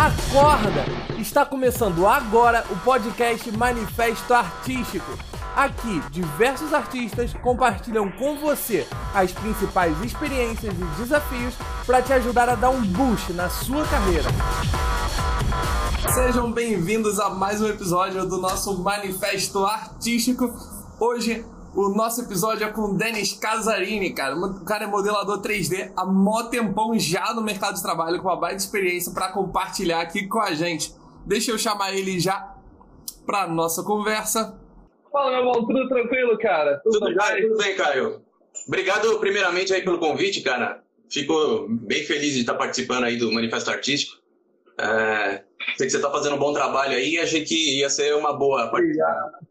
Acorda! 0.00 0.86
Está 1.18 1.44
começando 1.44 2.06
agora 2.06 2.64
o 2.70 2.76
podcast 2.76 3.52
Manifesto 3.52 4.32
Artístico. 4.32 5.12
Aqui, 5.54 6.00
diversos 6.10 6.72
artistas 6.72 7.34
compartilham 7.34 8.10
com 8.12 8.38
você 8.38 8.86
as 9.14 9.30
principais 9.30 9.94
experiências 10.02 10.72
e 10.72 10.84
desafios 11.02 11.54
para 11.84 12.00
te 12.00 12.14
ajudar 12.14 12.48
a 12.48 12.54
dar 12.54 12.70
um 12.70 12.80
boost 12.80 13.34
na 13.34 13.50
sua 13.50 13.84
carreira. 13.88 14.30
Sejam 16.14 16.50
bem-vindos 16.50 17.20
a 17.20 17.28
mais 17.28 17.60
um 17.60 17.68
episódio 17.68 18.26
do 18.26 18.38
nosso 18.38 18.82
Manifesto 18.82 19.66
Artístico. 19.66 20.50
Hoje 20.98 21.44
o 21.74 21.88
nosso 21.90 22.22
episódio 22.22 22.66
é 22.66 22.70
com 22.70 22.82
o 22.82 22.96
Denis 22.96 23.32
Casarini, 23.32 24.12
cara. 24.12 24.34
O 24.34 24.64
cara 24.64 24.84
é 24.84 24.86
modelador 24.86 25.40
3D 25.40 25.92
há 25.96 26.04
mó 26.04 26.44
tempão 26.44 26.98
já 26.98 27.32
no 27.32 27.42
mercado 27.42 27.76
de 27.76 27.82
trabalho, 27.82 28.20
com 28.20 28.28
uma 28.28 28.38
baita 28.38 28.56
experiência 28.56 29.12
para 29.12 29.32
compartilhar 29.32 30.00
aqui 30.00 30.26
com 30.26 30.40
a 30.40 30.52
gente. 30.52 30.92
Deixa 31.26 31.52
eu 31.52 31.58
chamar 31.58 31.94
ele 31.94 32.18
já 32.18 32.56
para 33.24 33.46
nossa 33.46 33.84
conversa. 33.84 34.58
Fala, 35.12 35.30
meu 35.30 35.38
irmão, 35.40 35.66
tudo 35.66 35.88
tranquilo, 35.88 36.38
cara? 36.38 36.80
Tudo, 36.82 36.98
tudo 36.98 37.14
bem? 37.14 37.48
Tudo 37.48 37.58
bem, 37.58 37.76
Caio. 37.76 38.22
Obrigado, 38.66 39.18
primeiramente, 39.18 39.72
aí 39.72 39.82
pelo 39.82 39.98
convite, 39.98 40.40
cara. 40.40 40.82
Fico 41.10 41.66
bem 41.68 42.04
feliz 42.04 42.34
de 42.34 42.40
estar 42.40 42.54
participando 42.54 43.04
aí 43.04 43.16
do 43.16 43.32
Manifesto 43.32 43.70
Artístico. 43.70 44.20
É, 44.78 45.42
sei 45.76 45.86
que 45.86 45.90
você 45.90 45.96
está 45.96 46.10
fazendo 46.10 46.36
um 46.36 46.38
bom 46.38 46.52
trabalho 46.52 46.96
aí 46.96 47.14
e 47.14 47.18
achei 47.18 47.44
que 47.44 47.80
ia 47.80 47.90
ser 47.90 48.14
uma 48.14 48.32
boa 48.32 48.68
participação. 48.70 49.49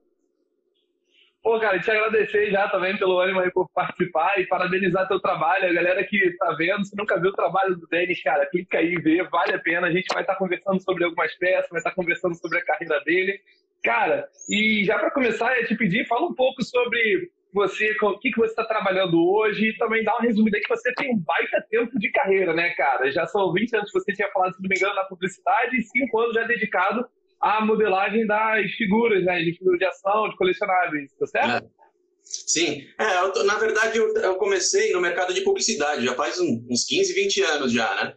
Pô, 1.41 1.57
cara, 1.57 1.79
te 1.79 1.89
agradecer 1.89 2.51
já 2.51 2.67
também 2.67 2.97
pelo 2.97 3.17
ânimo 3.17 3.39
aí 3.39 3.49
por 3.51 3.69
participar 3.73 4.39
e 4.39 4.45
parabenizar 4.45 5.07
teu 5.07 5.21
trabalho. 5.21 5.69
A 5.69 5.73
galera 5.73 6.03
que 6.03 6.35
tá 6.37 6.53
vendo, 6.57 6.83
se 6.83 6.95
nunca 6.97 7.19
viu 7.19 7.29
o 7.29 7.35
trabalho 7.35 7.77
do 7.77 7.87
Denis, 7.87 8.21
cara, 8.21 8.45
clica 8.45 8.77
aí 8.77 8.93
e 8.93 9.01
vê, 9.01 9.23
vale 9.23 9.55
a 9.55 9.59
pena. 9.59 9.87
A 9.87 9.91
gente 9.91 10.13
vai 10.13 10.21
estar 10.21 10.33
tá 10.33 10.39
conversando 10.39 10.81
sobre 10.81 11.05
algumas 11.05 11.33
peças, 11.35 11.69
vai 11.69 11.79
estar 11.79 11.91
tá 11.91 11.95
conversando 11.95 12.35
sobre 12.35 12.57
a 12.59 12.65
carreira 12.65 12.99
dele. 13.05 13.39
Cara, 13.81 14.27
e 14.49 14.83
já 14.83 14.99
para 14.99 15.11
começar, 15.11 15.57
eu 15.57 15.65
te 15.65 15.75
pedir, 15.75 16.05
fala 16.07 16.27
um 16.27 16.35
pouco 16.35 16.61
sobre 16.61 17.31
você, 17.53 17.95
o 18.01 18.19
que, 18.19 18.31
que 18.31 18.37
você 18.37 18.51
está 18.51 18.65
trabalhando 18.65 19.17
hoje 19.25 19.69
e 19.69 19.77
também 19.77 20.03
dá 20.03 20.13
uma 20.15 20.21
resumida 20.21 20.59
que 20.59 20.67
você 20.67 20.93
tem 20.93 21.09
um 21.13 21.19
baita 21.19 21.65
tempo 21.69 21.97
de 21.97 22.11
carreira, 22.11 22.53
né, 22.53 22.69
cara? 22.71 23.09
Já 23.11 23.25
são 23.25 23.51
20 23.53 23.75
anos 23.77 23.91
que 23.91 23.99
você 23.99 24.13
tinha 24.13 24.29
falado, 24.31 24.55
se 24.55 24.61
não 24.61 24.69
me 24.69 24.75
engano, 24.75 24.93
na 24.93 25.05
publicidade 25.05 25.77
e 25.77 25.81
5 25.81 26.19
anos 26.19 26.35
já 26.35 26.43
dedicado 26.43 27.07
a 27.41 27.65
modelagem 27.65 28.25
das 28.27 28.71
figuras, 28.71 29.23
né? 29.23 29.39
De 29.39 29.57
figuras 29.57 29.79
de 29.79 29.85
ação, 29.85 30.29
de 30.29 30.35
colecionáveis, 30.35 31.11
tá 31.17 31.27
certo? 31.27 31.65
É. 31.65 31.79
Sim, 32.23 32.83
é, 32.99 33.21
eu, 33.21 33.43
na 33.43 33.55
verdade 33.55 33.97
eu, 33.97 34.13
eu, 34.17 34.35
comecei 34.35 34.91
no 34.91 35.01
mercado 35.01 35.33
de 35.33 35.41
publicidade 35.41 36.05
já 36.05 36.13
faz 36.13 36.39
uns 36.39 36.85
15, 36.85 37.13
20 37.13 37.41
anos 37.41 37.71
já, 37.71 37.95
né? 37.95 38.13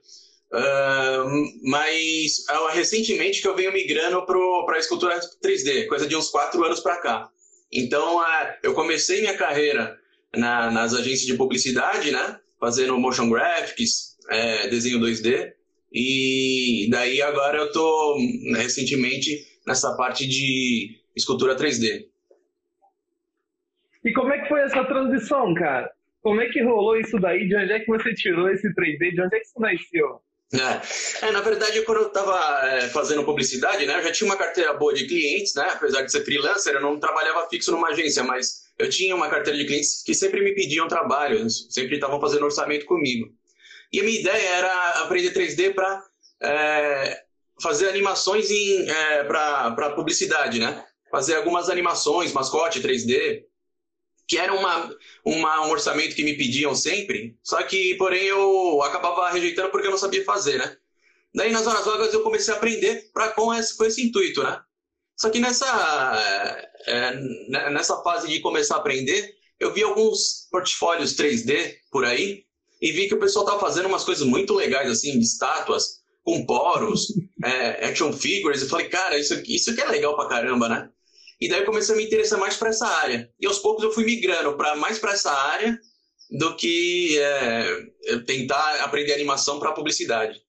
Uh, 0.52 1.70
mas 1.70 2.44
uh, 2.50 2.74
recentemente 2.74 3.40
que 3.40 3.48
eu 3.48 3.56
venho 3.56 3.72
migrando 3.72 4.26
para 4.26 4.76
a 4.76 4.78
escultura 4.78 5.18
3D, 5.42 5.86
coisa 5.86 6.06
de 6.06 6.14
uns 6.14 6.28
4 6.28 6.62
anos 6.62 6.80
para 6.80 6.98
cá. 6.98 7.30
Então 7.72 8.18
uh, 8.18 8.52
eu 8.62 8.74
comecei 8.74 9.22
minha 9.22 9.36
carreira 9.36 9.96
na, 10.36 10.70
nas 10.70 10.92
agências 10.92 11.26
de 11.26 11.34
publicidade, 11.34 12.10
né? 12.10 12.38
Fazendo 12.60 12.98
motion 12.98 13.30
graphics, 13.30 14.18
é, 14.28 14.68
desenho 14.68 15.00
2D. 15.00 15.52
E 15.92 16.88
daí 16.90 17.20
agora 17.20 17.58
eu 17.58 17.72
tô 17.72 18.16
recentemente 18.54 19.46
nessa 19.66 19.94
parte 19.96 20.26
de 20.26 20.98
escultura 21.14 21.56
3D. 21.56 22.06
E 24.04 24.12
como 24.12 24.32
é 24.32 24.40
que 24.40 24.48
foi 24.48 24.62
essa 24.62 24.84
transição, 24.84 25.54
cara? 25.54 25.90
Como 26.22 26.40
é 26.40 26.48
que 26.48 26.62
rolou 26.62 26.96
isso 26.98 27.18
daí? 27.18 27.46
De 27.46 27.56
onde 27.56 27.72
é 27.72 27.80
que 27.80 27.86
você 27.86 28.14
tirou 28.14 28.48
esse 28.50 28.68
3D? 28.74 29.14
De 29.14 29.22
onde 29.22 29.36
é 29.36 29.40
que 29.40 29.46
isso 29.46 29.60
nasceu? 29.60 30.20
É, 30.52 31.26
é, 31.26 31.30
na 31.30 31.40
verdade, 31.40 31.80
quando 31.82 32.02
eu 32.02 32.08
estava 32.08 32.68
é, 32.68 32.88
fazendo 32.88 33.24
publicidade, 33.24 33.86
né, 33.86 33.98
eu 33.98 34.02
já 34.02 34.12
tinha 34.12 34.28
uma 34.28 34.36
carteira 34.36 34.74
boa 34.74 34.92
de 34.92 35.06
clientes, 35.06 35.54
né, 35.54 35.66
apesar 35.72 36.02
de 36.02 36.12
ser 36.12 36.22
freelancer, 36.26 36.74
eu 36.74 36.80
não 36.82 37.00
trabalhava 37.00 37.48
fixo 37.48 37.72
numa 37.72 37.88
agência, 37.88 38.22
mas 38.22 38.64
eu 38.78 38.90
tinha 38.90 39.16
uma 39.16 39.30
carteira 39.30 39.58
de 39.58 39.64
clientes 39.64 40.02
que 40.04 40.12
sempre 40.12 40.42
me 40.42 40.54
pediam 40.54 40.86
trabalho, 40.86 41.48
sempre 41.48 41.94
estavam 41.94 42.20
fazendo 42.20 42.44
orçamento 42.44 42.84
comigo. 42.84 43.32
E 43.92 44.00
a 44.00 44.02
minha 44.02 44.20
ideia 44.20 44.48
era 44.48 44.90
aprender 45.02 45.34
3D 45.34 45.74
para 45.74 46.04
é, 46.42 47.22
fazer 47.60 47.88
animações 47.88 48.50
é, 48.50 49.24
para 49.24 49.90
publicidade, 49.94 50.58
né? 50.58 50.84
Fazer 51.10 51.36
algumas 51.36 51.68
animações, 51.68 52.32
mascote 52.32 52.80
3D, 52.80 53.44
que 54.26 54.38
era 54.38 54.54
uma, 54.54 54.96
uma, 55.24 55.66
um 55.66 55.70
orçamento 55.70 56.14
que 56.14 56.24
me 56.24 56.34
pediam 56.34 56.74
sempre, 56.74 57.36
só 57.42 57.62
que, 57.62 57.94
porém, 57.96 58.24
eu 58.24 58.82
acabava 58.82 59.30
rejeitando 59.30 59.70
porque 59.70 59.86
eu 59.86 59.90
não 59.90 59.98
sabia 59.98 60.24
fazer, 60.24 60.56
né? 60.56 60.76
Daí, 61.34 61.52
nas 61.52 61.66
horas 61.66 61.84
vagas, 61.84 62.14
eu 62.14 62.22
comecei 62.22 62.52
a 62.52 62.56
aprender 62.56 63.10
pra, 63.12 63.28
com, 63.30 63.52
esse, 63.52 63.76
com 63.76 63.84
esse 63.84 64.02
intuito, 64.02 64.42
né? 64.42 64.60
Só 65.16 65.28
que 65.28 65.38
nessa, 65.38 66.70
é, 66.86 67.12
é 67.56 67.70
nessa 67.70 68.02
fase 68.02 68.28
de 68.28 68.40
começar 68.40 68.76
a 68.76 68.78
aprender, 68.78 69.34
eu 69.60 69.72
vi 69.72 69.82
alguns 69.82 70.48
portfólios 70.50 71.14
3D 71.14 71.76
por 71.90 72.04
aí 72.04 72.44
e 72.82 72.90
vi 72.90 73.06
que 73.06 73.14
o 73.14 73.20
pessoal 73.20 73.44
estava 73.44 73.60
fazendo 73.60 73.86
umas 73.86 74.04
coisas 74.04 74.26
muito 74.26 74.52
legais, 74.54 74.90
assim, 74.90 75.12
de 75.12 75.24
estátuas, 75.24 76.02
com 76.24 76.44
poros, 76.44 77.06
é, 77.44 77.86
action 77.86 78.12
figures. 78.12 78.60
Eu 78.60 78.68
falei, 78.68 78.88
cara, 78.88 79.16
isso, 79.16 79.40
isso 79.46 79.70
aqui 79.70 79.80
é 79.80 79.86
legal 79.86 80.16
pra 80.16 80.28
caramba, 80.28 80.68
né? 80.68 80.90
E 81.40 81.48
daí 81.48 81.60
eu 81.60 81.64
comecei 81.64 81.94
a 81.94 81.98
me 81.98 82.04
interessar 82.04 82.40
mais 82.40 82.56
para 82.56 82.70
essa 82.70 82.86
área. 82.86 83.30
E 83.40 83.46
aos 83.46 83.60
poucos 83.60 83.84
eu 83.84 83.92
fui 83.92 84.04
migrando 84.04 84.56
para 84.56 84.74
mais 84.74 84.98
para 84.98 85.12
essa 85.12 85.32
área 85.32 85.78
do 86.38 86.56
que 86.56 87.18
é, 87.18 88.18
tentar 88.26 88.82
aprender 88.82 89.12
animação 89.12 89.60
para 89.60 89.72
publicidade. 89.72 90.40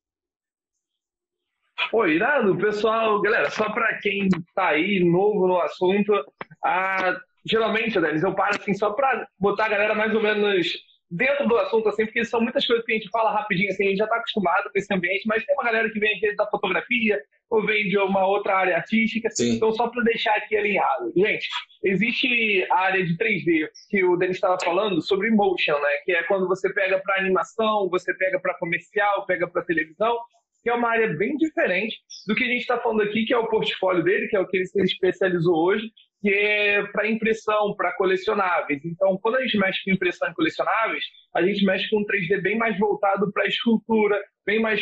Pô, 1.92 2.08
irado, 2.08 2.58
pessoal, 2.58 3.22
galera, 3.22 3.50
só 3.52 3.72
para 3.72 4.00
quem 4.00 4.30
tá 4.56 4.70
aí 4.70 5.04
novo 5.04 5.48
no 5.48 5.60
assunto, 5.60 6.14
a, 6.64 7.20
geralmente, 7.46 8.00
Denis, 8.00 8.24
eu 8.24 8.34
paro 8.34 8.56
assim 8.60 8.74
só 8.74 8.92
para 8.92 9.28
botar 9.38 9.66
a 9.66 9.70
galera 9.70 9.94
mais 9.94 10.14
ou 10.16 10.22
menos 10.22 10.68
dentro 11.16 11.48
do 11.48 11.58
assunto, 11.58 11.88
assim, 11.90 12.06
porque 12.06 12.26
são 12.26 12.42
muitas 12.42 12.66
coisas 12.66 12.84
que 12.84 12.92
a 12.92 12.96
gente 12.96 13.10
fala 13.10 13.32
rapidinho, 13.32 13.70
assim, 13.70 13.86
a 13.86 13.90
gente 13.90 13.98
já 14.00 14.06
está 14.06 14.18
acostumado 14.18 14.64
com 14.64 14.80
esse 14.80 14.92
ambiente, 14.92 15.28
mas 15.28 15.46
tem 15.46 15.56
uma 15.56 15.64
galera 15.64 15.90
que 15.92 16.00
vem 16.00 16.20
da 16.36 16.48
fotografia 16.48 17.22
ou 17.52 17.64
vem 17.64 17.88
de 17.88 17.98
uma 18.00 18.26
outra 18.26 18.56
área 18.56 18.78
artística. 18.78 19.30
Sim. 19.30 19.56
Então, 19.56 19.72
só 19.74 19.88
para 19.90 20.04
deixar 20.04 20.36
aqui 20.36 20.58
alinhado. 20.58 21.14
Gente, 21.16 21.48
existe 21.84 22.68
a 22.72 22.80
área 22.80 23.06
de 23.06 23.16
3D 23.16 23.68
que 23.90 24.04
o 24.04 24.18
Denis 24.18 24.38
estava 24.38 24.58
falando 24.64 25.02
sobre 25.04 25.30
motion, 25.30 25.80
né? 25.80 25.90
Que 26.04 26.14
é 26.14 26.24
quando 26.24 26.48
você 26.48 26.74
pega 26.74 27.00
para 27.00 27.22
animação, 27.22 27.88
você 27.90 28.12
pega 28.16 28.40
para 28.40 28.58
comercial, 28.58 29.26
pega 29.28 29.48
para 29.48 29.64
televisão, 29.64 30.18
que 30.64 30.70
é 30.70 30.74
uma 30.74 30.90
área 30.90 31.10
bem 31.10 31.38
diferente 31.38 31.98
do 32.26 32.34
que 32.34 32.44
a 32.44 32.48
gente 32.48 32.62
está 32.62 32.80
falando 32.80 33.04
aqui, 33.04 33.26
que 33.26 33.34
é 33.34 33.38
o 33.38 33.48
portfólio 33.48 34.04
dele, 34.04 34.28
que 34.30 34.36
é 34.36 34.40
o 34.40 34.48
que 34.48 34.58
ele 34.58 34.66
se 34.66 34.82
especializou 34.82 35.56
hoje, 35.56 35.86
que 36.24 36.30
é 36.30 36.82
para 36.88 37.12
impressão, 37.12 37.76
para 37.76 37.92
colecionáveis. 37.98 38.80
Então, 38.86 39.20
quando 39.22 39.36
a 39.36 39.42
gente 39.42 39.58
mexe 39.58 39.84
com 39.84 39.92
impressão 39.92 40.30
em 40.30 40.34
colecionáveis, 40.34 41.04
a 41.36 41.42
gente 41.42 41.66
mexe 41.66 41.90
com 41.90 42.00
um 42.00 42.06
3D 42.06 42.42
bem 42.42 42.58
mais 42.58 42.80
voltado 42.80 43.30
para 43.34 43.46
escultura, 43.46 44.18
bem 44.46 44.62
mais, 44.62 44.82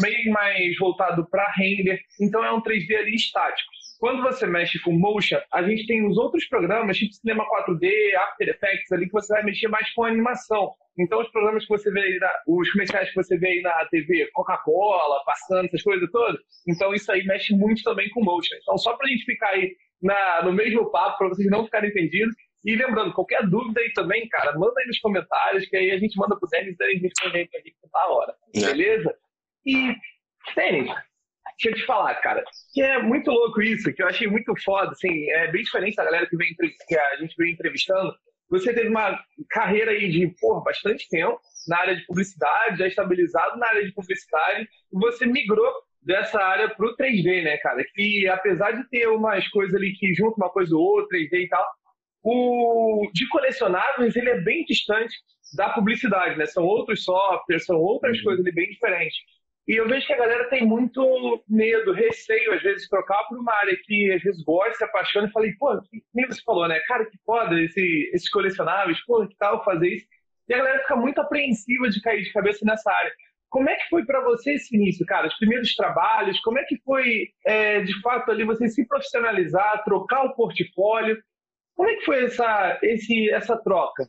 bem 0.00 0.30
mais 0.30 0.78
voltado 0.78 1.28
para 1.28 1.46
render. 1.58 2.00
Então, 2.18 2.42
é 2.42 2.50
um 2.50 2.62
3D 2.62 2.96
ali 2.96 3.14
estático. 3.14 3.70
Quando 3.98 4.22
você 4.22 4.46
mexe 4.46 4.80
com 4.80 4.92
motion, 4.92 5.36
a 5.52 5.62
gente 5.62 5.86
tem 5.86 6.08
os 6.08 6.16
outros 6.16 6.46
programas, 6.46 6.96
tipo 6.96 7.12
Cinema 7.12 7.44
4D, 7.44 8.14
After 8.14 8.48
Effects, 8.48 8.90
ali 8.92 9.04
que 9.04 9.12
você 9.12 9.34
vai 9.34 9.44
mexer 9.44 9.68
mais 9.68 9.92
com 9.92 10.04
animação. 10.04 10.72
Então, 10.98 11.20
os 11.20 11.30
programas 11.30 11.64
que 11.64 11.68
você 11.68 11.90
vê 11.92 12.00
aí, 12.00 12.18
na, 12.18 12.32
os 12.46 12.70
comerciais 12.72 13.10
que 13.10 13.16
você 13.16 13.36
vê 13.36 13.48
aí 13.48 13.60
na 13.60 13.84
TV, 13.90 14.30
Coca-Cola, 14.32 15.22
passando, 15.26 15.66
essas 15.66 15.82
coisas 15.82 16.10
todas, 16.10 16.40
então 16.66 16.94
isso 16.94 17.12
aí 17.12 17.22
mexe 17.24 17.54
muito 17.54 17.82
também 17.82 18.08
com 18.08 18.24
motion. 18.24 18.56
Então, 18.62 18.78
só 18.78 18.96
para 18.96 19.06
a 19.06 19.10
gente 19.10 19.26
ficar 19.26 19.50
aí 19.50 19.76
na, 20.02 20.42
no 20.42 20.52
mesmo 20.52 20.90
papo, 20.90 21.18
para 21.18 21.28
vocês 21.28 21.48
não 21.50 21.64
ficarem 21.64 21.90
entendidos. 21.90 22.34
E 22.64 22.76
lembrando, 22.76 23.14
qualquer 23.14 23.46
dúvida 23.48 23.80
aí 23.80 23.92
também, 23.92 24.28
cara, 24.28 24.52
manda 24.58 24.74
aí 24.78 24.86
nos 24.86 24.98
comentários, 24.98 25.66
que 25.66 25.76
aí 25.76 25.90
a 25.90 25.98
gente 25.98 26.16
manda 26.18 26.38
pro 26.38 26.48
Denis 26.48 26.76
e 26.78 26.84
ele 26.84 27.00
responde 27.00 27.38
aí 27.38 27.48
pra 27.48 27.60
gente 27.60 27.76
na 27.92 28.06
hora. 28.08 28.34
É. 28.54 28.60
Beleza? 28.60 29.14
E, 29.64 29.94
Denis, 30.54 30.86
deixa 30.86 31.70
eu 31.70 31.74
te 31.74 31.86
falar, 31.86 32.14
cara, 32.16 32.44
que 32.74 32.82
é 32.82 33.02
muito 33.02 33.30
louco 33.30 33.62
isso, 33.62 33.92
que 33.94 34.02
eu 34.02 34.08
achei 34.08 34.26
muito 34.26 34.52
foda, 34.62 34.90
assim, 34.90 35.30
é 35.30 35.50
bem 35.50 35.62
diferente 35.62 35.96
da 35.96 36.04
galera 36.04 36.26
que, 36.26 36.36
vem, 36.36 36.54
que 36.86 36.98
a 36.98 37.16
gente 37.16 37.34
vem 37.36 37.52
entrevistando. 37.52 38.14
Você 38.50 38.74
teve 38.74 38.88
uma 38.88 39.18
carreira 39.48 39.92
aí 39.92 40.10
de, 40.10 40.34
porra, 40.40 40.64
bastante 40.64 41.08
tempo 41.08 41.40
na 41.68 41.78
área 41.78 41.96
de 41.96 42.04
publicidade, 42.04 42.78
já 42.78 42.86
estabilizado 42.86 43.58
na 43.58 43.68
área 43.68 43.84
de 43.84 43.92
publicidade, 43.92 44.68
e 44.92 44.98
você 44.98 45.24
migrou 45.24 45.72
dessa 46.02 46.40
área 46.42 46.68
para 46.68 46.86
o 46.86 46.96
3D, 46.96 47.42
né, 47.42 47.56
cara? 47.58 47.84
Que 47.94 48.28
apesar 48.28 48.72
de 48.72 48.88
ter 48.88 49.06
umas 49.08 49.46
coisas 49.48 49.74
ali 49.74 49.92
que 49.92 50.14
juntam 50.14 50.36
uma 50.38 50.50
coisa 50.50 50.74
ou 50.74 50.82
outra, 50.82 51.18
3D 51.18 51.44
e 51.44 51.48
tal, 51.48 51.66
o 52.22 53.10
de 53.12 53.28
colecionáveis 53.28 54.16
ele 54.16 54.30
é 54.30 54.40
bem 54.40 54.64
distante 54.64 55.14
da 55.56 55.70
publicidade, 55.70 56.38
né? 56.38 56.46
São 56.46 56.64
outros 56.64 57.04
softwares, 57.04 57.64
são 57.64 57.76
outras 57.76 58.16
uhum. 58.18 58.24
coisas 58.24 58.44
ali 58.44 58.54
bem 58.54 58.68
diferentes. 58.68 59.16
E 59.68 59.74
eu 59.76 59.86
vejo 59.86 60.06
que 60.06 60.12
a 60.12 60.18
galera 60.18 60.48
tem 60.48 60.66
muito 60.66 61.44
medo, 61.48 61.92
receio, 61.92 62.54
às 62.54 62.62
vezes, 62.62 62.82
de 62.82 62.88
trocar 62.88 63.22
por 63.28 63.38
uma 63.38 63.54
área 63.54 63.76
que 63.84 64.12
às 64.12 64.22
vezes 64.22 64.42
gosta, 64.42 64.74
se 64.74 64.84
apaixona 64.84 65.28
e 65.28 65.32
falei, 65.32 65.52
pô, 65.58 65.80
que 65.82 66.02
nem 66.14 66.26
você 66.26 66.42
falou, 66.42 66.66
né? 66.66 66.80
Cara, 66.88 67.04
que 67.04 67.16
foda 67.24 67.60
esse, 67.62 68.10
esses 68.12 68.28
colecionáveis, 68.30 68.98
pô, 69.06 69.26
que 69.26 69.36
tal 69.36 69.64
fazer 69.64 69.88
isso? 69.88 70.06
E 70.48 70.54
a 70.54 70.58
galera 70.58 70.80
fica 70.80 70.96
muito 70.96 71.20
apreensiva 71.20 71.88
de 71.88 72.00
cair 72.00 72.22
de 72.22 72.32
cabeça 72.32 72.64
nessa 72.64 72.90
área. 72.90 73.12
Como 73.50 73.68
é 73.68 73.74
que 73.74 73.88
foi 73.90 74.04
para 74.04 74.22
você 74.24 74.54
esse 74.54 74.74
início, 74.74 75.04
cara? 75.04 75.26
Os 75.26 75.36
primeiros 75.36 75.74
trabalhos, 75.74 76.40
como 76.40 76.58
é 76.58 76.64
que 76.64 76.80
foi, 76.84 77.28
é, 77.44 77.80
de 77.80 78.00
fato, 78.00 78.30
ali 78.30 78.44
você 78.44 78.68
se 78.68 78.86
profissionalizar, 78.86 79.82
trocar 79.84 80.24
o 80.24 80.34
portfólio? 80.34 81.18
Como 81.74 81.90
é 81.90 81.96
que 81.96 82.04
foi 82.04 82.24
essa, 82.24 82.78
esse, 82.82 83.28
essa 83.30 83.56
troca? 83.56 84.08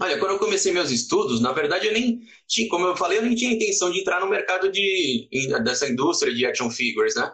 Olha, 0.00 0.18
quando 0.18 0.32
eu 0.32 0.38
comecei 0.38 0.72
meus 0.72 0.90
estudos, 0.90 1.40
na 1.40 1.52
verdade 1.52 1.86
eu 1.86 1.92
nem 1.92 2.20
tinha, 2.46 2.68
como 2.68 2.86
eu 2.86 2.96
falei, 2.96 3.18
eu 3.18 3.22
nem 3.22 3.34
tinha 3.34 3.52
intenção 3.52 3.90
de 3.90 4.00
entrar 4.00 4.20
no 4.20 4.28
mercado 4.28 4.70
de, 4.70 5.28
dessa 5.64 5.88
indústria 5.88 6.34
de 6.34 6.44
action 6.44 6.68
figures, 6.68 7.14
né? 7.14 7.32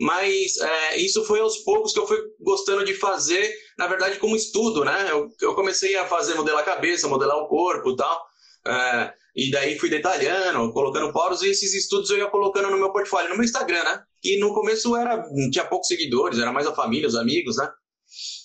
Mas 0.00 0.56
é, 0.56 0.96
isso 0.96 1.24
foi 1.24 1.40
aos 1.40 1.58
poucos 1.58 1.92
que 1.92 1.98
eu 1.98 2.06
fui 2.06 2.18
gostando 2.40 2.84
de 2.84 2.94
fazer, 2.94 3.54
na 3.78 3.86
verdade, 3.86 4.18
como 4.18 4.34
estudo, 4.34 4.82
né? 4.82 5.08
Eu, 5.10 5.28
eu 5.42 5.54
comecei 5.54 5.94
a 5.96 6.06
fazer 6.06 6.34
modelar 6.34 6.62
a 6.62 6.64
cabeça, 6.64 7.06
modelar 7.06 7.36
o 7.36 7.46
corpo 7.46 7.90
e 7.90 7.96
tal. 7.96 8.29
É, 8.66 9.12
e 9.34 9.50
daí 9.50 9.78
fui 9.78 9.88
detalhando, 9.88 10.72
colocando 10.72 11.12
poros, 11.12 11.42
e 11.42 11.50
esses 11.50 11.72
estudos 11.74 12.10
eu 12.10 12.18
ia 12.18 12.26
colocando 12.28 12.70
no 12.70 12.78
meu 12.78 12.92
portfólio, 12.92 13.30
no 13.30 13.36
meu 13.36 13.44
Instagram, 13.44 13.82
né? 13.84 14.02
E 14.22 14.38
no 14.38 14.52
começo 14.52 14.96
era, 14.96 15.22
tinha 15.50 15.64
poucos 15.64 15.88
seguidores, 15.88 16.38
era 16.38 16.52
mais 16.52 16.66
a 16.66 16.74
família, 16.74 17.08
os 17.08 17.16
amigos, 17.16 17.56
né? 17.56 17.68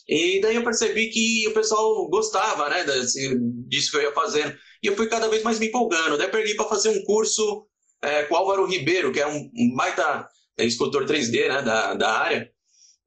E 0.07 0.39
daí 0.39 0.56
eu 0.56 0.63
percebi 0.63 1.09
que 1.09 1.47
o 1.47 1.53
pessoal 1.53 2.07
gostava, 2.09 2.69
né, 2.69 2.83
desse, 2.83 3.35
disso 3.67 3.91
que 3.91 3.97
eu 3.97 4.03
ia 4.03 4.13
fazendo. 4.13 4.56
E 4.83 4.88
eu 4.88 4.95
fui 4.95 5.07
cada 5.07 5.27
vez 5.27 5.41
mais 5.41 5.59
me 5.59 5.67
empolgando. 5.67 6.18
Daí 6.18 6.27
perdi 6.27 6.56
para 6.56 6.69
fazer 6.69 6.89
um 6.89 7.03
curso 7.03 7.68
é, 8.01 8.23
com 8.23 8.35
Álvaro 8.35 8.68
Ribeiro, 8.68 9.11
que 9.11 9.19
é 9.19 9.27
um, 9.27 9.50
um 9.56 9.75
baita 9.75 10.27
é, 10.57 10.65
escultor 10.65 11.06
3D, 11.06 11.47
né, 11.50 11.61
da, 11.63 11.95
da 11.95 12.11
área. 12.11 12.50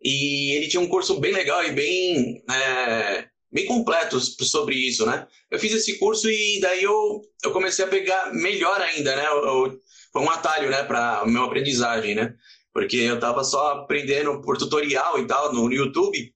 E 0.02 0.56
ele 0.56 0.68
tinha 0.68 0.80
um 0.80 0.88
curso 0.88 1.20
bem 1.20 1.32
legal 1.32 1.64
e 1.64 1.72
bem, 1.72 2.42
é, 2.50 3.27
bem 3.50 3.66
completo 3.66 4.20
sobre 4.20 4.74
isso, 4.74 5.06
né? 5.06 5.26
Eu 5.50 5.58
fiz 5.58 5.72
esse 5.72 5.98
curso 5.98 6.30
e 6.30 6.60
daí 6.60 6.82
eu, 6.82 7.22
eu 7.42 7.52
comecei 7.52 7.84
a 7.84 7.88
pegar 7.88 8.32
melhor 8.34 8.80
ainda, 8.80 9.16
né? 9.16 9.26
Eu, 9.26 9.44
eu, 9.44 9.80
foi 10.12 10.22
um 10.22 10.30
atalho, 10.30 10.70
né, 10.70 10.82
para 10.82 11.24
minha 11.26 11.44
aprendizagem, 11.44 12.14
né? 12.14 12.34
Porque 12.72 12.96
eu 12.96 13.16
estava 13.16 13.42
só 13.44 13.72
aprendendo 13.72 14.40
por 14.42 14.56
tutorial 14.56 15.18
e 15.18 15.26
tal 15.26 15.52
no 15.52 15.72
YouTube 15.72 16.34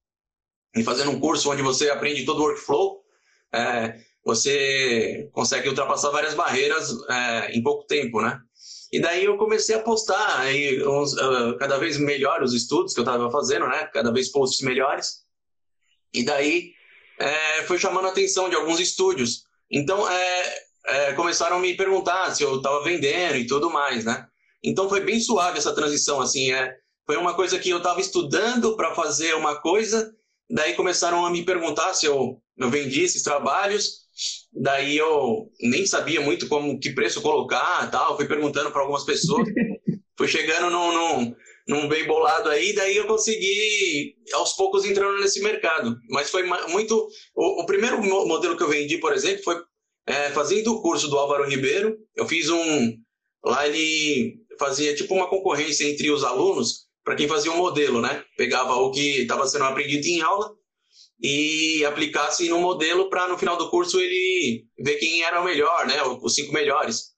e 0.75 0.83
fazendo 0.83 1.11
um 1.11 1.21
curso 1.21 1.51
onde 1.51 1.63
você 1.63 1.91
aprende 1.91 2.25
todo 2.25 2.41
o 2.41 2.45
workflow, 2.45 3.03
é, 3.53 4.01
você 4.25 5.29
consegue 5.33 5.69
ultrapassar 5.69 6.11
várias 6.11 6.35
barreiras 6.35 6.91
é, 7.11 7.53
em 7.53 7.63
pouco 7.63 7.87
tempo, 7.87 8.21
né? 8.23 8.41
E 8.93 9.01
daí 9.01 9.25
eu 9.25 9.39
comecei 9.39 9.75
a 9.75 9.83
postar 9.83 10.41
aí 10.41 10.87
uns, 10.87 11.15
uh, 11.15 11.57
cada 11.59 11.79
vez 11.79 11.99
melhor 11.99 12.43
os 12.43 12.53
estudos 12.53 12.93
que 12.93 13.01
eu 13.01 13.05
estava 13.05 13.31
fazendo, 13.31 13.67
né? 13.67 13.87
Cada 13.87 14.13
vez 14.13 14.31
posts 14.31 14.61
melhores. 14.61 15.23
E 16.13 16.23
daí 16.23 16.73
é, 17.23 17.63
foi 17.65 17.79
chamando 17.79 18.07
a 18.07 18.11
atenção 18.11 18.49
de 18.49 18.57
alguns 18.57 18.81
estúdios. 18.81 19.45
Então 19.71 20.09
é, 20.09 20.55
é, 20.87 21.13
começaram 21.13 21.57
a 21.57 21.61
me 21.61 21.77
perguntar 21.77 22.35
se 22.35 22.43
eu 22.43 22.57
estava 22.57 22.83
vendendo 22.83 23.37
e 23.37 23.47
tudo 23.47 23.71
mais, 23.71 24.05
né? 24.05 24.27
Então 24.63 24.89
foi 24.89 25.01
bem 25.01 25.21
suave 25.21 25.59
essa 25.59 25.75
transição, 25.75 26.21
assim. 26.21 26.53
É, 26.53 26.75
foi 27.07 27.17
uma 27.17 27.35
coisa 27.35 27.59
que 27.59 27.71
eu 27.71 27.79
estava 27.79 28.01
estudando 28.01 28.77
para 28.77 28.95
fazer 28.95 29.35
uma 29.35 29.61
coisa 29.61 30.13
Daí 30.53 30.75
começaram 30.75 31.25
a 31.25 31.31
me 31.31 31.45
perguntar 31.47 31.95
se 31.95 32.05
eu, 32.05 32.39
eu 32.59 32.71
vendia 32.71 33.05
esses 33.05 33.23
trabalhos. 33.23 34.03
Daí 34.53 34.99
eu 34.99 35.51
nem 35.63 35.87
sabia 35.87 36.21
muito 36.21 36.47
como 36.47 36.79
que 36.79 36.93
preço 36.93 37.23
colocar, 37.23 37.91
tal. 37.91 38.17
Fui 38.17 38.27
perguntando 38.27 38.71
para 38.71 38.83
algumas 38.83 39.03
pessoas. 39.03 39.49
Fui 40.17 40.29
chegando 40.29 40.71
num, 40.71 40.93
num, 40.93 41.35
num, 41.67 41.89
bem 41.89 42.07
bolado 42.07 42.49
aí, 42.49 42.73
daí 42.73 42.97
eu 42.97 43.07
consegui 43.07 44.17
aos 44.33 44.55
poucos 44.55 44.85
entrando 44.85 45.21
nesse 45.21 45.41
mercado. 45.41 45.97
Mas 46.09 46.31
foi 46.31 46.43
muito. 46.69 47.09
O, 47.35 47.63
o 47.63 47.67
primeiro 47.67 48.03
modelo 48.03 48.57
que 48.57 48.63
eu 48.63 48.69
vendi, 48.69 48.99
por 48.99 49.13
exemplo, 49.13 49.43
foi 49.45 49.63
é, 50.07 50.31
fazendo 50.31 50.73
o 50.73 50.83
curso 50.83 51.09
do 51.09 51.19
Álvaro 51.19 51.49
Ribeiro. 51.49 51.97
Eu 52.17 52.27
fiz 52.27 52.49
um. 52.49 52.97
Lá 53.45 53.67
ele 53.67 54.37
fazia 54.59 54.95
tipo 54.95 55.15
uma 55.15 55.29
concorrência 55.29 55.85
entre 55.85 56.11
os 56.11 56.25
alunos 56.25 56.87
para 57.05 57.17
quem 57.17 57.29
fazia 57.29 57.51
um 57.51 57.57
modelo, 57.57 58.01
né? 58.01 58.25
Pegava 58.37 58.75
o 58.77 58.91
que 58.91 59.23
estava 59.23 59.47
sendo 59.47 59.65
aprendido 59.65 60.07
em 60.07 60.21
aula 60.21 60.55
e 61.21 61.85
aplicasse 61.85 62.49
no 62.49 62.61
modelo 62.61 63.09
para 63.09 63.29
no 63.29 63.39
final 63.39 63.57
do 63.57 63.71
curso 63.71 64.01
ele 64.01 64.65
ver 64.79 64.97
quem 64.97 65.23
era 65.23 65.41
o 65.41 65.45
melhor, 65.45 65.87
né? 65.87 66.01
Os 66.21 66.35
cinco 66.35 66.53
melhores. 66.53 67.13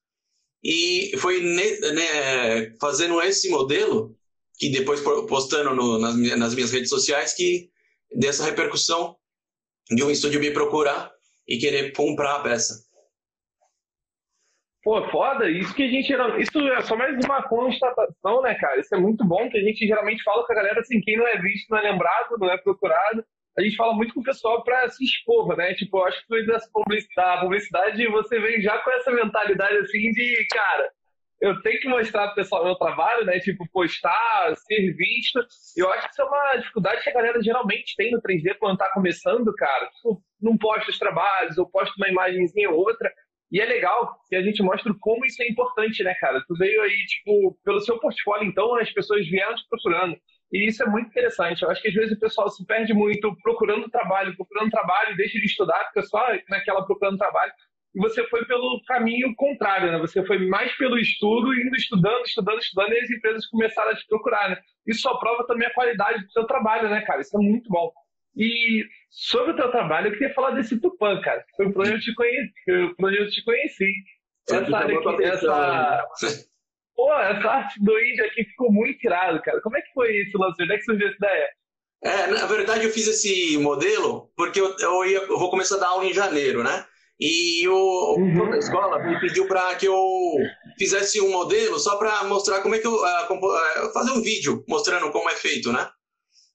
E 0.62 1.14
foi 1.18 1.42
né, 1.42 2.74
fazendo 2.80 3.20
esse 3.20 3.50
modelo 3.50 4.16
que 4.58 4.70
depois 4.70 5.00
postando 5.00 5.74
no, 5.74 5.98
nas, 5.98 6.16
nas 6.38 6.54
minhas 6.54 6.72
redes 6.72 6.90
sociais 6.90 7.34
que 7.34 7.70
dessa 8.14 8.44
repercussão 8.44 9.16
de 9.90 10.02
um 10.02 10.10
estúdio 10.10 10.40
me 10.40 10.52
procurar 10.52 11.12
e 11.46 11.58
querer 11.58 11.92
comprar 11.92 12.36
a 12.36 12.40
peça. 12.40 12.84
Pô, 14.82 15.02
foda, 15.10 15.48
isso 15.48 15.74
que 15.74 15.82
a 15.82 15.88
gente 15.88 16.12
Isso 16.40 16.58
é 16.68 16.82
só 16.82 16.94
mais 16.94 17.16
uma 17.24 17.42
constatação, 17.48 18.42
né, 18.42 18.54
cara? 18.54 18.80
Isso 18.80 18.94
é 18.94 18.98
muito 18.98 19.24
bom 19.26 19.48
que 19.48 19.56
a 19.56 19.62
gente 19.62 19.86
geralmente 19.86 20.22
fala 20.22 20.46
com 20.46 20.52
a 20.52 20.56
galera 20.56 20.80
assim, 20.80 21.00
quem 21.00 21.16
não 21.16 21.26
é 21.26 21.38
visto 21.40 21.70
não 21.70 21.78
é 21.78 21.90
lembrado, 21.90 22.36
não 22.38 22.50
é 22.50 22.58
procurado. 22.58 23.24
A 23.56 23.62
gente 23.62 23.76
fala 23.76 23.94
muito 23.94 24.12
com 24.12 24.20
o 24.20 24.24
pessoal 24.24 24.62
pra 24.62 24.88
se 24.90 25.02
expor, 25.02 25.56
né? 25.56 25.72
Tipo, 25.74 25.98
eu 25.98 26.04
acho 26.04 26.26
que 26.26 26.46
dessa 26.46 26.68
publicidade, 26.70 27.40
publicidade 27.40 28.06
você 28.08 28.38
vem 28.40 28.60
já 28.60 28.76
com 28.78 28.90
essa 28.90 29.10
mentalidade 29.10 29.76
assim 29.78 30.10
de, 30.10 30.46
cara, 30.52 30.90
eu 31.44 31.60
tenho 31.60 31.78
que 31.78 31.88
mostrar 31.88 32.28
pro 32.28 32.36
pessoal 32.36 32.64
meu 32.64 32.74
trabalho, 32.74 33.26
né? 33.26 33.38
Tipo, 33.38 33.68
postar, 33.70 34.54
ser 34.56 34.94
visto. 34.94 35.44
Eu 35.76 35.92
acho 35.92 36.06
que 36.06 36.12
isso 36.12 36.22
é 36.22 36.24
uma 36.24 36.56
dificuldade 36.56 37.02
que 37.02 37.10
a 37.10 37.12
galera 37.12 37.42
geralmente 37.42 37.94
tem 37.96 38.10
no 38.10 38.22
3D 38.22 38.56
quando 38.58 38.78
tá 38.78 38.90
começando, 38.94 39.52
cara. 39.54 39.86
Tipo, 39.88 40.22
não 40.40 40.56
posta 40.56 40.90
os 40.90 40.98
trabalhos, 40.98 41.58
ou 41.58 41.68
posta 41.68 41.92
uma 41.98 42.08
imagenzinha 42.08 42.70
ou 42.70 42.78
outra. 42.78 43.12
E 43.52 43.60
é 43.60 43.66
legal 43.66 44.16
que 44.26 44.36
a 44.36 44.42
gente 44.42 44.62
mostra 44.62 44.92
como 44.98 45.26
isso 45.26 45.42
é 45.42 45.48
importante, 45.48 46.02
né, 46.02 46.14
cara? 46.14 46.42
Tu 46.46 46.54
veio 46.56 46.80
aí, 46.80 46.96
tipo, 47.06 47.58
pelo 47.62 47.80
seu 47.80 48.00
portfólio, 48.00 48.48
então, 48.48 48.74
as 48.76 48.90
pessoas 48.90 49.28
vieram 49.28 49.54
te 49.54 49.68
procurando. 49.68 50.16
E 50.50 50.66
isso 50.66 50.82
é 50.82 50.86
muito 50.86 51.08
interessante. 51.08 51.62
Eu 51.62 51.70
acho 51.70 51.82
que 51.82 51.88
às 51.88 51.94
vezes 51.94 52.16
o 52.16 52.20
pessoal 52.20 52.48
se 52.48 52.64
perde 52.64 52.94
muito 52.94 53.36
procurando 53.42 53.90
trabalho, 53.90 54.34
procurando 54.34 54.70
trabalho, 54.70 55.16
deixa 55.16 55.38
de 55.38 55.44
estudar, 55.44 55.88
fica 55.88 56.02
só 56.02 56.24
naquela 56.48 56.86
procurando 56.86 57.18
trabalho. 57.18 57.52
E 57.94 58.00
você 58.00 58.26
foi 58.28 58.44
pelo 58.44 58.82
caminho 58.86 59.34
contrário, 59.36 59.92
né? 59.92 59.98
Você 59.98 60.24
foi 60.26 60.46
mais 60.48 60.76
pelo 60.76 60.98
estudo, 60.98 61.54
indo 61.54 61.76
estudando, 61.76 62.24
estudando, 62.24 62.58
estudando, 62.58 62.92
e 62.92 63.00
as 63.00 63.10
empresas 63.10 63.46
começaram 63.46 63.90
a 63.90 63.94
te 63.94 64.06
procurar, 64.08 64.50
né? 64.50 64.58
Isso 64.86 65.02
só 65.02 65.16
prova 65.16 65.46
também 65.46 65.68
a 65.68 65.74
qualidade 65.74 66.24
do 66.24 66.32
seu 66.32 66.44
trabalho, 66.44 66.90
né, 66.90 67.02
cara? 67.02 67.20
Isso 67.20 67.36
é 67.36 67.40
muito 67.40 67.68
bom. 67.70 67.92
E 68.36 68.84
sobre 69.10 69.52
o 69.52 69.56
teu 69.56 69.70
trabalho, 69.70 70.08
eu 70.08 70.12
queria 70.12 70.34
falar 70.34 70.50
desse 70.50 70.80
Tupã, 70.80 71.20
cara. 71.20 71.44
Foi 71.56 71.70
por 71.72 71.82
onde 71.82 71.92
eu 71.92 72.00
te 72.00 72.14
conheci. 72.14 72.52
Por 72.96 73.08
onde 73.08 73.18
eu 73.18 73.30
te 73.30 73.44
conheci. 73.44 73.92
Essa 74.50 74.76
área 74.76 74.98
aqui, 74.98 75.24
essa... 75.24 76.04
Pô, 76.96 77.12
essa 77.12 77.48
arte 77.48 77.82
do 77.82 77.98
índio 77.98 78.24
aqui 78.24 78.44
ficou 78.44 78.72
muito 78.72 79.04
irado, 79.04 79.42
cara. 79.42 79.60
Como 79.60 79.76
é 79.76 79.82
que 79.82 79.92
foi 79.92 80.16
esse 80.16 80.36
lance? 80.36 80.62
Onde 80.62 80.74
é 80.74 80.76
que 80.76 80.84
surgiu 80.84 81.08
essa 81.08 81.16
ideia? 81.16 81.48
É, 82.04 82.26
na 82.26 82.46
verdade 82.46 82.84
eu 82.84 82.90
fiz 82.90 83.08
esse 83.08 83.56
modelo 83.56 84.30
porque 84.36 84.60
eu, 84.60 84.76
eu, 84.78 85.06
ia, 85.06 85.18
eu 85.20 85.38
vou 85.38 85.50
começar 85.50 85.76
a 85.76 85.80
dar 85.80 85.88
aula 85.88 86.04
em 86.04 86.12
janeiro, 86.12 86.62
né? 86.62 86.84
E 87.20 87.66
o 87.68 88.16
uhum. 88.18 88.52
a 88.52 88.58
escola 88.58 88.98
me 89.04 89.20
pediu 89.20 89.46
para 89.46 89.74
que 89.76 89.86
eu 89.86 89.96
fizesse 90.76 91.20
um 91.20 91.30
modelo 91.30 91.78
só 91.78 91.96
para 91.96 92.24
mostrar 92.24 92.60
como 92.60 92.74
é 92.74 92.80
que 92.80 92.86
eu 92.86 92.94
uh, 92.94 93.92
fazer 93.92 94.10
um 94.10 94.22
vídeo 94.22 94.64
mostrando 94.68 95.10
como 95.12 95.30
é 95.30 95.36
feito, 95.36 95.72
né? 95.72 95.88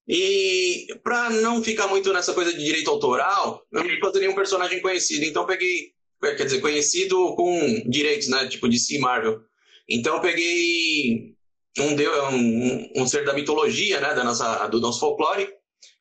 E 0.08 0.88
para 1.04 1.30
não 1.30 1.64
ficar 1.64 1.88
muito 1.88 2.12
nessa 2.12 2.34
coisa 2.34 2.52
de 2.52 2.64
direito 2.64 2.90
autoral, 2.90 3.64
eu 3.72 3.84
não 3.84 4.00
fazer 4.00 4.20
nenhum 4.20 4.36
personagem 4.36 4.82
conhecido. 4.82 5.24
Então 5.24 5.46
peguei, 5.46 5.92
quer 6.20 6.44
dizer, 6.44 6.60
conhecido 6.62 7.36
com 7.36 7.84
direitos, 7.88 8.28
né? 8.28 8.48
Tipo 8.48 8.68
DC 8.68 8.98
Marvel. 8.98 9.40
Então 9.88 10.16
eu 10.16 10.22
peguei 10.22 11.36
um, 11.78 12.36
um, 12.36 13.04
um 13.04 13.08
ser 13.08 13.24
da 13.24 13.34
mitologia, 13.34 14.02
né? 14.02 14.14
Da 14.14 14.24
nossa, 14.24 14.68
do 14.68 14.82
nosso 14.82 15.00
folclore, 15.00 15.48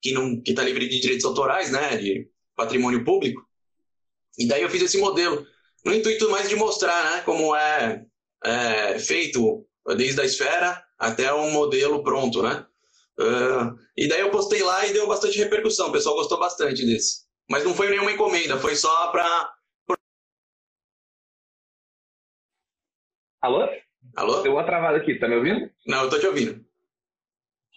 que 0.01 0.11
não 0.11 0.41
que 0.41 0.51
está 0.51 0.65
livre 0.65 0.89
de 0.89 1.01
direitos 1.01 1.27
autorais, 1.27 1.71
né? 1.71 1.97
De 1.99 2.29
patrimônio 2.57 3.05
público. 3.05 3.48
E 4.39 4.47
daí 4.47 4.63
eu 4.63 4.71
fiz 4.71 4.83
esse 4.83 4.99
modelo, 4.99 5.45
no 5.85 5.93
intuito 5.93 6.31
mais 6.31 6.49
de 6.49 6.57
mostrar, 6.57 7.11
né? 7.11 7.23
Como 7.23 7.55
é, 7.57 8.05
é 8.45 8.99
feito 8.99 9.67
desde 9.97 10.21
a 10.21 10.25
esfera 10.25 10.83
até 10.99 11.33
um 11.35 11.51
modelo 11.51 12.03
pronto, 12.03 12.43
né? 12.43 12.65
Uh, 13.19 13.77
e 13.97 14.07
daí 14.07 14.21
eu 14.21 14.31
postei 14.31 14.63
lá 14.63 14.87
e 14.87 14.93
deu 14.93 15.09
bastante 15.09 15.39
repercussão. 15.39 15.89
O 15.89 15.93
pessoal 15.93 16.15
gostou 16.15 16.39
bastante 16.39 16.87
desse. 16.87 17.27
Mas 17.51 17.65
não 17.65 17.75
foi 17.75 17.89
nenhuma 17.89 18.13
encomenda, 18.13 18.59
foi 18.59 18.77
só 18.77 19.11
para. 19.11 19.55
Alô? 23.41 23.69
Alô? 24.17 24.43
Deu 24.43 24.53
uma 24.53 24.65
travada 24.65 24.99
aqui, 24.99 25.19
tá 25.19 25.27
me 25.27 25.37
ouvindo? 25.37 25.71
Não, 25.87 26.05
eu 26.05 26.11
tô 26.11 26.19
te 26.19 26.27
ouvindo. 26.27 26.65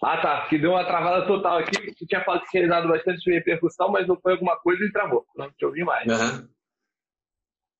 Ah, 0.02 0.20
tá. 0.20 0.46
Que 0.48 0.58
deu 0.58 0.72
uma 0.72 0.84
travada 0.84 1.26
total 1.26 1.58
aqui. 1.58 1.94
Tu 1.94 2.06
tinha 2.06 2.24
falado 2.24 2.42
que 2.42 2.50
tinha 2.50 2.66
dado 2.66 2.88
bastante 2.88 3.30
repercussão, 3.30 3.88
mas 3.90 4.06
não 4.06 4.20
foi 4.20 4.32
alguma 4.32 4.56
coisa 4.56 4.84
e 4.84 4.90
travou. 4.90 5.24
Não 5.36 5.50
te 5.52 5.64
ouvi 5.64 5.84
mais. 5.84 6.06
Uhum. 6.06 6.48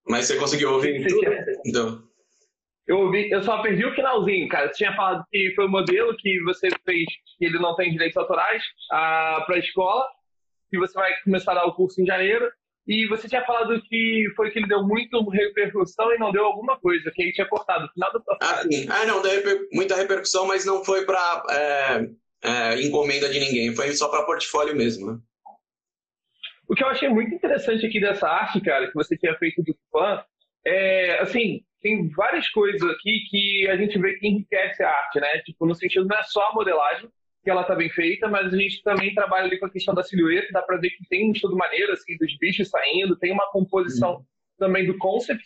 Mas 0.08 0.26
você 0.26 0.38
conseguiu 0.38 0.72
ouvir 0.72 1.06
tudo? 1.06 1.30
Então. 1.66 2.02
Eu 2.86 2.98
ouvi, 2.98 3.30
eu 3.30 3.42
só 3.42 3.62
perdi 3.62 3.84
o 3.84 3.94
finalzinho, 3.94 4.48
cara. 4.48 4.68
Você 4.68 4.78
tinha 4.78 4.94
falado 4.94 5.24
que 5.30 5.52
foi 5.54 5.64
o 5.64 5.68
um 5.68 5.70
modelo 5.70 6.16
que 6.16 6.40
você 6.42 6.68
fez, 6.84 7.06
que 7.38 7.44
ele 7.44 7.58
não 7.58 7.74
tem 7.76 7.92
direitos 7.92 8.16
autorais, 8.16 8.62
para 8.88 9.46
a 9.48 9.58
escola, 9.58 10.04
que 10.70 10.78
você 10.78 10.94
vai 10.94 11.12
começar 11.22 11.52
a 11.52 11.56
dar 11.56 11.66
o 11.66 11.74
curso 11.74 12.00
em 12.00 12.06
janeiro. 12.06 12.50
E 12.86 13.06
você 13.06 13.28
tinha 13.28 13.44
falado 13.44 13.80
que 13.82 14.26
foi 14.34 14.50
que 14.50 14.58
ele 14.58 14.66
deu 14.66 14.82
muito 14.82 15.28
repercussão 15.28 16.12
e 16.12 16.18
não 16.18 16.32
deu 16.32 16.44
alguma 16.44 16.78
coisa, 16.80 17.12
que 17.12 17.22
aí 17.22 17.32
tinha 17.32 17.46
cortado 17.46 17.84
no 17.84 17.92
final 17.92 18.12
da 18.12 18.20
tua 18.20 18.38
ah, 18.40 18.62
sim. 18.62 18.86
ah, 18.90 19.06
não, 19.06 19.22
deu 19.22 19.68
muita 19.72 19.94
repercussão, 19.94 20.46
mas 20.46 20.64
não 20.64 20.84
foi 20.84 21.04
para 21.04 21.42
é, 21.50 22.08
é, 22.42 22.82
encomenda 22.82 23.28
de 23.28 23.38
ninguém, 23.38 23.74
foi 23.74 23.92
só 23.92 24.08
para 24.08 24.24
portfólio 24.24 24.74
mesmo. 24.74 25.12
Né? 25.12 25.18
O 26.68 26.74
que 26.74 26.82
eu 26.82 26.88
achei 26.88 27.08
muito 27.08 27.34
interessante 27.34 27.86
aqui 27.86 28.00
dessa 28.00 28.28
arte, 28.28 28.60
cara, 28.60 28.88
que 28.88 28.94
você 28.94 29.16
tinha 29.16 29.36
feito 29.36 29.62
do 29.62 29.76
fã, 29.92 30.24
é, 30.66 31.20
assim, 31.20 31.62
tem 31.80 32.08
várias 32.10 32.48
coisas 32.50 32.82
aqui 32.90 33.24
que 33.28 33.68
a 33.68 33.76
gente 33.76 33.98
vê 33.98 34.14
que 34.14 34.26
enriquece 34.26 34.82
a 34.82 34.90
arte, 34.90 35.20
né? 35.20 35.38
Tipo, 35.44 35.66
no 35.66 35.74
sentido 35.74 36.06
não 36.06 36.16
é 36.16 36.22
só 36.22 36.40
a 36.48 36.54
modelagem, 36.54 37.08
que 37.42 37.50
ela 37.50 37.64
tá 37.64 37.74
bem 37.74 37.90
feita, 37.90 38.28
mas 38.28 38.52
a 38.52 38.56
gente 38.56 38.82
também 38.82 39.14
trabalha 39.14 39.46
ali 39.46 39.58
com 39.58 39.66
a 39.66 39.70
questão 39.70 39.94
da 39.94 40.02
silhueta, 40.02 40.52
dá 40.52 40.62
para 40.62 40.76
ver 40.76 40.90
que 40.90 41.06
tem 41.08 41.28
um 41.28 41.32
estudo 41.32 41.56
maneiro, 41.56 41.92
assim, 41.92 42.16
dos 42.16 42.36
bichos 42.38 42.68
saindo, 42.68 43.18
tem 43.18 43.32
uma 43.32 43.50
composição 43.50 44.16
uhum. 44.16 44.24
também 44.58 44.86
do 44.86 44.96
concept, 44.98 45.44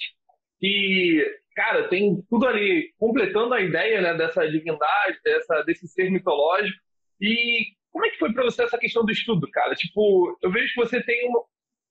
que, 0.58 1.24
cara, 1.54 1.88
tem 1.88 2.22
tudo 2.28 2.46
ali 2.46 2.92
completando 2.98 3.54
a 3.54 3.62
ideia, 3.62 4.00
né, 4.02 4.14
dessa 4.14 4.46
divindade, 4.46 5.18
dessa, 5.24 5.62
desse 5.62 5.88
ser 5.88 6.10
mitológico. 6.10 6.78
E 7.20 7.66
como 7.90 8.04
é 8.04 8.10
que 8.10 8.18
foi 8.18 8.32
para 8.32 8.44
você 8.44 8.62
essa 8.62 8.78
questão 8.78 9.04
do 9.04 9.12
estudo, 9.12 9.48
cara? 9.50 9.74
Tipo, 9.74 10.38
eu 10.42 10.50
vejo 10.50 10.74
que 10.74 10.80
você 10.80 11.02
tem 11.02 11.28
uma, 11.28 11.42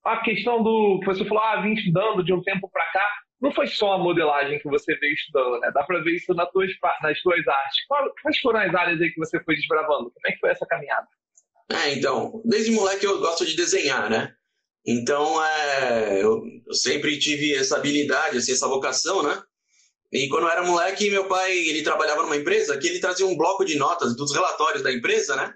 a 0.04 0.18
questão 0.18 0.62
do 0.62 1.00
que 1.00 1.06
você 1.08 1.26
falou, 1.26 1.44
ah, 1.44 1.62
vim 1.62 1.74
estudando 1.74 2.24
de 2.24 2.32
um 2.32 2.44
tempo 2.44 2.70
para 2.72 2.86
cá 2.92 3.08
não 3.42 3.52
foi 3.52 3.68
só 3.68 3.94
a 3.94 3.98
modelagem 3.98 4.60
que 4.60 4.70
você 4.70 4.96
veio 4.96 5.14
estudando, 5.14 5.60
né? 5.60 5.72
Dá 5.74 5.84
para 5.84 6.02
ver 6.02 6.16
isso 6.16 6.34
nas 6.34 6.50
tuas, 6.52 6.72
nas 7.02 7.22
tuas 7.22 7.48
artes. 7.48 7.86
Quais 8.22 8.40
foram 8.40 8.60
as 8.60 8.74
áreas 8.74 9.02
aí 9.02 9.12
que 9.12 9.20
você 9.20 9.44
foi 9.44 9.56
desbravando? 9.56 10.12
Como 10.12 10.28
é 10.28 10.32
que 10.32 10.40
foi 10.40 10.50
essa 10.50 10.66
caminhada? 10.66 11.08
É, 11.72 11.94
então, 11.94 12.42
desde 12.46 12.72
moleque 12.72 13.06
eu 13.06 13.20
gosto 13.20 13.46
de 13.46 13.56
desenhar, 13.56 14.10
né? 14.10 14.34
Então, 14.86 15.44
é, 15.44 16.22
eu, 16.22 16.44
eu 16.66 16.74
sempre 16.74 17.18
tive 17.18 17.56
essa 17.56 17.78
habilidade, 17.78 18.38
assim, 18.38 18.52
essa 18.52 18.68
vocação, 18.68 19.24
né? 19.24 19.42
E 20.12 20.30
quando 20.30 20.44
eu 20.44 20.52
era 20.52 20.64
moleque, 20.64 21.10
meu 21.10 21.28
pai, 21.28 21.52
ele 21.52 21.82
trabalhava 21.82 22.22
numa 22.22 22.38
empresa 22.38 22.78
que 22.78 22.88
ele 22.88 23.00
trazia 23.00 23.26
um 23.26 23.36
bloco 23.36 23.66
de 23.66 23.78
notas 23.78 24.16
dos 24.16 24.32
relatórios 24.32 24.84
da 24.84 24.94
empresa, 24.94 25.36
né? 25.36 25.54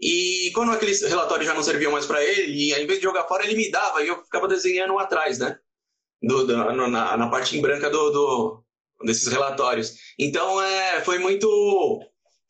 E 0.00 0.52
quando 0.54 0.70
aqueles 0.70 1.02
relatórios 1.02 1.48
já 1.48 1.54
não 1.54 1.62
serviam 1.62 1.90
mais 1.90 2.06
para 2.06 2.22
ele, 2.22 2.72
ao 2.74 2.80
invés 2.80 3.00
de 3.00 3.04
jogar 3.04 3.26
fora, 3.26 3.44
ele 3.44 3.56
me 3.56 3.70
dava 3.70 4.02
e 4.04 4.08
eu 4.08 4.22
ficava 4.22 4.46
desenhando 4.46 4.96
atrás, 4.98 5.38
né? 5.38 5.58
Do, 6.22 6.46
do 6.46 6.56
na, 6.56 7.16
na, 7.16 7.28
parte 7.28 7.56
em 7.56 7.60
branca 7.60 7.88
do, 7.90 8.10
do, 8.10 8.64
desses 9.04 9.28
relatórios. 9.28 9.94
Então, 10.18 10.60
é, 10.62 11.00
foi 11.02 11.18
muito. 11.18 12.00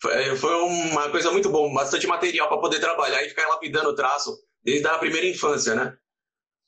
Foi, 0.01 0.37
foi 0.37 0.55
uma 0.63 1.11
coisa 1.11 1.31
muito 1.31 1.51
boa, 1.51 1.73
bastante 1.75 2.07
material 2.07 2.49
para 2.49 2.59
poder 2.59 2.79
trabalhar 2.79 3.23
e 3.25 3.29
ficar 3.29 3.49
lapidando 3.49 3.91
o 3.91 3.95
traço 3.95 4.37
desde 4.63 4.87
a 4.87 4.99
primeira 4.99 5.27
infância, 5.27 5.75
né? 5.75 5.97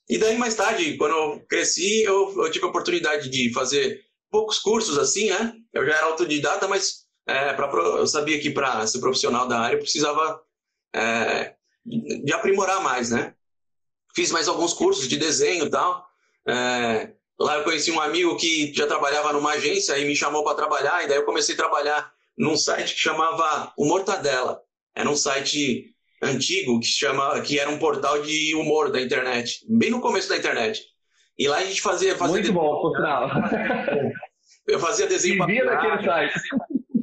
E 0.09 0.17
daí, 0.17 0.37
mais 0.37 0.55
tarde, 0.55 0.97
quando 0.97 1.15
eu 1.15 1.45
cresci, 1.47 2.03
eu, 2.03 2.43
eu 2.43 2.51
tive 2.51 2.65
a 2.65 2.69
oportunidade 2.69 3.29
de 3.29 3.53
fazer 3.53 4.01
poucos 4.29 4.59
cursos 4.59 4.97
assim, 4.97 5.29
né? 5.29 5.53
Eu 5.73 5.85
já 5.85 5.95
era 5.95 6.07
autodidata, 6.07 6.67
mas 6.67 7.05
é, 7.25 7.53
pra, 7.53 7.71
eu 7.71 8.07
sabia 8.07 8.39
que 8.39 8.49
para 8.49 8.85
ser 8.87 8.99
profissional 8.99 9.47
da 9.47 9.59
área 9.59 9.75
eu 9.75 9.79
precisava 9.79 10.41
é, 10.93 11.55
de 11.85 12.33
aprimorar 12.33 12.81
mais, 12.81 13.11
né? 13.11 13.35
Fiz 14.13 14.31
mais 14.31 14.47
alguns 14.47 14.73
cursos 14.73 15.07
de 15.07 15.17
desenho 15.17 15.65
e 15.65 15.69
tal. 15.69 16.05
É, 16.47 17.09
lá 17.39 17.57
eu 17.57 17.63
conheci 17.63 17.91
um 17.91 18.01
amigo 18.01 18.35
que 18.37 18.73
já 18.73 18.87
trabalhava 18.87 19.33
numa 19.33 19.51
agência 19.51 19.97
e 19.97 20.05
me 20.05 20.15
chamou 20.15 20.43
para 20.43 20.55
trabalhar, 20.55 21.03
e 21.03 21.07
daí 21.07 21.17
eu 21.17 21.25
comecei 21.25 21.55
a 21.55 21.57
trabalhar 21.57 22.11
num 22.37 22.55
site 22.55 22.93
que 22.93 22.99
chamava 22.99 23.73
O 23.77 23.85
Mortadela. 23.85 24.61
Era 24.95 25.09
um 25.09 25.15
site 25.15 25.85
antigo 26.21 26.79
que 26.79 26.87
chama 26.87 27.39
que 27.41 27.59
era 27.59 27.69
um 27.69 27.79
portal 27.79 28.21
de 28.21 28.55
humor 28.55 28.91
da 28.91 29.01
internet, 29.01 29.65
bem 29.67 29.89
no 29.89 30.01
começo 30.01 30.29
da 30.29 30.37
internet. 30.37 30.83
E 31.37 31.47
lá 31.47 31.57
a 31.57 31.65
gente 31.65 31.81
fazia, 31.81 32.15
fazia 32.15 32.33
muito 32.33 32.53
bom, 32.53 32.81
por 32.81 32.95
sinal. 32.95 33.29
Eu 34.67 34.79
fazia 34.79 35.07
desenho. 35.07 35.43
Vivia 35.45 35.65
naquele 35.65 36.03
site. 36.03 36.39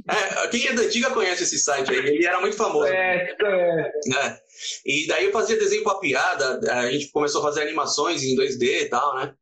É, 0.08 0.48
quem 0.48 0.66
é 0.66 0.72
da 0.72 0.82
antiga 0.82 1.10
conhece 1.10 1.42
esse 1.42 1.58
site 1.58 1.90
aí, 1.90 1.98
ele 1.98 2.26
era 2.26 2.40
muito 2.40 2.56
famoso. 2.56 2.86
É, 2.86 3.36
é. 3.42 3.92
é. 4.14 4.40
E 4.84 5.06
daí 5.06 5.26
eu 5.26 5.32
fazia 5.32 5.58
desenho 5.58 5.82
com 5.82 5.90
a 5.90 6.00
piada, 6.00 6.60
a 6.72 6.90
gente 6.90 7.10
começou 7.10 7.40
a 7.40 7.44
fazer 7.44 7.62
animações 7.62 8.22
em 8.22 8.36
2D 8.36 8.82
e 8.82 8.88
tal, 8.88 9.16
né? 9.16 9.34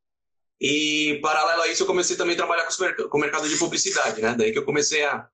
E 0.61 1.19
paralelo 1.23 1.63
a 1.63 1.69
isso 1.69 1.83
eu 1.83 1.87
comecei 1.87 2.17
também 2.17 2.35
a 2.35 2.39
trabalhar 2.39 2.67
com 2.67 3.19
o 3.19 3.21
mercado 3.21 3.49
de 3.49 3.57
publicidade, 3.57 4.21
né? 4.23 4.35
Daí 4.37 4.53
que 4.53 4.59
eu 4.59 4.65
comecei 4.65 5.05
a, 5.05 5.29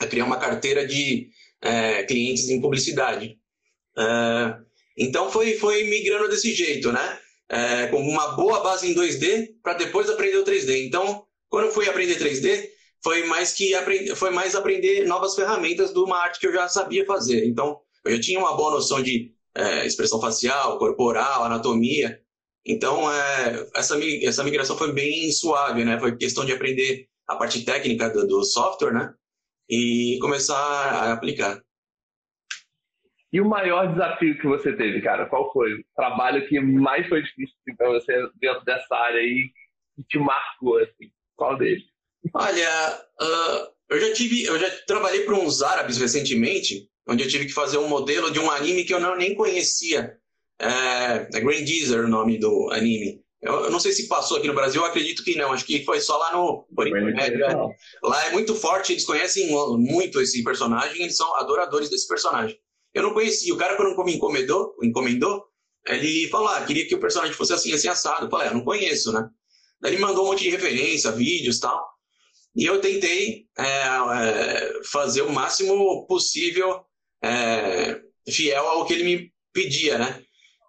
a 0.00 0.06
criar 0.06 0.24
uma 0.24 0.38
carteira 0.38 0.86
de 0.86 1.28
é, 1.60 2.04
clientes 2.04 2.48
em 2.48 2.60
publicidade. 2.60 3.38
É, 3.98 4.56
então 4.96 5.30
foi, 5.30 5.58
foi 5.58 5.84
migrando 5.84 6.28
desse 6.28 6.54
jeito, 6.54 6.92
né? 6.92 7.18
É, 7.48 7.86
com 7.88 8.00
uma 8.00 8.28
boa 8.28 8.60
base 8.60 8.90
em 8.90 8.94
2D 8.94 9.54
para 9.62 9.74
depois 9.74 10.08
aprender 10.08 10.38
o 10.38 10.44
3D. 10.44 10.86
Então, 10.86 11.26
quando 11.48 11.66
eu 11.66 11.72
fui 11.72 11.88
aprender 11.88 12.18
3D, 12.18 12.68
foi 13.02 13.24
mais 13.24 13.52
que 13.52 13.74
aprender, 13.74 14.16
foi 14.16 14.30
mais 14.30 14.54
aprender 14.54 15.06
novas 15.06 15.34
ferramentas 15.34 15.92
de 15.92 15.98
uma 15.98 16.18
arte 16.18 16.40
que 16.40 16.46
eu 16.46 16.52
já 16.52 16.68
sabia 16.68 17.04
fazer. 17.04 17.44
Então, 17.46 17.78
eu 18.04 18.16
já 18.16 18.20
tinha 18.20 18.38
uma 18.38 18.56
boa 18.56 18.72
noção 18.72 19.02
de 19.02 19.34
é, 19.54 19.86
expressão 19.86 20.20
facial, 20.20 20.78
corporal, 20.78 21.44
anatomia. 21.44 22.20
Então, 22.66 23.10
é, 23.10 23.68
essa, 23.76 23.96
essa 24.22 24.44
migração 24.44 24.76
foi 24.76 24.92
bem 24.92 25.30
suave, 25.30 25.84
né? 25.84 25.98
Foi 25.98 26.16
questão 26.16 26.44
de 26.44 26.52
aprender 26.52 27.08
a 27.26 27.36
parte 27.36 27.64
técnica 27.64 28.10
do, 28.10 28.26
do 28.26 28.44
software, 28.44 28.92
né? 28.92 29.14
E 29.68 30.18
começar 30.20 30.56
a 30.56 31.12
aplicar. 31.12 31.62
E 33.32 33.40
o 33.40 33.48
maior 33.48 33.92
desafio 33.92 34.38
que 34.38 34.46
você 34.46 34.76
teve, 34.76 35.02
cara? 35.02 35.26
Qual 35.26 35.52
foi? 35.52 35.74
O 35.74 35.84
trabalho 35.96 36.46
que 36.48 36.60
mais 36.60 37.08
foi 37.08 37.22
difícil 37.22 37.56
para 37.76 37.88
você 37.88 38.12
dentro 38.40 38.64
dessa 38.64 38.94
área 38.94 39.20
aí 39.20 39.50
que 39.96 40.04
te 40.08 40.18
marcou, 40.18 40.78
assim? 40.78 41.10
Qual 41.36 41.58
deles? 41.58 41.82
Olha, 42.32 43.00
uh, 43.20 43.74
eu 43.90 44.00
já 44.00 44.14
tive, 44.14 44.44
eu 44.44 44.58
já 44.58 44.70
trabalhei 44.86 45.24
para 45.24 45.34
uns 45.34 45.62
árabes 45.62 45.98
recentemente 45.98 46.88
onde 47.06 47.22
eu 47.22 47.28
tive 47.28 47.46
que 47.46 47.52
fazer 47.52 47.78
um 47.78 47.88
modelo 47.88 48.30
de 48.30 48.38
um 48.38 48.50
anime 48.50 48.84
que 48.84 48.94
eu 48.94 49.00
não, 49.00 49.16
nem 49.16 49.34
conhecia. 49.34 50.16
É, 50.58 51.28
é 51.32 51.40
Grandizer 51.40 52.04
o 52.04 52.08
nome 52.08 52.38
do 52.38 52.70
anime. 52.70 53.22
Eu, 53.42 53.64
eu, 53.64 53.70
não 53.70 53.78
sei 53.78 53.92
se 53.92 54.08
passou 54.08 54.38
aqui 54.38 54.46
no 54.46 54.54
Brasil, 54.54 54.80
eu 54.80 54.86
acredito 54.86 55.22
que 55.22 55.36
não. 55.36 55.52
Acho 55.52 55.66
que 55.66 55.84
foi 55.84 56.00
só 56.00 56.16
lá 56.16 56.32
no. 56.32 56.66
Né? 56.78 57.54
Lá 58.02 58.26
é 58.26 58.32
muito 58.32 58.54
forte, 58.54 58.92
eles 58.92 59.04
conhecem 59.04 59.50
muito 59.78 60.20
esse 60.20 60.42
personagem, 60.42 61.02
eles 61.02 61.16
são 61.16 61.36
adoradores 61.36 61.90
desse 61.90 62.08
personagem. 62.08 62.58
Eu 62.94 63.02
não 63.02 63.12
conhecia. 63.12 63.52
O 63.52 63.58
cara, 63.58 63.76
quando 63.76 64.02
me 64.04 64.14
encomendou, 64.14 64.74
encomendou 64.82 65.44
ele 65.86 66.28
falou: 66.28 66.48
ah, 66.48 66.64
queria 66.64 66.86
que 66.86 66.94
o 66.94 67.00
personagem 67.00 67.34
fosse 67.34 67.52
assim, 67.52 67.72
assim, 67.72 67.88
assado. 67.88 68.26
Eu 68.26 68.30
falei: 68.30 68.48
ah, 68.48 68.50
eu 68.50 68.54
não 68.54 68.64
conheço, 68.64 69.12
né? 69.12 69.28
Daí 69.80 69.92
ele 69.92 70.02
mandou 70.02 70.24
um 70.24 70.28
monte 70.28 70.44
de 70.44 70.50
referência, 70.50 71.12
vídeos 71.12 71.58
tal. 71.58 71.86
E 72.56 72.64
eu 72.64 72.80
tentei 72.80 73.46
é, 73.58 73.64
é, 73.64 74.80
fazer 74.84 75.22
o 75.22 75.32
máximo 75.32 76.06
possível 76.06 76.84
é, 77.24 78.00
fiel 78.30 78.66
ao 78.66 78.86
que 78.86 78.94
ele 78.94 79.04
me 79.04 79.32
pedia, 79.52 79.98
né? 79.98 80.22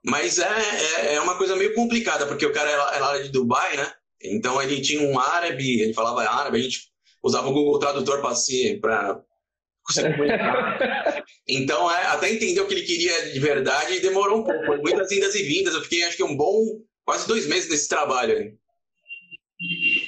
Mas 0.06 0.38
é, 0.38 0.48
é, 0.48 1.16
é, 1.16 1.22
uma 1.22 1.38
coisa 1.38 1.56
meio 1.56 1.74
complicada, 1.74 2.28
porque 2.28 2.46
o 2.46 2.54
cara 2.54 2.70
era, 2.70 2.96
era 2.96 3.24
de 3.24 3.30
Dubai, 3.30 3.76
né? 3.76 3.92
Então 4.22 4.62
ele 4.62 4.82
tinha 4.82 5.02
um 5.02 5.20
árabe, 5.20 5.82
ele 5.82 5.94
falava 5.94 6.22
árabe, 6.30 6.60
a 6.60 6.62
gente 6.62 6.80
usava 7.24 7.48
o 7.48 7.54
Google 7.54 7.80
Tradutor 7.80 8.22
para 8.22 8.36
se 8.36 8.78
para 8.80 9.20
então, 11.48 11.92
é, 11.92 12.06
até 12.08 12.32
entender 12.32 12.60
o 12.60 12.68
que 12.68 12.74
ele 12.74 12.82
queria 12.82 13.32
de 13.32 13.40
verdade 13.40 14.00
demorou 14.00 14.40
um 14.40 14.44
pouco. 14.44 14.82
Muitas 14.82 15.12
indas 15.12 15.36
e 15.36 15.44
vindas. 15.44 15.76
Eu 15.76 15.82
fiquei, 15.82 16.04
acho 16.04 16.18
que, 16.18 16.24
um 16.24 16.36
bom 16.36 16.82
quase 17.06 17.28
dois 17.28 17.48
meses 17.48 17.70
nesse 17.70 17.88
trabalho. 17.88 18.58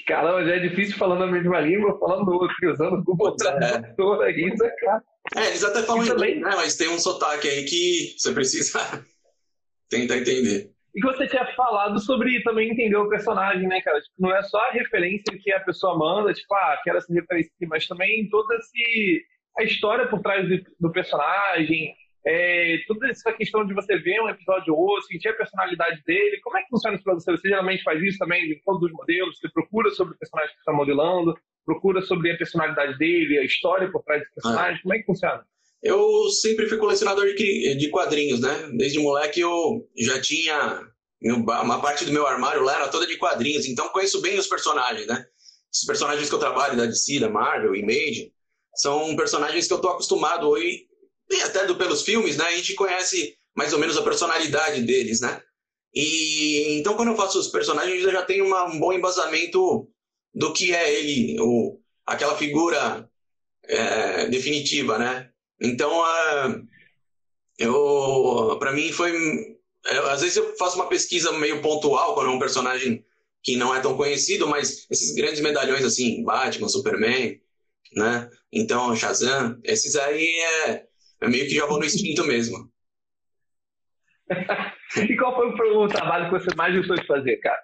Caramba, 0.08 0.44
já 0.46 0.56
é 0.56 0.60
difícil 0.60 0.98
falando 0.98 1.24
a 1.24 1.28
mesma 1.28 1.60
língua, 1.60 1.98
falando 2.00 2.28
outra, 2.32 2.72
usando 2.72 2.94
o 2.94 3.04
Google 3.04 3.36
Tradutor 3.36 4.24
é. 4.24 4.28
aí, 4.28 4.52
é 4.52 4.86
cara. 4.86 5.04
É, 5.36 5.48
eles 5.48 5.64
até 5.64 5.84
falam 5.84 6.06
inglês, 6.06 6.40
né? 6.40 6.52
Mas 6.56 6.76
tem 6.76 6.90
um 6.90 7.00
sotaque 7.00 7.48
aí 7.48 7.66
que 7.66 8.16
você 8.18 8.34
precisa 8.34 8.80
tentar 9.90 10.18
entender. 10.18 10.72
E 10.96 11.02
você 11.02 11.28
tinha 11.28 11.46
falado 11.56 12.00
sobre 12.00 12.42
também 12.42 12.72
entender 12.72 12.96
o 12.96 13.10
personagem, 13.10 13.68
né, 13.68 13.80
cara? 13.82 14.02
Tipo, 14.02 14.16
não 14.18 14.36
é 14.36 14.42
só 14.42 14.58
a 14.58 14.72
referência 14.72 15.38
que 15.40 15.52
a 15.52 15.60
pessoa 15.60 15.96
manda, 15.96 16.34
tipo, 16.34 16.54
ah, 16.56 16.82
quero 16.84 16.98
essa 16.98 17.14
referência 17.14 17.52
aqui, 17.56 17.68
mas 17.68 17.86
também 17.86 18.28
toda 18.30 18.56
esse, 18.56 19.24
a 19.60 19.64
história 19.64 20.08
por 20.08 20.22
trás 20.22 20.48
do, 20.50 20.58
do 20.80 20.92
personagem, 20.92 21.94
é, 22.28 22.78
toda 22.88 23.10
essa 23.10 23.32
questão 23.34 23.66
de 23.66 23.74
você 23.74 23.98
ver 23.98 24.22
um 24.22 24.30
episódio 24.30 24.74
ou 24.74 24.80
outro, 24.82 25.08
sentir 25.08 25.30
a 25.30 25.34
personalidade 25.34 26.04
dele. 26.06 26.40
Como 26.42 26.58
é 26.58 26.64
que 26.64 26.70
funciona 26.70 26.96
isso 26.96 27.04
para 27.04 27.14
você? 27.14 27.32
Você 27.32 27.48
geralmente 27.48 27.84
faz 27.84 28.02
isso 28.04 28.18
também 28.18 28.52
em 28.52 28.60
todos 28.66 28.84
os 28.84 28.92
modelos? 28.92 29.40
Você 29.40 29.50
procura 29.50 29.90
sobre 29.92 30.14
o 30.14 30.18
personagem 30.18 30.54
que 30.54 30.60
está 30.60 30.74
modelando? 30.74 31.34
procura 31.68 32.02
sobre 32.02 32.32
a 32.32 32.38
personalidade 32.38 32.98
dele, 32.98 33.38
a 33.38 33.44
história 33.44 33.92
por 33.92 34.02
trás 34.04 34.24
do 34.24 34.34
personagem? 34.34 34.78
Ah. 34.78 34.82
Como 34.82 34.96
é 34.96 35.00
que 35.00 35.06
funciona? 35.06 35.46
Eu 35.84 36.30
sempre 36.30 36.68
fui 36.68 36.78
colecionador 36.78 37.26
de, 37.36 37.76
de 37.76 37.90
quadrinhos, 37.90 38.40
né? 38.40 38.72
Desde 38.78 39.00
moleque 39.00 39.42
eu 39.42 39.86
já 39.98 40.20
tinha 40.20 40.88
uma 41.22 41.82
parte 41.82 42.06
do 42.06 42.14
meu 42.14 42.26
armário 42.26 42.64
lá 42.64 42.76
era 42.76 42.88
toda 42.88 43.06
de 43.06 43.18
quadrinhos, 43.18 43.68
então 43.68 43.90
conheço 43.90 44.22
bem 44.22 44.40
os 44.40 44.48
personagens, 44.48 45.06
né? 45.06 45.26
Esses 45.72 45.86
personagens 45.86 46.30
que 46.30 46.34
eu 46.34 46.40
trabalho 46.40 46.78
da 46.78 46.86
DC, 46.86 47.20
da 47.20 47.30
Marvel, 47.30 47.76
Image, 47.76 48.32
são 48.76 49.16
personagens 49.16 49.68
que 49.68 49.74
eu 49.74 49.82
tô 49.82 49.90
acostumado 49.90 50.48
hoje, 50.48 50.87
e 51.30 51.42
até 51.42 51.66
do, 51.66 51.76
pelos 51.76 52.04
filmes, 52.04 52.38
né? 52.38 52.46
A 52.46 52.56
gente 52.56 52.74
conhece 52.74 53.38
mais 53.56 53.74
ou 53.74 53.80
menos 53.80 53.98
a 53.98 54.04
personalidade 54.04 54.82
deles, 54.82 55.22
né? 55.22 55.42
E 55.94 56.78
então, 56.78 56.96
quando 56.96 57.10
eu 57.10 57.16
faço 57.16 57.40
os 57.40 57.48
personagens, 57.48 58.04
eu 58.04 58.12
já 58.12 58.24
tenho 58.24 58.46
uma, 58.46 58.66
um 58.66 58.80
bom 58.80 58.94
embasamento 58.94 59.90
do 60.34 60.54
que 60.54 60.74
é 60.74 60.94
ele, 60.94 61.40
o, 61.40 61.80
aquela 62.06 62.38
figura 62.38 63.10
é, 63.64 64.28
definitiva, 64.28 64.98
né? 64.98 65.30
Então, 65.60 66.04
eu, 67.58 68.56
para 68.60 68.72
mim 68.72 68.92
foi, 68.92 69.12
eu, 69.92 70.08
às 70.10 70.22
vezes 70.22 70.38
eu 70.38 70.56
faço 70.58 70.76
uma 70.76 70.88
pesquisa 70.88 71.32
meio 71.32 71.62
pontual 71.62 72.14
quando 72.14 72.30
é 72.30 72.34
um 72.34 72.40
personagem 72.40 73.04
que 73.42 73.56
não 73.56 73.74
é 73.74 73.80
tão 73.80 73.98
conhecido, 73.98 74.48
mas 74.48 74.86
esses 74.90 75.16
grandes 75.16 75.42
medalhões 75.42 75.84
assim, 75.84 76.24
Batman, 76.24 76.70
Superman, 76.70 77.42
né? 77.94 78.30
Então, 78.52 78.96
Shazam, 78.96 79.60
esses 79.64 79.96
aí 79.96 80.28
é, 80.68 80.86
é 81.22 81.28
meio 81.28 81.46
que 81.48 81.56
já 81.56 81.66
vão 81.66 81.80
no 81.80 81.86
instinto 81.86 82.24
mesmo. 82.26 82.72
e 85.10 85.16
qual 85.16 85.36
foi 85.36 85.72
o 85.72 85.88
trabalho 85.88 86.26
que 86.26 86.40
você 86.40 86.56
mais 86.56 86.76
gostou 86.76 86.96
de 86.98 87.08
fazer, 87.08 87.38
cara? 87.38 87.60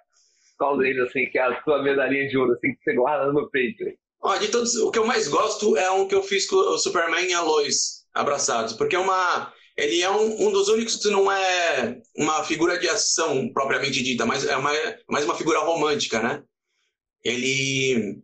Qual 0.58 0.78
deles, 0.78 1.08
assim, 1.08 1.26
que 1.26 1.38
é 1.38 1.42
a 1.42 1.62
sua 1.62 1.82
medalhinha 1.82 2.28
de 2.28 2.38
ouro, 2.38 2.52
assim, 2.52 2.74
que 2.74 2.82
você 2.82 2.94
guarda 2.94 3.32
no 3.32 3.50
peito? 3.50 3.84
Ó, 4.22 4.36
de 4.36 4.48
todos, 4.48 4.74
o 4.76 4.90
que 4.90 4.98
eu 4.98 5.06
mais 5.06 5.28
gosto 5.28 5.76
é 5.76 5.90
um 5.90 6.08
que 6.08 6.14
eu 6.14 6.22
fiz 6.22 6.46
com 6.46 6.56
o 6.56 6.78
Superman 6.78 7.28
e 7.28 7.34
a 7.34 7.42
Lois 7.42 8.06
abraçados, 8.14 8.72
porque 8.72 8.96
é 8.96 8.98
uma, 8.98 9.52
ele 9.76 10.00
é 10.00 10.10
um, 10.10 10.46
um 10.46 10.52
dos 10.52 10.68
únicos 10.68 10.96
que 10.96 11.10
não 11.10 11.30
é 11.30 12.00
uma 12.16 12.42
figura 12.44 12.78
de 12.78 12.88
ação 12.88 13.52
propriamente 13.52 14.02
dita, 14.02 14.24
mas 14.24 14.46
é 14.46 14.56
uma, 14.56 14.70
mais 15.08 15.24
uma 15.24 15.34
figura 15.34 15.58
romântica, 15.60 16.22
né? 16.22 16.42
Ele 17.22 18.22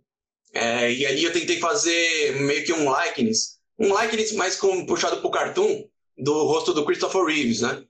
é, 0.54 0.92
e 0.92 1.06
ali 1.06 1.24
eu 1.24 1.32
tentei 1.32 1.58
fazer 1.58 2.40
meio 2.40 2.64
que 2.64 2.72
um 2.72 2.90
likeness, 2.90 3.59
um 3.80 3.98
likeness 3.98 4.32
mais 4.32 4.56
com, 4.56 4.84
puxado 4.84 5.20
pro 5.20 5.30
cartoon 5.30 5.88
do 6.18 6.44
rosto 6.44 6.74
do 6.74 6.84
Christopher 6.84 7.24
Reeves, 7.24 7.62
né? 7.62 7.82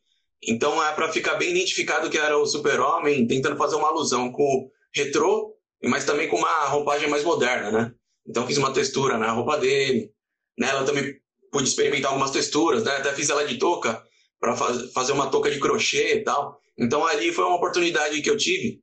Então 0.42 0.82
é 0.82 0.92
para 0.92 1.12
ficar 1.12 1.34
bem 1.34 1.50
identificado 1.50 2.08
que 2.08 2.16
era 2.16 2.38
o 2.38 2.46
Super-Homem, 2.46 3.26
tentando 3.26 3.56
fazer 3.56 3.74
uma 3.74 3.88
alusão 3.88 4.30
com 4.30 4.42
o 4.42 4.70
retrô, 4.94 5.54
mas 5.82 6.04
também 6.04 6.28
com 6.28 6.36
uma 6.36 6.66
roupagem 6.66 7.08
mais 7.10 7.24
moderna, 7.24 7.70
né? 7.72 7.92
Então 8.26 8.46
fiz 8.46 8.56
uma 8.56 8.72
textura 8.72 9.18
na 9.18 9.32
roupa 9.32 9.58
dele. 9.58 10.12
Nela 10.56 10.84
também 10.84 11.16
pude 11.50 11.68
experimentar 11.68 12.12
algumas 12.12 12.30
texturas, 12.30 12.84
né? 12.84 12.96
Até 12.96 13.12
fiz 13.12 13.28
ela 13.28 13.44
de 13.44 13.58
touca 13.58 14.00
para 14.38 14.56
faz, 14.56 14.92
fazer 14.92 15.12
uma 15.12 15.28
touca 15.28 15.50
de 15.50 15.58
crochê 15.58 16.14
e 16.14 16.22
tal. 16.22 16.60
Então 16.78 17.04
ali 17.04 17.32
foi 17.32 17.44
uma 17.44 17.56
oportunidade 17.56 18.22
que 18.22 18.30
eu 18.30 18.36
tive 18.36 18.80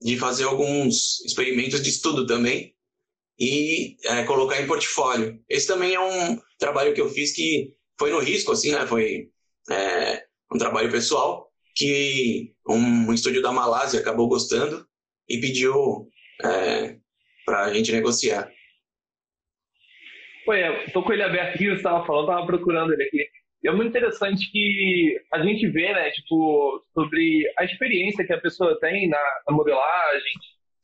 de 0.00 0.18
fazer 0.18 0.44
alguns 0.44 1.20
experimentos 1.24 1.82
de 1.82 1.88
estudo 1.88 2.26
também 2.26 2.74
e 3.40 3.96
é, 4.04 4.24
colocar 4.24 4.60
em 4.60 4.66
portfólio. 4.66 5.40
Esse 5.48 5.66
também 5.66 5.94
é 5.94 6.00
um 6.00 6.38
trabalho 6.58 6.92
que 6.92 7.00
eu 7.00 7.08
fiz 7.08 7.34
que 7.34 7.72
foi 7.98 8.10
no 8.10 8.18
risco, 8.18 8.52
assim, 8.52 8.72
né? 8.72 8.86
Foi 8.86 9.30
é, 9.70 10.24
um 10.52 10.58
trabalho 10.58 10.90
pessoal 10.90 11.50
que 11.74 12.52
um 12.68 13.12
estúdio 13.12 13.40
da 13.40 13.50
Malásia 13.50 14.00
acabou 14.00 14.28
gostando 14.28 14.86
e 15.28 15.38
pediu 15.38 16.08
é, 16.44 16.96
para 17.46 17.64
a 17.64 17.72
gente 17.72 17.92
negociar. 17.92 18.50
Pô, 20.44 20.52
é, 20.52 20.86
tô 20.90 21.02
com 21.02 21.12
ele 21.12 21.22
aberto 21.22 21.54
aqui, 21.54 21.66
você 21.66 21.76
estava 21.76 22.04
falando, 22.04 22.28
estava 22.28 22.46
procurando 22.46 22.92
ele 22.92 23.04
aqui. 23.04 23.26
E 23.62 23.68
é 23.68 23.72
muito 23.72 23.88
interessante 23.88 24.50
que 24.50 25.20
a 25.32 25.42
gente 25.42 25.66
vê, 25.68 25.92
né, 25.92 26.10
tipo, 26.10 26.82
sobre 26.92 27.50
a 27.58 27.64
experiência 27.64 28.26
que 28.26 28.32
a 28.32 28.40
pessoa 28.40 28.78
tem 28.80 29.08
na, 29.08 29.22
na 29.48 29.54
modelagem, 29.54 30.32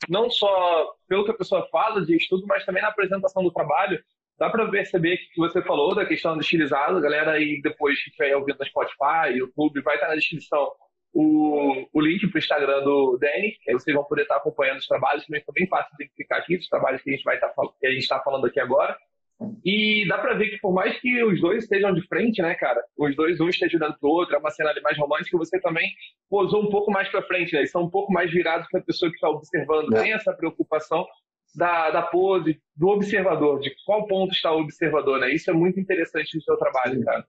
não 0.09 0.31
só 0.31 0.93
pelo 1.09 1.25
que 1.25 1.31
a 1.31 1.37
pessoa 1.37 1.67
fala 1.71 2.05
de 2.05 2.17
estudo, 2.17 2.47
mas 2.47 2.65
também 2.65 2.83
na 2.83 2.89
apresentação 2.89 3.43
do 3.43 3.53
trabalho. 3.53 4.03
Dá 4.39 4.51
para 4.51 4.69
perceber 4.71 5.17
que 5.17 5.39
você 5.39 5.63
falou 5.63 5.95
da 5.95 6.05
questão 6.05 6.35
do 6.35 6.43
estilizado, 6.43 7.01
galera 7.01 7.33
aí 7.33 7.61
depois 7.63 8.03
que 8.03 8.11
estiver 8.11 8.37
ouvindo 8.37 8.59
no 8.59 8.67
Spotify, 8.67 9.35
YouTube, 9.35 9.81
vai 9.81 9.95
estar 9.95 10.09
na 10.09 10.15
descrição 10.15 10.71
o, 11.19 11.89
o 11.95 12.01
link 12.03 12.27
para 12.29 12.37
o 12.37 12.39
Instagram 12.39 12.85
do 12.85 13.17
Danny, 13.19 13.57
aí 13.67 13.73
vocês 13.73 13.95
vão 13.95 14.05
poder 14.05 14.23
estar 14.23 14.37
acompanhando 14.37 14.79
os 14.79 14.87
trabalhos, 14.87 15.25
também 15.25 15.43
foi 15.43 15.55
bem 15.55 15.67
fácil 15.67 15.97
de 15.97 16.05
identificar 16.05 16.37
aqui, 16.37 16.57
os 16.57 16.69
trabalhos 16.69 17.01
que 17.01 17.09
a 17.09 17.13
gente 17.15 17.25
vai 17.25 17.37
estar, 17.37 17.55
que 17.81 17.87
a 17.87 17.91
gente 17.91 18.03
está 18.03 18.21
falando 18.21 18.47
aqui 18.47 18.61
agora. 18.61 18.95
E 19.65 20.07
dá 20.09 20.17
pra 20.19 20.35
ver 20.35 20.51
que 20.51 20.59
por 20.59 20.73
mais 20.73 20.99
que 20.99 21.23
os 21.23 21.41
dois 21.41 21.65
estejam 21.65 21.93
de 21.93 22.07
frente, 22.07 22.41
né, 22.41 22.55
cara? 22.55 22.83
Os 22.97 23.15
dois, 23.15 23.39
um 23.41 23.49
esteja 23.49 23.77
olhando 23.77 23.99
pro 23.99 24.09
outro, 24.09 24.35
é 24.35 24.39
uma 24.39 24.51
cena 24.51 24.71
ali 24.71 24.81
mais 24.81 24.97
romântica, 24.97 25.37
você 25.37 25.61
também 25.61 25.91
posou 26.31 26.63
um 26.63 26.71
pouco 26.71 26.91
mais 26.91 27.09
pra 27.11 27.23
frente, 27.23 27.53
né? 27.53 27.61
Eles 27.61 27.71
são 27.71 27.83
um 27.83 27.91
pouco 27.91 28.13
mais 28.13 28.31
virados 28.31 28.67
pra 28.71 28.81
pessoa 28.81 29.13
que 29.13 29.19
tá 29.19 29.29
observando. 29.29 29.95
É. 29.95 30.03
Tem 30.03 30.13
essa 30.13 30.33
preocupação 30.33 31.07
da, 31.55 31.91
da 31.91 32.03
pose, 32.03 32.61
do 32.75 32.89
observador, 32.89 33.61
de 33.61 33.75
qual 33.85 34.07
ponto 34.07 34.33
está 34.33 34.53
o 34.53 34.61
observador, 34.61 35.19
né? 35.21 35.35
Isso 35.35 35.51
é 35.51 35.55
muito 35.55 35.79
interessante 35.79 36.35
no 36.35 36.43
seu 36.43 36.57
trabalho, 36.57 37.05
cara. 37.05 37.27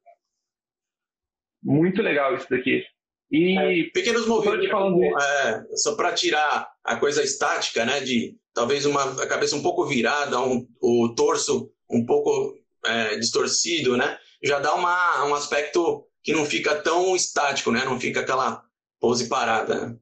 Muito 1.62 2.02
legal 2.02 2.36
isso 2.36 2.50
daqui. 2.50 2.86
E 3.30 3.58
é, 3.58 3.90
pequenos 3.92 4.26
movimentos, 4.26 4.70
falando 4.70 5.04
é, 5.04 5.66
só 5.76 5.96
para 5.96 6.14
tirar 6.14 6.70
a 6.84 6.96
coisa 6.96 7.22
estática, 7.22 7.84
né? 7.86 8.00
De 8.00 8.38
talvez 8.54 8.86
uma 8.86 9.22
a 9.22 9.28
cabeça 9.28 9.56
um 9.56 9.62
pouco 9.62 9.86
virada, 9.86 10.40
um, 10.40 10.66
o 10.82 11.14
torso 11.14 11.70
um 11.90 12.06
pouco 12.06 12.58
é, 12.86 13.16
distorcido, 13.18 13.98
né? 13.98 14.18
Já 14.44 14.60
dá 14.60 14.74
uma, 14.74 15.26
um 15.26 15.34
aspecto 15.34 16.06
que 16.24 16.34
não 16.34 16.46
fica 16.46 16.76
tão 16.82 17.16
estático, 17.16 17.72
né? 17.72 17.84
Não 17.86 18.00
fica 18.00 18.22
aquela 18.22 18.64
pose 19.00 19.30
parada. 19.30 19.88
Né? 19.88 19.98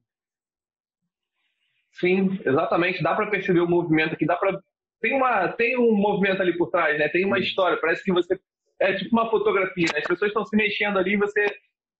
Sim, 2.00 2.40
exatamente. 2.46 3.02
Dá 3.02 3.16
para 3.16 3.30
perceber 3.30 3.62
o 3.62 3.70
movimento 3.70 4.14
aqui. 4.14 4.26
Dá 4.26 4.36
para 4.36 4.60
tem 5.02 5.14
uma 5.14 5.50
tem 5.50 5.78
um 5.78 5.96
movimento 5.96 6.42
ali 6.42 6.58
por 6.58 6.70
trás, 6.70 6.98
né? 6.98 7.08
Tem 7.10 7.26
uma 7.26 7.40
história. 7.40 7.78
Parece 7.80 8.04
que 8.04 8.12
você 8.12 8.40
é 8.80 8.94
tipo 8.96 9.12
uma 9.12 9.30
fotografia, 9.30 9.88
né? 9.94 10.00
As 10.00 10.08
pessoas 10.08 10.30
estão 10.30 10.46
se 10.46 10.56
mexendo 10.56 10.98
ali, 10.98 11.16
você 11.16 11.56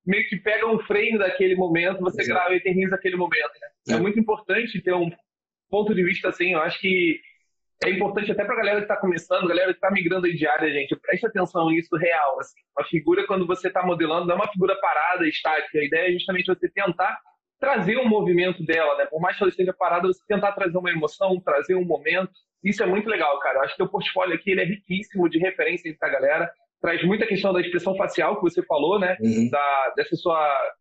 meio 0.06 0.28
que 0.28 0.38
pega 0.38 0.68
um 0.68 0.80
frame 0.80 1.18
daquele 1.18 1.56
momento, 1.56 2.02
você 2.02 2.22
Exato. 2.22 2.40
grava 2.40 2.54
e 2.54 2.58
eterniza 2.58 2.96
aquele 2.96 3.16
momento. 3.16 3.52
Né? 3.62 3.68
É. 3.90 3.94
é 3.94 4.00
muito 4.00 4.20
importante 4.20 4.82
ter 4.82 4.94
um 4.94 5.10
ponto 5.70 5.94
de 5.94 6.04
vista 6.04 6.30
assim. 6.30 6.54
Eu 6.54 6.62
acho 6.62 6.80
que 6.80 7.20
é 7.84 7.90
importante 7.90 8.32
até 8.32 8.46
para 8.46 8.54
a 8.54 8.58
galera 8.58 8.78
que 8.78 8.84
está 8.84 8.96
começando, 8.96 9.48
galera 9.48 9.74
que 9.74 9.78
está 9.78 9.92
migrando 9.92 10.26
aí 10.26 10.36
de 10.36 10.48
área, 10.48 10.72
gente, 10.72 10.96
preste 10.96 11.26
atenção 11.26 11.70
nisso 11.70 11.96
real. 11.98 12.40
Assim. 12.40 12.56
Uma 12.78 12.88
figura, 12.88 13.28
quando 13.28 13.46
você 13.46 13.68
está 13.68 13.86
modelando, 13.86 14.28
não 14.28 14.36
é 14.36 14.38
uma 14.38 14.52
figura 14.52 14.76
parada, 14.80 15.28
estática. 15.28 15.80
A 15.80 15.84
ideia 15.84 16.10
é 16.10 16.14
justamente 16.14 16.48
você 16.48 16.70
tentar 16.70 17.18
trazer 17.60 17.98
um 17.98 18.08
movimento 18.08 18.64
dela, 18.66 18.98
né? 18.98 19.06
Por 19.06 19.20
mais 19.20 19.38
que 19.38 19.44
ela 19.44 19.50
esteja 19.50 19.74
parada, 19.74 20.08
você 20.08 20.22
tentar 20.28 20.54
trazer 20.54 20.78
uma 20.78 20.92
emoção, 20.92 21.40
trazer 21.42 21.76
um 21.76 21.86
momento. 21.86 22.32
Isso 22.64 22.82
é 22.82 22.86
muito 22.86 23.10
legal, 23.10 23.38
cara. 23.40 23.60
Eu 23.60 23.64
acho 23.64 23.76
que 23.76 23.84
o 23.84 23.90
portfólio 23.90 24.36
aqui 24.36 24.52
ele 24.52 24.62
é 24.62 24.66
riquíssimo 24.66 25.30
de 25.30 25.38
referências 25.38 25.98
para 25.98 26.10
a 26.10 26.12
galera. 26.12 26.52
Traz 26.82 27.04
muita 27.04 27.28
questão 27.28 27.52
da 27.54 27.62
expressão 27.62 27.96
facial 27.96 28.36
que 28.38 28.42
você 28.42 28.64
falou, 28.64 29.00
né? 29.00 29.18
Uhum. 29.20 29.50
Da, 29.50 29.94
dessa 29.96 30.16
sua 30.16 30.74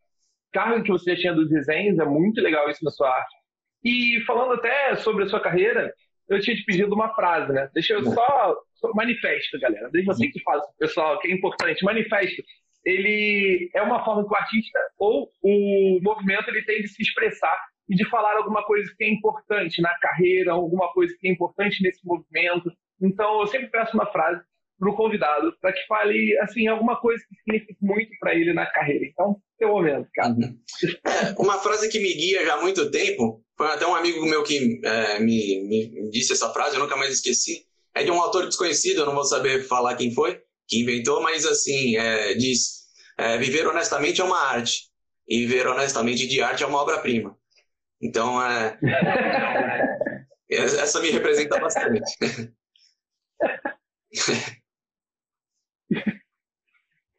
carga 0.52 0.82
que 0.82 0.90
você 0.90 1.14
já 1.14 1.20
tinha 1.20 1.32
dos 1.34 1.50
desenhos. 1.50 1.98
É 1.98 2.04
muito 2.04 2.40
legal 2.40 2.68
isso 2.70 2.84
na 2.84 2.90
sua 2.90 3.08
arte. 3.08 3.34
E 3.84 4.20
falando 4.26 4.54
até 4.54 4.96
sobre 4.96 5.24
a 5.24 5.26
sua 5.26 5.40
carreira, 5.40 5.92
eu 6.28 6.40
tinha 6.40 6.56
te 6.56 6.64
pedido 6.64 6.94
uma 6.94 7.14
frase, 7.14 7.52
né? 7.52 7.68
Deixa 7.74 7.94
eu 7.94 8.04
só, 8.04 8.56
manifesto, 8.94 9.58
galera. 9.60 9.90
Deixa 9.90 10.10
eu 10.10 10.14
sempre 10.14 10.42
falo 10.42 10.62
pessoal, 10.78 11.18
que 11.20 11.28
é 11.28 11.32
importante. 11.32 11.84
Manifesto, 11.84 12.42
ele 12.84 13.70
é 13.74 13.82
uma 13.82 14.04
forma 14.04 14.26
que 14.26 14.32
o 14.32 14.36
artista 14.36 14.78
ou 14.98 15.30
o 15.42 15.98
movimento 16.02 16.48
ele 16.48 16.62
tem 16.62 16.82
de 16.82 16.88
se 16.88 17.02
expressar 17.02 17.58
e 17.88 17.94
de 17.94 18.04
falar 18.08 18.36
alguma 18.36 18.62
coisa 18.64 18.90
que 18.96 19.04
é 19.04 19.08
importante 19.08 19.80
na 19.82 19.96
carreira, 19.98 20.52
alguma 20.52 20.92
coisa 20.92 21.14
que 21.18 21.28
é 21.28 21.30
importante 21.30 21.82
nesse 21.82 22.00
movimento. 22.06 22.70
Então, 23.00 23.40
eu 23.40 23.46
sempre 23.46 23.68
peço 23.68 23.94
uma 23.94 24.06
frase 24.06 24.42
para 24.78 24.90
o 24.90 24.96
convidado 24.96 25.56
para 25.60 25.72
que 25.72 25.86
fale 25.86 26.36
assim 26.40 26.66
alguma 26.66 27.00
coisa 27.00 27.22
que 27.28 27.36
signifique 27.36 27.78
muito 27.80 28.10
para 28.20 28.34
ele 28.34 28.52
na 28.52 28.66
carreira. 28.66 29.04
Então, 29.06 29.40
seu 29.58 29.68
momento, 29.68 30.08
cara. 30.14 30.30
Uhum. 30.30 30.58
É, 31.06 31.34
uma 31.38 31.58
frase 31.58 31.88
que 31.88 32.00
me 32.00 32.12
guia 32.12 32.44
já 32.44 32.54
há 32.54 32.60
muito 32.60 32.90
tempo 32.90 33.42
foi 33.56 33.68
até 33.68 33.86
um 33.86 33.94
amigo 33.94 34.24
meu 34.26 34.42
que 34.42 34.80
é, 34.84 35.20
me, 35.20 35.62
me, 35.68 36.10
disse 36.10 36.32
essa 36.32 36.52
frase, 36.52 36.76
eu 36.76 36.82
nunca 36.82 36.96
mais 36.96 37.12
esqueci. 37.12 37.64
É 37.94 38.02
de 38.02 38.10
um 38.10 38.20
autor 38.20 38.46
desconhecido, 38.46 39.00
eu 39.00 39.06
não 39.06 39.14
vou 39.14 39.24
saber 39.24 39.62
falar 39.64 39.94
quem 39.94 40.12
foi, 40.12 40.40
que 40.66 40.80
inventou, 40.80 41.22
mas 41.22 41.46
assim, 41.46 41.96
é, 41.96 42.34
diz: 42.34 42.84
é, 43.16 43.38
viver 43.38 43.66
honestamente 43.68 44.20
é 44.20 44.24
uma 44.24 44.48
arte, 44.48 44.88
e 45.28 45.46
viver 45.46 45.68
honestamente 45.68 46.26
de 46.26 46.42
arte 46.42 46.64
é 46.64 46.66
uma 46.66 46.82
obra-prima. 46.82 47.38
Então, 48.02 48.42
é, 48.44 48.76
essa 50.50 51.00
me 51.00 51.10
representa 51.10 51.60
bastante. 51.60 52.00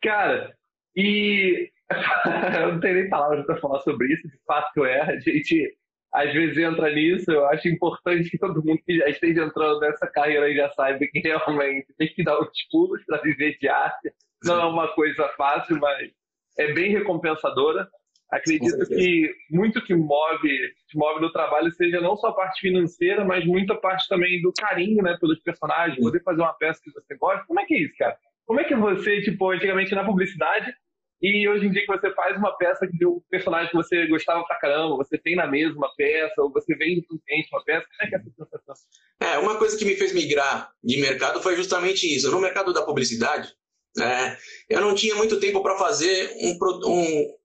Cara, 0.01 0.56
e 0.95 1.71
eu 2.60 2.73
não 2.73 2.80
tenho 2.80 2.95
nem 2.95 3.10
palavras 3.10 3.45
para 3.45 3.60
falar 3.60 3.80
sobre 3.82 4.13
isso, 4.13 4.28
de 4.28 4.39
fato 4.45 4.86
é, 4.86 5.01
a 5.01 5.19
gente 5.19 5.78
às 6.15 6.32
vezes 6.32 6.58
entra 6.58 6.89
nisso, 6.93 7.30
eu 7.30 7.45
acho 7.47 7.67
importante 7.67 8.30
que 8.30 8.38
todo 8.38 8.63
mundo 8.63 8.80
que 8.86 8.97
já 8.97 9.10
esteja 9.10 9.43
entrando 9.43 9.82
nessa 9.82 10.08
carreira 10.08 10.54
já 10.54 10.69
saiba 10.69 10.99
que 10.99 11.19
realmente 11.19 11.93
tem 11.97 12.08
que 12.08 12.23
dar 12.23 12.39
os 12.39 12.49
pulos 12.71 13.04
para 13.06 13.21
viver 13.21 13.58
de 13.60 13.67
arte. 13.67 14.13
Não 14.41 14.62
é 14.62 14.65
uma 14.65 14.88
coisa 14.95 15.28
fácil, 15.36 15.78
mas 15.78 16.10
é 16.58 16.71
bem 16.71 16.91
recompensadora. 16.91 17.86
Acredito 18.32 18.88
que 18.88 19.30
muito 19.51 19.84
que 19.84 19.93
move, 19.93 20.73
que 20.88 20.97
move 20.97 21.19
no 21.19 21.34
trabalho 21.34 21.69
seja 21.71 21.99
não 21.99 22.15
só 22.15 22.28
a 22.28 22.34
parte 22.34 22.62
financeira, 22.62 23.25
mas 23.25 23.45
muita 23.45 23.75
parte 23.75 24.08
também 24.08 24.41
do 24.41 24.54
carinho, 24.54 25.04
né, 25.04 25.17
pelos 25.19 25.39
personagens, 25.43 25.99
poder 25.99 26.23
fazer 26.23 26.41
uma 26.41 26.54
peça 26.54 26.80
que 26.82 26.91
você 26.91 27.15
gosta. 27.17 27.45
Como 27.45 27.60
é 27.60 27.65
que 27.65 27.75
é 27.75 27.80
isso, 27.80 27.93
cara? 27.97 28.17
Como 28.46 28.60
é 28.60 28.64
que 28.64 28.76
você, 28.76 29.22
tipo, 29.22 29.50
antigamente 29.52 29.96
na 29.96 30.06
publicidade, 30.06 30.74
E 31.22 31.48
hoje 31.48 31.66
em 31.66 31.72
dia 31.72 31.82
que 31.82 31.88
você 31.88 32.14
faz 32.14 32.38
uma 32.38 32.56
peça 32.58 32.86
de 32.88 33.06
um 33.06 33.22
personagem 33.30 33.70
que 33.70 33.78
você 33.78 34.06
gostava 34.08 34.44
pra 34.46 34.60
caramba, 34.60 34.98
você 34.98 35.18
tem 35.18 35.36
na 35.36 35.48
mesa 35.48 35.76
uma 35.76 35.90
peça, 35.96 36.42
ou 36.42 36.52
você 36.52 36.76
vende 36.76 37.02
pro 37.08 37.20
cliente 37.26 37.50
uma 37.52 37.64
peça, 37.64 37.86
como 37.88 38.02
é 38.02 38.08
que 38.08 38.16
é 38.16 38.20
essa 38.20 38.30
sensação? 38.36 38.76
É, 39.22 39.38
uma 39.40 39.58
coisa 39.58 39.78
que 39.78 39.86
me 39.86 39.96
fez 39.96 40.14
migrar 40.14 40.72
de 40.84 41.02
mercado 41.02 41.42
foi 41.42 41.56
justamente 41.56 42.06
isso. 42.06 42.30
No 42.30 42.42
mercado 42.42 42.74
da 42.74 42.84
publicidade, 42.84 43.52
é, 44.00 44.38
eu 44.70 44.82
não 44.82 44.94
tinha 44.94 45.16
muito 45.16 45.40
tempo 45.40 45.64
para 45.64 45.78
fazer 45.78 46.32
um, 46.42 46.58
um, 46.86 47.36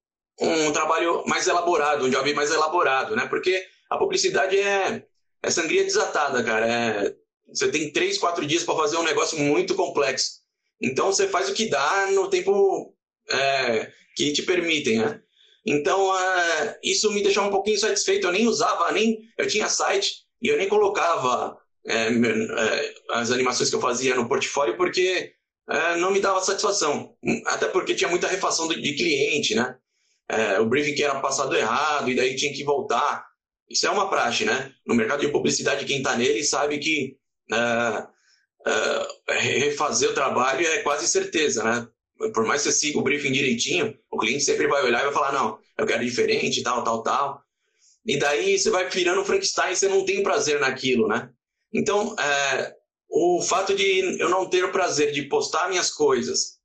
um 0.40 0.72
trabalho 0.72 1.24
mais 1.26 1.46
elaborado, 1.46 2.04
um 2.04 2.10
job 2.10 2.34
mais 2.34 2.50
elaborado, 2.50 3.14
né? 3.14 3.26
Porque 3.28 3.64
a 3.88 3.96
publicidade 3.96 4.58
é, 4.58 5.06
é 5.42 5.50
sangria 5.50 5.84
desatada, 5.84 6.42
cara. 6.42 6.66
É, 6.66 7.14
você 7.48 7.70
tem 7.70 7.92
três, 7.92 8.18
quatro 8.18 8.44
dias 8.44 8.64
para 8.64 8.76
fazer 8.76 8.96
um 8.96 9.04
negócio 9.04 9.38
muito 9.38 9.74
complexo. 9.74 10.39
Então 10.80 11.06
você 11.06 11.28
faz 11.28 11.48
o 11.48 11.54
que 11.54 11.68
dá 11.68 12.08
no 12.12 12.28
tempo 12.28 12.94
é, 13.28 13.90
que 14.16 14.32
te 14.32 14.42
permitem, 14.42 14.98
né? 14.98 15.20
Então 15.66 16.18
é, 16.18 16.78
isso 16.82 17.12
me 17.12 17.22
deixava 17.22 17.48
um 17.48 17.50
pouquinho 17.50 17.78
satisfeito. 17.78 18.26
Eu 18.26 18.32
nem 18.32 18.46
usava, 18.46 18.90
nem 18.92 19.18
eu 19.36 19.46
tinha 19.46 19.68
site 19.68 20.24
e 20.40 20.48
eu 20.48 20.56
nem 20.56 20.68
colocava 20.68 21.56
é, 21.86 22.08
é, 22.08 22.94
as 23.10 23.30
animações 23.30 23.68
que 23.68 23.76
eu 23.76 23.80
fazia 23.80 24.14
no 24.14 24.28
portfólio 24.28 24.76
porque 24.76 25.34
é, 25.68 25.96
não 25.96 26.10
me 26.10 26.20
dava 26.20 26.40
satisfação. 26.40 27.14
Até 27.46 27.68
porque 27.68 27.94
tinha 27.94 28.10
muita 28.10 28.26
refação 28.26 28.68
de, 28.68 28.94
cliente, 28.94 29.54
né? 29.54 29.76
É, 30.28 30.60
o 30.60 30.66
briefing 30.66 31.00
era 31.02 31.20
passado 31.20 31.56
errado 31.56 32.10
e 32.10 32.14
daí 32.14 32.36
tinha 32.36 32.52
que 32.52 32.64
voltar. 32.64 33.26
Isso 33.68 33.86
é 33.86 33.90
uma 33.90 34.08
praxe, 34.08 34.44
né? 34.44 34.72
No 34.86 34.94
mercado 34.94 35.20
de 35.20 35.28
publicidade, 35.28 35.84
quem 35.84 35.98
está 35.98 36.16
nele 36.16 36.42
sabe 36.42 36.78
que 36.78 37.16
uh, 37.52 38.08
uh, 38.66 39.32
refazer 39.32 40.10
o 40.10 40.14
trabalho 40.14 40.66
é 40.66 40.78
quase 40.78 41.06
certeza, 41.08 41.62
né? 41.62 41.88
Por 42.34 42.44
mais 42.44 42.62
que 42.62 42.70
você 42.70 42.78
siga 42.78 42.98
o 42.98 43.02
briefing 43.02 43.32
direitinho, 43.32 43.96
o 44.10 44.18
cliente 44.18 44.44
sempre 44.44 44.66
vai 44.66 44.84
olhar 44.84 45.00
e 45.00 45.04
vai 45.04 45.12
falar, 45.12 45.32
não, 45.32 45.58
eu 45.78 45.86
quero 45.86 46.04
diferente, 46.04 46.62
tal, 46.62 46.84
tal, 46.84 47.02
tal. 47.02 47.42
E 48.04 48.18
daí 48.18 48.58
você 48.58 48.70
vai 48.70 48.88
virando 48.90 49.24
Frankenstein 49.24 49.72
e 49.72 49.76
você 49.76 49.88
não 49.88 50.04
tem 50.04 50.22
prazer 50.22 50.60
naquilo, 50.60 51.08
né? 51.08 51.30
Então, 51.72 52.14
é, 52.18 52.74
o 53.08 53.40
fato 53.42 53.74
de 53.74 54.20
eu 54.20 54.28
não 54.28 54.48
ter 54.48 54.64
o 54.64 54.72
prazer 54.72 55.12
de 55.12 55.22
postar 55.22 55.68
minhas 55.68 55.90
coisas, 55.90 56.58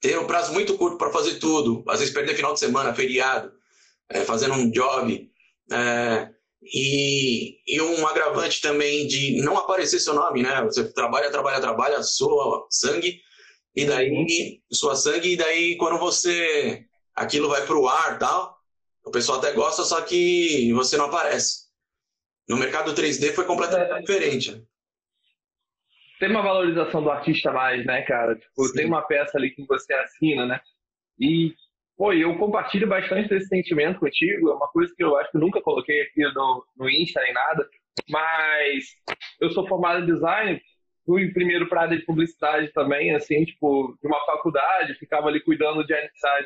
ter 0.00 0.18
um 0.18 0.26
prazo 0.26 0.52
muito 0.52 0.76
curto 0.76 0.98
para 0.98 1.12
fazer 1.12 1.38
tudo, 1.38 1.84
às 1.88 2.00
vezes 2.00 2.12
perder 2.12 2.34
final 2.34 2.52
de 2.52 2.60
semana, 2.60 2.94
feriado, 2.94 3.52
é, 4.08 4.24
fazendo 4.24 4.54
um 4.54 4.70
job, 4.70 5.30
é, 5.70 6.28
e, 6.62 7.58
e, 7.66 7.80
um 7.80 8.06
agravante 8.06 8.60
também 8.60 9.06
de 9.06 9.42
não 9.42 9.56
aparecer 9.58 9.98
seu 9.98 10.14
nome, 10.14 10.42
né? 10.42 10.62
Você 10.62 10.92
trabalha, 10.92 11.30
trabalha, 11.30 11.60
trabalha, 11.60 12.02
sua 12.02 12.66
sangue, 12.70 13.20
e 13.74 13.84
daí, 13.84 14.10
uhum. 14.10 14.26
sua 14.70 14.94
sangue, 14.94 15.32
e 15.32 15.36
daí 15.36 15.76
quando 15.76 15.98
você, 15.98 16.84
aquilo 17.14 17.48
vai 17.48 17.66
pro 17.66 17.88
ar 17.88 18.18
tal, 18.18 18.56
o 19.04 19.10
pessoal 19.10 19.38
até 19.38 19.52
gosta, 19.52 19.82
só 19.82 20.00
que 20.02 20.72
você 20.72 20.96
não 20.96 21.06
aparece. 21.06 21.62
No 22.48 22.56
mercado 22.56 22.94
3D 22.94 23.32
foi 23.32 23.44
completamente 23.44 23.90
é. 23.90 24.00
diferente. 24.00 24.64
Tem 26.20 26.30
uma 26.30 26.42
valorização 26.42 27.02
do 27.02 27.10
artista 27.10 27.50
mais, 27.50 27.84
né, 27.84 28.02
cara? 28.02 28.36
Tipo, 28.36 28.64
Sim. 28.66 28.74
tem 28.74 28.86
uma 28.86 29.02
peça 29.02 29.36
ali 29.36 29.50
que 29.50 29.66
você 29.66 29.92
assina, 29.94 30.46
né? 30.46 30.60
E 31.18 31.52
Pô, 31.96 32.12
eu 32.12 32.36
compartilho 32.38 32.88
bastante 32.88 33.28
desse 33.28 33.48
sentimento 33.48 34.00
contigo. 34.00 34.50
É 34.50 34.54
uma 34.54 34.68
coisa 34.68 34.92
que 34.96 35.02
eu 35.04 35.16
acho 35.16 35.30
que 35.30 35.38
nunca 35.38 35.60
coloquei 35.60 36.02
aqui 36.02 36.22
no, 36.34 36.64
no 36.76 36.90
Insta 36.90 37.20
nem 37.22 37.32
nada. 37.32 37.68
Mas 38.08 38.84
eu 39.40 39.50
sou 39.50 39.66
formado 39.68 40.02
em 40.02 40.06
design, 40.06 40.60
fui 41.04 41.32
primeiro 41.32 41.68
para 41.68 41.82
área 41.82 41.98
de 41.98 42.04
publicidade 42.04 42.72
também, 42.72 43.14
assim, 43.14 43.44
tipo, 43.44 43.96
de 44.00 44.08
uma 44.08 44.24
faculdade, 44.24 44.94
ficava 44.94 45.28
ali 45.28 45.40
cuidando 45.40 45.84
de 45.86 45.94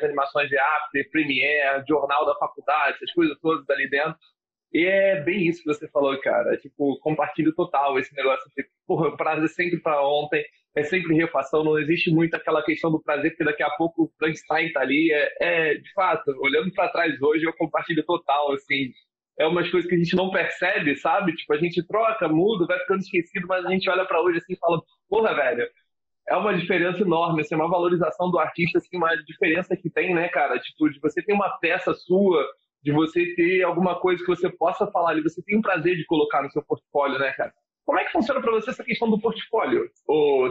animações 0.03 0.49
de 0.49 0.57
After, 0.57 1.09
Premiere, 1.11 1.83
jornal 1.87 2.25
da 2.25 2.35
faculdade, 2.35 2.95
essas 2.95 3.13
coisas 3.13 3.37
todas 3.39 3.69
ali 3.69 3.89
dentro. 3.89 4.17
E 4.73 4.85
é 4.85 5.21
bem 5.21 5.47
isso 5.47 5.63
que 5.63 5.73
você 5.73 5.87
falou, 5.89 6.19
cara. 6.21 6.57
Tipo, 6.57 6.99
compartilho 6.99 7.53
total 7.55 7.97
esse 7.97 8.13
negócio 8.15 8.49
de, 8.55 8.65
porra, 8.85 9.09
o 9.09 9.17
prazo 9.17 9.45
é 9.45 9.47
sempre 9.47 9.79
para 9.79 10.05
ontem, 10.05 10.45
é 10.77 10.83
sempre 10.83 11.15
refação, 11.15 11.63
não 11.63 11.79
existe 11.79 12.11
muito 12.11 12.35
aquela 12.35 12.63
questão 12.63 12.91
do 12.91 13.01
prazer, 13.01 13.31
porque 13.31 13.43
daqui 13.43 13.63
a 13.63 13.69
pouco 13.71 14.03
o 14.03 14.11
Frankenstein 14.19 14.71
tá 14.71 14.81
ali. 14.81 15.11
É, 15.11 15.71
é 15.71 15.73
de 15.75 15.91
fato, 15.93 16.31
olhando 16.39 16.71
para 16.71 16.89
trás 16.89 17.19
hoje, 17.19 17.45
eu 17.45 17.53
compartilho 17.53 18.05
total, 18.05 18.53
assim. 18.53 18.91
É 19.39 19.47
umas 19.47 19.69
coisas 19.71 19.89
que 19.89 19.95
a 19.95 19.97
gente 19.97 20.15
não 20.15 20.29
percebe, 20.29 20.95
sabe? 20.97 21.35
Tipo, 21.35 21.53
a 21.53 21.57
gente 21.57 21.85
troca, 21.87 22.27
muda, 22.27 22.67
vai 22.67 22.79
ficando 22.79 22.99
esquecido, 22.99 23.47
mas 23.47 23.65
a 23.65 23.69
gente 23.69 23.89
olha 23.89 24.05
para 24.05 24.21
hoje 24.21 24.37
assim 24.37 24.53
e 24.53 24.57
fala, 24.57 24.81
porra, 25.09 25.33
velho, 25.35 25.67
é 26.29 26.35
uma 26.35 26.55
diferença 26.55 27.01
enorme, 27.01 27.41
assim, 27.41 27.55
uma 27.55 27.69
valorização 27.69 28.29
do 28.29 28.39
artista, 28.39 28.77
assim, 28.79 28.97
uma 28.97 29.15
diferença 29.15 29.75
que 29.77 29.89
tem, 29.89 30.13
né, 30.13 30.27
cara? 30.29 30.59
Tipo, 30.59 30.89
de 30.89 30.99
você 30.99 31.23
ter 31.23 31.33
uma 31.33 31.57
peça 31.59 31.93
sua 31.93 32.45
de 32.83 32.91
você 32.91 33.35
ter 33.35 33.63
alguma 33.63 33.99
coisa 33.99 34.23
que 34.23 34.29
você 34.29 34.49
possa 34.49 34.87
falar 34.91 35.09
ali, 35.11 35.21
você 35.23 35.41
tem 35.43 35.57
um 35.57 35.61
prazer 35.61 35.97
de 35.97 36.05
colocar 36.05 36.41
no 36.43 36.51
seu 36.51 36.63
portfólio, 36.63 37.19
né, 37.19 37.31
cara? 37.33 37.51
Como 37.87 37.99
é 37.99 38.03
que 38.03 38.11
funciona 38.11 38.41
para 38.41 38.51
você 38.51 38.69
essa 38.69 38.83
questão 38.83 39.09
do 39.09 39.17
portfólio, 39.17 39.89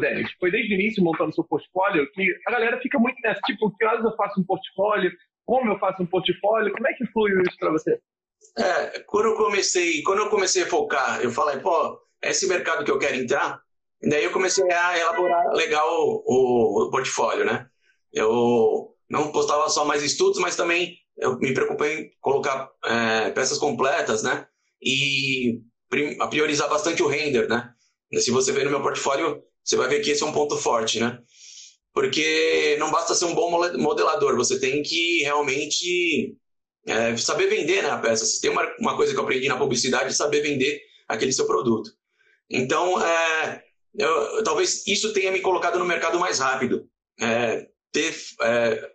Denis? 0.00 0.32
Foi 0.40 0.50
desde 0.50 0.72
o 0.72 0.80
início 0.80 1.04
montando 1.04 1.34
seu 1.34 1.44
portfólio 1.44 2.10
que 2.12 2.34
a 2.46 2.50
galera 2.50 2.80
fica 2.80 2.98
muito 2.98 3.20
nessa, 3.22 3.42
tipo, 3.42 3.70
que 3.76 3.84
horas 3.84 4.02
eu 4.02 4.16
faço 4.16 4.40
um 4.40 4.44
portfólio, 4.44 5.12
como 5.44 5.70
eu 5.70 5.78
faço 5.78 6.02
um 6.02 6.06
portfólio, 6.06 6.72
como 6.72 6.88
é 6.88 6.94
que 6.94 7.06
flui 7.08 7.30
isso 7.42 7.58
para 7.58 7.72
você? 7.72 8.00
É, 8.58 9.00
quando 9.00 9.26
eu 9.26 9.36
comecei, 9.36 10.02
quando 10.02 10.20
eu 10.20 10.30
comecei 10.30 10.62
a 10.62 10.66
focar, 10.66 11.20
eu 11.20 11.30
falei, 11.30 11.58
pô, 11.58 12.00
é 12.22 12.30
esse 12.30 12.48
mercado 12.48 12.86
que 12.86 12.90
eu 12.90 12.98
quero 12.98 13.16
entrar, 13.16 13.60
e 14.02 14.08
daí 14.08 14.24
eu 14.24 14.32
comecei 14.32 14.64
a 14.72 14.98
elaborar 14.98 15.46
legal 15.52 15.86
o, 15.90 16.86
o 16.86 16.90
portfólio, 16.90 17.44
né? 17.44 17.66
Eu 18.14 18.94
não 19.10 19.30
postava 19.30 19.68
só 19.68 19.84
mais 19.84 20.02
estudos, 20.02 20.40
mas 20.40 20.56
também 20.56 20.96
eu 21.18 21.38
me 21.38 21.52
preocupei 21.52 21.98
em 21.98 22.10
colocar 22.18 22.70
é, 22.82 23.30
peças 23.32 23.58
completas, 23.58 24.22
né? 24.22 24.46
E 24.80 25.60
a 26.20 26.26
priorizar 26.28 26.68
bastante 26.68 27.02
o 27.02 27.06
render, 27.06 27.48
né? 27.48 27.70
Se 28.14 28.30
você 28.30 28.52
ver 28.52 28.64
no 28.64 28.70
meu 28.70 28.82
portfólio, 28.82 29.42
você 29.62 29.76
vai 29.76 29.88
ver 29.88 30.00
que 30.00 30.10
esse 30.10 30.22
é 30.22 30.26
um 30.26 30.32
ponto 30.32 30.56
forte, 30.56 31.00
né? 31.00 31.18
Porque 31.92 32.76
não 32.78 32.90
basta 32.90 33.14
ser 33.14 33.24
um 33.24 33.34
bom 33.34 33.50
modelador, 33.78 34.36
você 34.36 34.60
tem 34.60 34.82
que 34.82 35.22
realmente 35.22 36.36
é, 36.86 37.16
saber 37.16 37.48
vender 37.48 37.82
né, 37.82 37.90
a 37.90 37.98
peça. 37.98 38.24
Se 38.24 38.40
tem 38.40 38.50
uma, 38.50 38.62
uma 38.78 38.96
coisa 38.96 39.12
que 39.12 39.18
eu 39.18 39.24
aprendi 39.24 39.48
na 39.48 39.56
publicidade, 39.56 40.10
é 40.10 40.12
saber 40.12 40.42
vender 40.42 40.80
aquele 41.08 41.32
seu 41.32 41.46
produto. 41.46 41.90
Então, 42.50 43.02
é, 43.02 43.62
eu, 43.98 44.44
talvez 44.44 44.86
isso 44.86 45.12
tenha 45.12 45.32
me 45.32 45.40
colocado 45.40 45.78
no 45.78 45.84
mercado 45.84 46.18
mais 46.18 46.38
rápido. 46.38 46.88
É, 47.20 47.66
ter 47.90 48.14
é, 48.42 48.90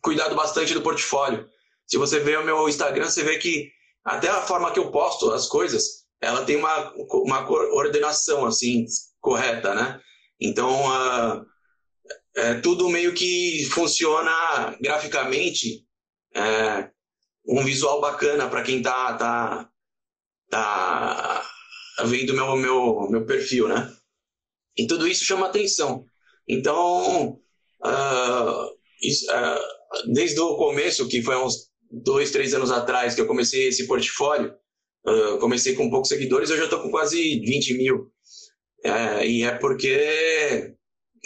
cuidado 0.00 0.34
bastante 0.34 0.72
do 0.72 0.82
portfólio. 0.82 1.48
Se 1.86 1.98
você 1.98 2.20
vê 2.20 2.36
o 2.36 2.44
meu 2.44 2.68
Instagram, 2.68 3.10
você 3.10 3.22
vê 3.22 3.38
que 3.38 3.70
até 4.04 4.28
a 4.28 4.42
forma 4.42 4.70
que 4.72 4.78
eu 4.78 4.90
posto 4.90 5.30
as 5.32 5.46
coisas, 5.46 6.04
ela 6.20 6.44
tem 6.44 6.56
uma, 6.56 6.92
uma 6.94 7.50
ordenação 7.50 8.44
assim 8.46 8.84
correta, 9.20 9.74
né? 9.74 10.00
Então, 10.40 10.70
uh, 10.86 11.44
é, 12.36 12.54
tudo 12.60 12.88
meio 12.88 13.14
que 13.14 13.64
funciona 13.70 14.76
graficamente, 14.80 15.86
é, 16.34 16.90
um 17.46 17.62
visual 17.62 18.00
bacana 18.00 18.48
para 18.48 18.62
quem 18.62 18.82
tá, 18.82 19.14
tá, 19.14 19.70
tá 20.50 21.44
vendo 22.04 22.34
meu, 22.34 22.56
meu, 22.56 23.08
meu 23.10 23.24
perfil, 23.24 23.68
né? 23.68 23.90
E 24.76 24.86
tudo 24.86 25.06
isso 25.06 25.24
chama 25.24 25.46
atenção. 25.46 26.04
Então, 26.48 27.38
uh, 27.84 28.78
isso, 29.00 29.26
uh, 29.30 30.12
desde 30.12 30.40
o 30.40 30.56
começo, 30.56 31.08
que 31.08 31.22
foi 31.22 31.36
uns 31.36 31.70
dois, 31.90 32.30
três 32.30 32.54
anos 32.54 32.70
atrás 32.70 33.14
que 33.14 33.20
eu 33.20 33.26
comecei 33.26 33.68
esse 33.68 33.86
portfólio, 33.86 34.54
uh, 35.06 35.38
comecei 35.38 35.74
com 35.74 35.90
poucos 35.90 36.08
seguidores, 36.08 36.50
eu 36.50 36.56
já 36.56 36.64
estou 36.64 36.80
com 36.80 36.90
quase 36.90 37.40
20 37.40 37.74
mil. 37.74 38.10
É, 38.84 39.26
e 39.26 39.42
é 39.42 39.50
porque 39.52 40.74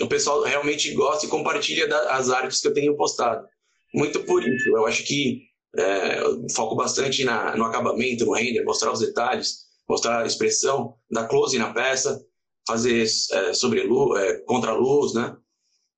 o 0.01 0.07
pessoal 0.07 0.43
realmente 0.43 0.93
gosta 0.93 1.27
e 1.27 1.29
compartilha 1.29 1.89
das 1.89 2.31
artes 2.31 2.61
que 2.61 2.69
eu 2.69 2.75
tenho 2.75 2.97
postado. 2.97 3.45
Muito 3.93 4.23
por 4.25 4.47
isso. 4.47 4.69
Eu 4.69 4.87
acho 4.87 5.05
que 5.05 5.43
é, 5.77 6.21
eu 6.21 6.47
foco 6.55 6.77
bastante 6.77 7.25
na, 7.25 7.57
no 7.57 7.65
acabamento, 7.65 8.25
no 8.25 8.33
render, 8.33 8.65
mostrar 8.65 8.93
os 8.93 9.01
detalhes, 9.01 9.67
mostrar 9.89 10.23
a 10.23 10.27
expressão 10.27 10.95
da 11.11 11.27
close 11.27 11.59
na 11.59 11.73
peça, 11.73 12.25
fazer 12.67 13.03
é, 13.33 13.53
sobre 13.53 13.83
luz, 13.83 14.21
é, 14.21 14.39
contra 14.41 14.73
luz, 14.73 15.15
né? 15.15 15.37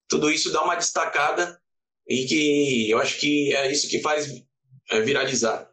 Tudo 0.09 0.31
isso 0.31 0.51
dá 0.51 0.63
uma 0.63 0.77
destacada 0.77 1.61
e 2.09 2.25
que 2.25 2.91
eu 2.91 2.99
acho 2.99 3.21
que 3.21 3.55
é 3.55 3.71
isso 3.71 3.89
que 3.89 4.01
faz 4.01 4.43
viralizar. 5.05 5.71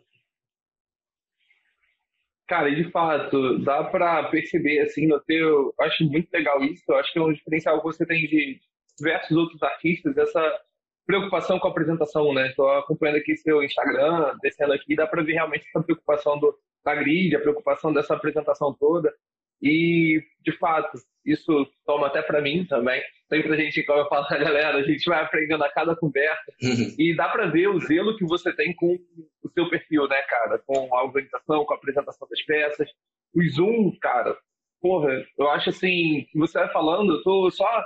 Cara, 2.47 2.73
de 2.73 2.89
fato, 2.91 3.59
dá 3.59 3.83
para 3.83 4.29
perceber, 4.29 4.79
assim, 4.79 5.07
no 5.07 5.19
teu... 5.19 5.73
Eu 5.77 5.85
acho 5.85 6.03
muito 6.05 6.29
legal 6.31 6.63
isso, 6.63 6.83
eu 6.87 6.95
acho 6.95 7.11
que 7.11 7.19
é 7.19 7.21
um 7.21 7.33
diferencial 7.33 7.77
que 7.79 7.83
você 7.83 8.05
tem 8.05 8.25
de 8.25 8.59
diversos 8.97 9.35
outros 9.35 9.61
artistas, 9.61 10.17
essa 10.17 10.59
preocupação 11.05 11.59
com 11.59 11.67
a 11.67 11.71
apresentação, 11.71 12.33
né? 12.33 12.49
Estou 12.49 12.69
acompanhando 12.69 13.17
aqui 13.17 13.35
seu 13.37 13.63
Instagram, 13.63 14.37
descendo 14.41 14.73
aqui, 14.73 14.95
dá 14.95 15.07
para 15.07 15.23
ver 15.23 15.33
realmente 15.33 15.65
essa 15.67 15.81
preocupação 15.81 16.39
do, 16.39 16.57
da 16.83 16.95
grid, 16.95 17.35
a 17.35 17.39
preocupação 17.39 17.93
dessa 17.93 18.13
apresentação 18.13 18.73
toda. 18.73 19.13
E, 19.61 20.21
de 20.41 20.51
fato, 20.57 20.97
isso 21.25 21.67
toma 21.85 22.07
até 22.07 22.21
para 22.21 22.41
mim 22.41 22.65
também. 22.65 23.01
Sempre 23.29 23.53
a 23.53 23.57
gente, 23.57 23.83
como 23.83 23.99
eu 23.99 24.07
falo 24.07 24.25
a 24.29 24.37
galera, 24.37 24.77
a 24.77 24.83
gente 24.83 25.03
vai 25.09 25.21
aprendendo 25.21 25.63
a 25.63 25.69
cada 25.69 25.95
conversa. 25.95 26.53
Uhum. 26.61 26.95
E 26.97 27.15
dá 27.15 27.27
para 27.27 27.47
ver 27.47 27.67
o 27.67 27.79
zelo 27.79 28.15
que 28.15 28.25
você 28.25 28.53
tem 28.53 28.73
com 28.75 28.97
o 29.43 29.49
seu 29.49 29.69
perfil, 29.69 30.07
né, 30.07 30.21
cara? 30.23 30.59
Com 30.65 30.95
a 30.95 31.03
organização, 31.03 31.65
com 31.65 31.73
a 31.73 31.77
apresentação 31.77 32.27
das 32.29 32.41
peças. 32.43 32.89
O 33.35 33.43
Zoom, 33.49 33.97
cara, 33.99 34.37
porra, 34.81 35.25
eu 35.37 35.49
acho 35.49 35.69
assim, 35.69 36.25
você 36.33 36.59
vai 36.59 36.71
falando, 36.71 37.15
eu 37.15 37.23
tô 37.23 37.51
só 37.51 37.85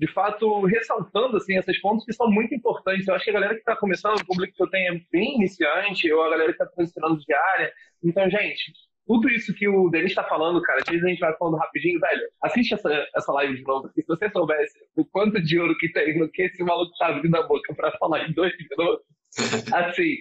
de 0.00 0.10
fato, 0.14 0.64
ressaltando 0.64 1.36
assim, 1.36 1.58
esses 1.58 1.78
pontos 1.78 2.06
que 2.06 2.14
são 2.14 2.30
muito 2.30 2.54
importantes. 2.54 3.06
Eu 3.06 3.14
acho 3.14 3.24
que 3.24 3.30
a 3.30 3.34
galera 3.34 3.52
que 3.52 3.60
está 3.60 3.76
começando, 3.76 4.18
o 4.18 4.26
público 4.26 4.56
que 4.56 4.62
eu 4.62 4.70
tenho 4.70 4.94
é 4.94 5.00
bem 5.12 5.34
iniciante, 5.34 6.10
ou 6.10 6.22
a 6.22 6.30
galera 6.30 6.54
que 6.54 6.62
está 6.62 6.64
transicionando 6.64 7.20
de 7.20 7.34
área. 7.34 7.70
Então, 8.02 8.30
gente, 8.30 8.72
tudo 9.10 9.28
isso 9.28 9.52
que 9.52 9.66
o 9.66 9.90
Denis 9.90 10.12
está 10.12 10.22
falando, 10.22 10.62
cara, 10.62 10.78
às 10.82 10.88
vezes 10.88 11.04
a 11.04 11.08
gente 11.08 11.18
vai 11.18 11.36
falando 11.36 11.56
rapidinho, 11.56 11.98
velho, 11.98 12.22
assiste 12.44 12.74
essa, 12.74 13.08
essa 13.12 13.32
live 13.32 13.56
de 13.56 13.62
novo, 13.64 13.88
se 13.88 14.04
você 14.06 14.30
soubesse 14.30 14.78
o 14.94 15.04
quanto 15.04 15.42
de 15.42 15.58
ouro 15.58 15.76
que 15.78 15.88
tem 15.88 16.16
no 16.16 16.30
que 16.30 16.42
esse 16.42 16.62
maluco 16.62 16.96
tá 16.96 17.08
abrindo 17.08 17.34
a 17.34 17.42
boca 17.42 17.74
para 17.74 17.90
falar 17.98 18.28
em 18.28 18.32
dois 18.32 18.52
minutos, 18.56 19.04
assim, 19.74 20.14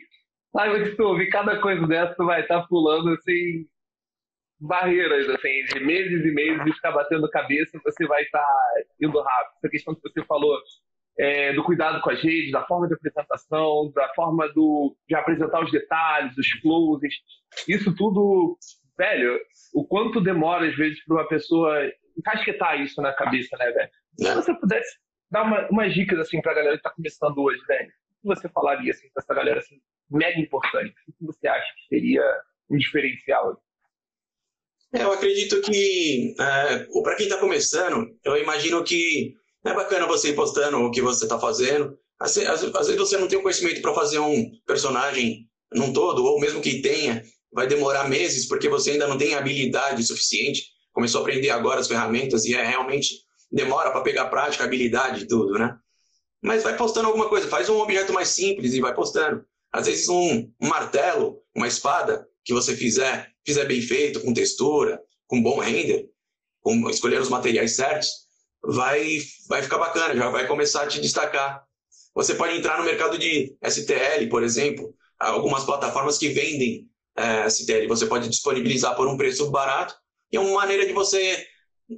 sabe 0.52 0.86
que 0.86 0.96
tu 0.96 1.04
ouvir 1.04 1.30
cada 1.30 1.62
coisa 1.62 1.86
dessa, 1.86 2.16
tu 2.16 2.26
vai 2.26 2.42
estar 2.42 2.62
tá 2.62 2.68
pulando, 2.68 3.12
assim, 3.12 3.68
barreiras, 4.60 5.30
assim, 5.30 5.66
de 5.66 5.82
meses 5.82 6.26
e 6.26 6.32
meses 6.32 6.66
de 6.66 6.74
ficar 6.74 6.92
batendo 6.92 7.30
cabeça, 7.30 7.80
você 7.84 8.08
vai 8.08 8.24
estar 8.24 8.40
tá 8.40 8.84
indo 9.00 9.22
rápido. 9.22 9.54
Essa 9.58 9.70
questão 9.70 9.94
que 9.94 10.02
você 10.02 10.26
falou 10.26 10.60
é, 11.20 11.54
do 11.54 11.64
cuidado 11.64 12.02
com 12.02 12.10
as 12.10 12.22
redes, 12.24 12.52
da 12.52 12.66
forma 12.66 12.88
de 12.88 12.96
apresentação, 12.96 13.92
da 13.94 14.12
forma 14.16 14.48
do, 14.54 14.96
de 15.08 15.14
apresentar 15.14 15.64
os 15.64 15.72
detalhes, 15.72 16.36
os 16.38 16.54
closes, 16.62 17.14
isso 17.68 17.94
tudo, 17.96 18.58
velho, 19.00 19.40
o 19.74 19.88
quanto 19.88 20.22
demora 20.22 20.68
às 20.68 20.76
vezes 20.76 21.04
para 21.06 21.16
uma 21.16 21.28
pessoa 21.28 21.74
encasquetar 22.18 22.82
isso 22.82 23.02
na 23.02 23.14
cabeça, 23.14 23.56
né, 23.58 23.72
velho? 23.72 23.90
Se 24.18 24.36
você 24.36 24.54
pudesse 24.54 24.98
dar 25.32 25.44
uma, 25.44 25.68
umas 25.70 25.94
dicas 25.94 26.20
assim 26.20 26.42
para 26.42 26.52
a 26.52 26.56
galera 26.56 26.74
que 26.74 26.80
está 26.80 26.90
começando 26.90 27.38
hoje, 27.38 27.62
velho, 27.66 27.88
o 27.88 28.22
que 28.22 28.36
você 28.36 28.50
falaria 28.50 28.92
assim 28.92 29.10
para 29.14 29.24
essa 29.24 29.34
galera 29.34 29.60
assim, 29.60 29.80
mega 30.12 30.38
importante? 30.38 30.94
O 31.08 31.14
que 31.14 31.26
você 31.26 31.48
acha 31.48 31.74
que 31.76 31.96
seria 31.96 32.22
um 32.70 32.78
diferencial? 32.78 33.58
É, 34.94 35.04
eu 35.04 35.14
acredito 35.14 35.62
que, 35.62 36.36
é, 36.38 37.02
para 37.02 37.16
quem 37.16 37.28
está 37.28 37.38
começando, 37.38 38.06
eu 38.26 38.36
imagino 38.38 38.84
que 38.84 39.34
é 39.64 39.74
bacana 39.74 40.08
você 40.08 40.30
ir 40.30 40.36
postando 40.36 40.78
o 40.80 40.92
que 40.92 41.02
você 41.02 41.24
está 41.24 41.40
fazendo. 41.40 41.98
Às, 42.20 42.38
às, 42.38 42.64
às, 42.64 42.88
vezes 42.88 42.98
você 42.98 43.18
não 43.18 43.28
tem 43.28 43.40
o 43.40 43.42
conhecimento 43.42 43.82
para 43.82 43.94
fazer 43.94 44.20
um 44.20 44.52
personagem 44.66 45.48
num 45.72 45.94
todo, 45.94 46.26
ou 46.26 46.40
mesmo 46.40 46.62
que 46.62 46.82
tenha, 46.82 47.24
vai 47.52 47.68
demorar 47.68 48.08
meses 48.08 48.48
porque 48.48 48.70
você 48.70 48.92
ainda 48.92 49.08
não 49.08 49.18
tem 49.18 49.36
habilidade 49.36 50.04
suficiente. 50.04 50.68
Começou 50.92 51.20
a 51.20 51.24
aprender 51.24 51.50
agora 51.50 51.80
as 51.80 51.88
ferramentas 51.88 52.46
e 52.46 52.54
é 52.54 52.64
realmente 52.64 53.24
demora 53.52 53.92
para 53.92 54.02
pegar 54.02 54.26
prática, 54.26 54.64
habilidade 54.64 55.24
e 55.24 55.28
tudo, 55.28 55.58
né? 55.58 55.76
Mas 56.42 56.64
vai 56.64 56.78
postando 56.78 57.08
alguma 57.08 57.28
coisa, 57.28 57.48
faz 57.48 57.68
um 57.68 57.80
objeto 57.80 58.14
mais 58.14 58.30
simples 58.30 58.74
e 58.74 58.82
vai 58.82 58.94
postando. 58.94 59.44
Às 59.72 59.88
vezes 59.88 60.08
um, 60.08 60.52
um 60.62 60.68
martelo, 60.68 61.42
uma 61.56 61.68
espada 61.68 62.26
que 62.44 62.54
você 62.54 62.76
fizer 62.76 63.30
fizer 63.46 63.66
bem 63.66 63.82
feito, 63.82 64.22
com 64.22 64.34
textura, 64.34 65.02
com 65.28 65.42
bom 65.42 65.60
render, 65.60 66.08
com 66.62 66.90
escolher 66.90 67.20
os 67.20 67.30
materiais 67.30 67.76
certos, 67.76 68.10
vai, 68.64 69.20
vai 69.48 69.64
ficar 69.64 69.78
bacana, 69.78 70.16
já 70.16 70.30
vai 70.30 70.48
começar 70.48 70.84
a 70.84 70.88
te 70.88 71.02
destacar. 71.02 71.64
Você 72.14 72.36
pode 72.36 72.58
entrar 72.58 72.78
no 72.78 72.86
mercado 72.86 73.18
de 73.18 73.56
STL, 73.64 74.28
por 74.30 74.44
exemplo, 74.44 74.94
algumas 75.18 75.64
plataformas 75.64 76.18
que 76.18 76.30
vendem 76.30 76.89
é, 77.20 77.88
você 77.88 78.06
pode 78.06 78.30
disponibilizar 78.30 78.96
por 78.96 79.08
um 79.08 79.18
preço 79.18 79.50
barato 79.52 79.94
e 80.32 80.38
é 80.38 80.40
uma 80.40 80.54
maneira 80.54 80.86
de 80.86 80.94
você 80.94 81.46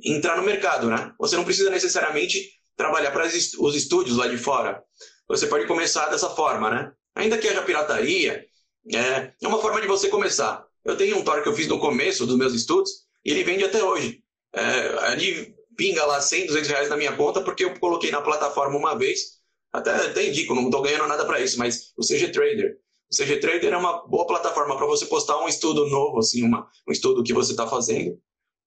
entrar 0.04 0.38
no 0.38 0.44
mercado, 0.44 0.88
né? 0.88 1.14
Você 1.20 1.36
não 1.36 1.44
precisa 1.44 1.70
necessariamente 1.70 2.50
trabalhar 2.76 3.12
para 3.12 3.28
os 3.28 3.76
estúdios 3.76 4.18
lá 4.18 4.28
de 4.28 4.38
fora. 4.38 4.82
Você 5.28 5.48
pode 5.48 5.68
começar 5.68 6.08
dessa 6.08 6.30
forma, 6.30 6.70
né? 6.70 6.92
Ainda 7.16 7.38
que 7.38 7.48
haja 7.48 7.62
pirataria, 7.62 8.46
é, 8.94 9.32
é 9.42 9.48
uma 9.48 9.62
forma 9.62 9.82
de 9.82 9.88
você 9.88 10.08
começar. 10.08 10.66
Eu 10.84 10.98
tenho 10.98 11.18
um 11.18 11.24
Thor 11.24 11.44
que 11.44 11.50
eu 11.50 11.56
fiz 11.56 11.68
no 11.68 11.80
começo 11.80 12.26
dos 12.26 12.38
meus 12.38 12.54
estudos 12.54 12.92
e 13.24 13.32
ele 13.32 13.44
vende 13.44 13.64
até 13.64 13.84
hoje. 13.84 14.24
É, 14.54 14.62
ali 15.08 15.54
pinga 15.78 16.06
lá 16.06 16.20
100, 16.20 16.48
200 16.48 16.70
reais 16.70 16.90
na 16.90 16.98
minha 16.98 17.16
conta 17.16 17.42
porque 17.42 17.64
eu 17.64 17.80
coloquei 17.80 18.12
na 18.12 18.22
plataforma 18.22 18.78
uma 18.78 18.98
vez. 18.98 19.42
Até, 19.72 19.92
até 19.92 20.28
indico, 20.28 20.56
não 20.56 20.66
estou 20.66 20.82
ganhando 20.82 21.08
nada 21.08 21.26
para 21.26 21.40
isso, 21.40 21.58
mas 21.60 21.94
o 21.98 22.02
CG 22.02 22.30
Trader. 22.30 22.78
O 23.12 23.15
CG 23.15 23.39
Trader 23.39 23.74
é 23.74 23.78
uma 23.78 24.08
boa 24.08 24.26
plataforma 24.26 24.78
para 24.78 24.86
você 24.86 25.06
postar 25.06 25.38
um 25.43 25.47
estudo 25.47 25.88
novo, 25.88 26.19
assim, 26.19 26.43
uma, 26.43 26.69
um 26.88 26.91
estudo 26.91 27.24
que 27.24 27.34
você 27.34 27.52
está 27.52 27.67
fazendo, 27.67 28.17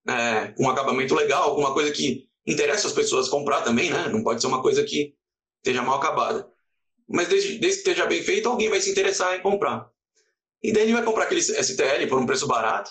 é, 0.07 0.55
um 0.59 0.69
acabamento 0.69 1.15
legal, 1.15 1.45
alguma 1.45 1.73
coisa 1.73 1.91
que 1.91 2.29
interessa 2.47 2.87
as 2.87 2.93
pessoas 2.93 3.29
comprar 3.29 3.63
também, 3.63 3.91
né? 3.91 4.09
Não 4.09 4.23
pode 4.23 4.41
ser 4.43 4.47
uma 4.47 4.61
coisa 4.61 4.85
que 4.85 5.15
esteja 5.59 5.83
mal 5.83 5.97
acabada. 5.97 6.47
Mas 7.09 7.29
desde, 7.29 7.59
desde 7.59 7.83
que 7.83 7.89
esteja 7.89 8.07
bem 8.07 8.23
feito, 8.23 8.49
alguém 8.49 8.69
vai 8.69 8.81
se 8.81 8.91
interessar 8.91 9.35
em 9.35 9.41
comprar. 9.43 9.89
E 10.63 10.73
daí 10.73 10.83
ele 10.83 10.93
vai 10.93 11.03
comprar 11.03 11.25
aquele 11.25 11.43
STL 11.43 12.07
por 12.09 12.19
um 12.19 12.27
preço 12.27 12.47
barato 12.47 12.91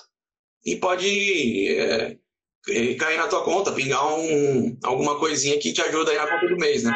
e 0.66 0.76
pode 0.76 1.68
é, 1.70 2.18
é, 2.70 2.94
cair 2.96 3.18
na 3.18 3.28
tua 3.28 3.44
conta, 3.44 3.72
pingar 3.72 4.06
um, 4.16 4.78
alguma 4.84 5.20
coisinha 5.20 5.60
que 5.60 5.74
te 5.74 5.82
ajuda 5.82 6.12
aí 6.12 6.18
na 6.18 6.28
conta 6.28 6.48
do 6.48 6.58
mês, 6.58 6.84
né? 6.84 6.96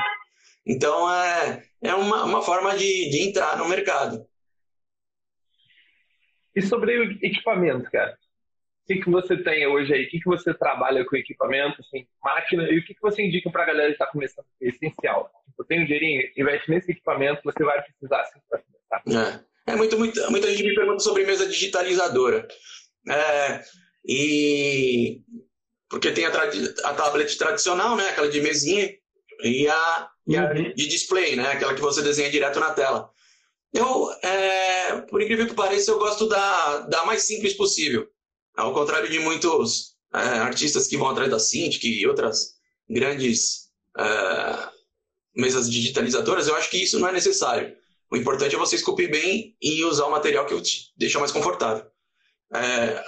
Então 0.65 1.11
é, 1.11 1.63
é 1.81 1.93
uma, 1.95 2.23
uma 2.23 2.41
forma 2.41 2.75
de, 2.75 3.09
de 3.09 3.21
entrar 3.21 3.57
no 3.57 3.67
mercado. 3.67 4.25
E 6.57 6.61
sobre 6.63 6.97
o 6.97 7.11
equipamento, 7.21 7.89
cara? 7.91 8.17
O 8.83 8.87
que, 8.87 9.01
que 9.01 9.09
você 9.11 9.37
tem 9.37 9.67
hoje 9.67 9.93
aí? 9.93 10.05
O 10.05 10.09
que, 10.09 10.19
que 10.19 10.25
você 10.25 10.53
trabalha 10.53 11.05
com 11.05 11.15
equipamento, 11.15 11.81
assim, 11.81 12.07
máquina? 12.23 12.63
E 12.71 12.79
o 12.79 12.83
que, 12.83 12.95
que 12.95 13.01
você 13.01 13.21
indica 13.21 13.51
para 13.51 13.61
a 13.61 13.65
galera 13.67 13.87
que 13.89 13.93
está 13.93 14.07
começando? 14.07 14.45
É 14.59 14.69
essencial. 14.69 15.29
Eu 15.59 15.65
tenho 15.65 15.83
um 15.83 15.85
dinheirinho, 15.85 16.23
investe 16.35 16.71
nesse 16.71 16.91
equipamento, 16.91 17.41
você 17.43 17.63
vai 17.63 17.83
precisar 17.83 18.21
assim, 18.21 18.39
para 18.49 18.61
começar. 19.03 19.43
É. 19.43 19.47
É 19.67 19.75
muito, 19.75 19.99
muito, 19.99 20.31
muita 20.31 20.49
gente 20.49 20.63
me 20.63 20.73
pergunta 20.73 20.99
sobre 20.99 21.25
mesa 21.25 21.45
digitalizadora. 21.45 22.47
É, 23.07 23.61
e 24.07 25.21
porque 25.89 26.11
tem 26.11 26.25
a, 26.25 26.29
a, 26.29 26.93
tablet 26.93 27.37
tradicional, 27.37 27.95
né, 27.97 28.09
aquela 28.09 28.29
de 28.29 28.41
mesinha, 28.41 28.89
e 29.43 29.67
a, 29.67 30.09
e 30.25 30.37
a 30.37 30.45
uhum. 30.45 30.73
de 30.73 30.87
display, 30.87 31.35
né, 31.35 31.51
aquela 31.51 31.75
que 31.75 31.81
você 31.81 32.01
desenha 32.01 32.31
direto 32.31 32.59
na 32.59 32.73
tela. 32.73 33.11
Eu, 33.73 34.12
é, 34.23 35.01
por 35.01 35.21
incrível 35.21 35.47
que 35.47 35.53
pareça, 35.53 35.91
eu 35.91 35.99
gosto 35.99 36.27
da, 36.27 36.80
da 36.82 37.06
mais 37.06 37.23
simples 37.23 37.53
possível. 37.53 38.08
Ao 38.56 38.73
contrário 38.73 39.10
de 39.10 39.19
muitos 39.19 39.95
é, 40.13 40.19
artistas 40.19 40.88
que 40.88 40.97
vão 40.97 41.10
atrás 41.10 41.30
da 41.30 41.39
Cintiq 41.39 41.88
e 41.88 42.08
outras 42.08 42.56
grandes 42.89 43.69
é, 43.97 44.69
mesas 45.36 45.69
digitalizadoras, 45.69 46.47
eu 46.47 46.56
acho 46.56 46.69
que 46.69 46.82
isso 46.82 46.99
não 46.99 47.08
é 47.08 47.12
necessário. 47.12 47.75
O 48.10 48.15
importante 48.15 48.56
é 48.56 48.58
você 48.58 48.75
esculpir 48.75 49.12
bem 49.12 49.56
e 49.62 49.84
usar 49.84 50.06
o 50.06 50.12
material 50.12 50.45
que 50.45 50.60
te 50.62 50.93
deixa 50.95 51.19
mais 51.19 51.32
confortável. 51.32 51.86
É, 52.53 53.03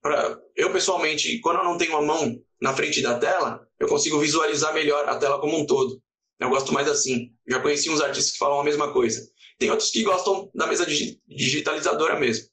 pra, 0.00 0.38
eu, 0.54 0.70
pessoalmente, 0.72 1.38
quando 1.40 1.58
eu 1.58 1.64
não 1.64 1.78
tenho 1.78 1.96
a 1.96 2.02
mão 2.02 2.38
na 2.60 2.74
frente 2.74 3.00
da 3.00 3.18
tela, 3.18 3.66
eu 3.80 3.88
consigo 3.88 4.20
visualizar 4.20 4.74
melhor 4.74 5.08
a 5.08 5.16
tela 5.16 5.40
como 5.40 5.58
um 5.58 5.66
todo. 5.66 6.00
Eu 6.38 6.50
gosto 6.50 6.72
mais 6.72 6.88
assim. 6.88 7.32
Já 7.48 7.60
conheci 7.60 7.88
uns 7.88 8.00
artistas 8.00 8.32
que 8.32 8.38
falam 8.38 8.60
a 8.60 8.64
mesma 8.64 8.92
coisa. 8.92 9.31
Tem 9.58 9.70
outros 9.70 9.90
que 9.90 10.02
gostam 10.02 10.50
da 10.54 10.66
mesa 10.66 10.86
digitalizadora 10.86 12.18
mesmo, 12.18 12.48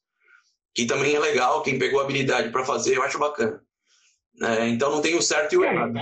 que 0.74 0.86
também 0.86 1.16
é 1.16 1.20
legal. 1.20 1.62
Quem 1.62 1.80
pegou 1.80 2.00
habilidade 2.00 2.52
para 2.52 2.66
fazer, 2.66 2.96
eu 2.96 3.04
acho 3.04 3.20
bacana. 3.20 3.62
É, 4.42 4.68
então 4.68 4.92
não 4.92 5.02
tem 5.02 5.16
o 5.16 5.22
certo 5.22 5.54
e 5.54 5.58
o 5.58 5.64
errado. 5.64 5.94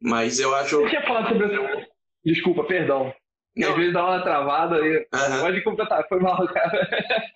Mas 0.00 0.40
eu 0.40 0.54
acho. 0.54 0.80
Eu 0.80 1.02
falar 1.02 1.28
sobre. 1.28 1.88
Desculpa, 2.24 2.64
perdão. 2.64 3.12
Não. 3.56 3.70
Às 3.70 3.76
vezes 3.76 3.92
dá 3.92 4.04
uma 4.04 4.22
travada 4.22 4.76
aí. 4.76 5.06
Uhum. 5.12 5.40
Pode 5.40 5.64
completar, 5.64 6.08
foi 6.08 6.20
mal, 6.20 6.46
cara. 6.48 6.88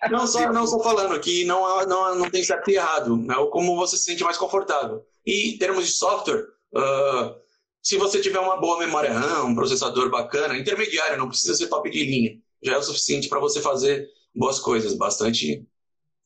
Não, 0.09 0.25
só, 0.25 0.51
não 0.51 0.65
só 0.65 0.81
falando 0.81 1.19
que 1.19 1.45
não, 1.45 1.85
não, 1.85 2.15
não 2.15 2.29
tem 2.29 2.43
certo 2.43 2.69
e 2.69 2.75
errado, 2.75 3.17
né? 3.17 3.35
como 3.51 3.75
você 3.75 3.97
se 3.97 4.03
sente 4.03 4.23
mais 4.23 4.37
confortável. 4.37 5.03
E 5.25 5.53
em 5.53 5.57
termos 5.57 5.85
de 5.85 5.91
software, 5.91 6.45
uh, 6.73 7.35
se 7.81 7.97
você 7.97 8.21
tiver 8.21 8.39
uma 8.39 8.59
boa 8.59 8.79
memória 8.79 9.11
RAM, 9.11 9.45
um 9.45 9.55
processador 9.55 10.09
bacana, 10.09 10.57
intermediário, 10.57 11.17
não 11.17 11.27
precisa 11.27 11.53
ser 11.53 11.67
top 11.67 11.89
de 11.89 12.03
linha, 12.03 12.37
já 12.65 12.73
é 12.73 12.77
o 12.77 12.83
suficiente 12.83 13.29
para 13.29 13.39
você 13.39 13.61
fazer 13.61 14.07
boas 14.35 14.59
coisas, 14.59 14.97
bastante 14.97 15.65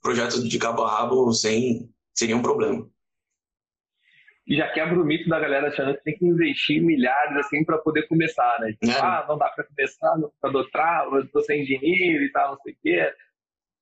projetos 0.02 0.48
de 0.48 0.58
cabo 0.58 0.84
a 0.84 0.92
rabo 0.92 1.32
sem, 1.34 1.90
sem 2.14 2.28
nenhum 2.30 2.42
problema 2.42 2.90
e 4.50 4.56
já 4.56 4.68
quebra 4.72 5.00
o 5.00 5.06
mito 5.06 5.30
da 5.30 5.40
galera 5.40 5.68
achando 5.68 5.96
que 5.96 6.04
tem 6.04 6.18
que 6.18 6.26
investir 6.26 6.82
milhares 6.82 7.38
assim 7.38 7.64
para 7.64 7.78
poder 7.78 8.08
começar, 8.08 8.58
né? 8.60 8.72
Tipo, 8.72 8.90
é. 8.90 9.00
ah, 9.00 9.24
não 9.30 9.38
dá 9.38 9.48
para 9.50 9.64
começar, 9.64 10.18
no 10.18 10.24
computador 10.24 10.70
trava, 10.72 11.18
eu 11.18 11.30
tô 11.30 11.40
sem 11.42 11.64
dinheiro 11.64 12.24
e 12.24 12.32
tal, 12.32 12.54
não 12.54 12.62
sei 12.62 12.74
o 12.74 12.78
quê. 12.82 13.14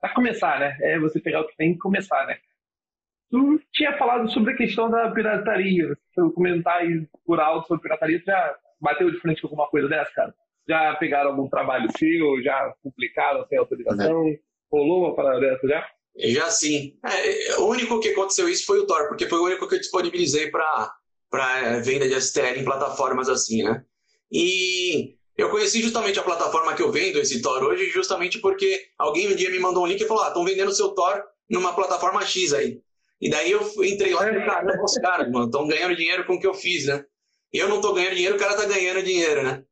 Para 0.02 0.14
começar, 0.14 0.60
né? 0.60 0.78
É 0.82 1.00
você 1.00 1.22
pegar 1.22 1.40
o 1.40 1.48
que 1.48 1.56
tem 1.56 1.72
e 1.72 1.78
começar, 1.78 2.28
né? 2.28 2.38
Tu 3.32 3.62
tinha 3.72 3.98
falado 3.98 4.30
sobre 4.30 4.54
a 4.54 4.58
questão 4.58 4.90
da 4.92 5.10
pirataria. 5.10 5.98
Se 6.14 6.20
eu 6.20 6.32
comentar 6.32 6.82
por 7.26 7.40
alto 7.40 7.68
sobre 7.68 7.84
pirataria, 7.84 8.20
tu 8.20 8.26
já 8.26 8.58
bateu 8.82 9.10
de 9.10 9.20
frente 9.20 9.42
com 9.42 9.48
alguma 9.48 9.70
coisa 9.70 9.88
dessa, 9.88 10.12
cara? 10.12 10.36
Já 10.68 10.96
pegaram 10.96 11.32
algum 11.32 11.50
trabalho 11.50 11.88
seu? 11.98 12.42
Já 12.44 12.74
publicaram 12.84 13.46
sem 13.48 13.58
autorização? 13.58 14.28
É. 14.28 14.40
Rolou 14.72 15.06
uma 15.06 15.16
parada 15.16 15.40
dessa 15.40 15.68
já? 15.68 15.88
Já 16.18 16.50
sim. 16.50 16.98
É, 17.06 17.56
o 17.58 17.68
único 17.68 18.00
que 18.00 18.10
aconteceu 18.10 18.50
isso 18.50 18.66
foi 18.66 18.80
o 18.80 18.86
Thor, 18.86 19.08
porque 19.08 19.28
foi 19.28 19.40
o 19.40 19.46
único 19.46 19.68
que 19.68 19.76
eu 19.76 19.80
disponibilizei 19.80 20.50
para 20.50 20.94
para 21.30 21.80
venda 21.80 22.08
de 22.08 22.16
STL 22.22 22.58
em 22.58 22.64
plataformas 22.64 23.28
assim, 23.28 23.62
né? 23.62 23.84
E 24.32 25.18
eu 25.38 25.50
conheci 25.50 25.82
justamente 25.82 26.20
a 26.20 26.24
plataforma 26.24 26.74
que 26.74 26.82
eu 26.82 26.92
vendo 26.92 27.20
esse 27.20 27.42
Thor 27.42 27.64
hoje, 27.64 27.90
justamente 27.90 28.40
porque 28.40 28.88
alguém 28.98 29.28
um 29.28 29.36
dia 29.36 29.50
me 29.50 29.60
mandou 29.60 29.84
um 29.84 29.88
link 29.88 30.02
e 30.02 30.08
falou: 30.08 30.24
Ah, 30.24 30.30
estão 30.30 30.44
vendendo 30.44 30.72
seu 30.72 30.90
Thor 30.90 31.22
numa 31.50 31.74
plataforma 31.74 32.26
X 32.26 32.54
aí. 32.54 32.82
E 33.22 33.30
daí 33.30 33.52
eu 33.52 33.62
entrei 33.84 34.14
lá 34.14 34.24
e 34.24 34.30
falei: 34.30 34.46
Caramba, 34.46 34.84
os 34.84 34.94
caras, 34.96 35.32
mano, 35.32 35.46
estão 35.46 35.68
ganhando 35.68 35.96
dinheiro 35.96 36.26
com 36.26 36.36
o 36.36 36.40
que 36.40 36.48
eu 36.48 36.54
fiz, 36.54 36.86
né? 36.86 37.04
Eu 37.54 37.70
não 37.70 37.80
tô 37.80 37.94
ganhando 37.94 38.16
dinheiro, 38.16 38.36
o 38.36 38.40
cara 38.40 38.56
tá 38.56 38.66
ganhando 38.66 39.04
dinheiro, 39.04 39.44
né? 39.44 39.64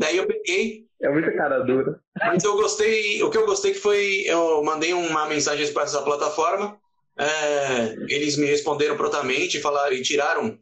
Daí 0.00 0.16
eu 0.16 0.26
peguei. 0.26 0.86
É 1.02 1.10
muita 1.10 1.30
cara 1.36 1.58
dura. 1.58 2.00
Mas 2.18 2.42
eu 2.42 2.54
gostei, 2.54 3.22
o 3.22 3.28
que 3.28 3.36
eu 3.36 3.44
gostei 3.44 3.72
que 3.72 3.78
foi, 3.78 4.22
eu 4.24 4.62
mandei 4.64 4.94
uma 4.94 5.28
mensagem 5.28 5.70
para 5.74 5.82
essa 5.82 6.00
plataforma, 6.00 6.78
é, 7.18 7.96
eles 8.08 8.38
me 8.38 8.46
responderam 8.46 8.96
prontamente 8.96 9.58
e 9.58 9.60
falaram, 9.60 9.92
e 9.92 10.00
tiraram 10.00 10.58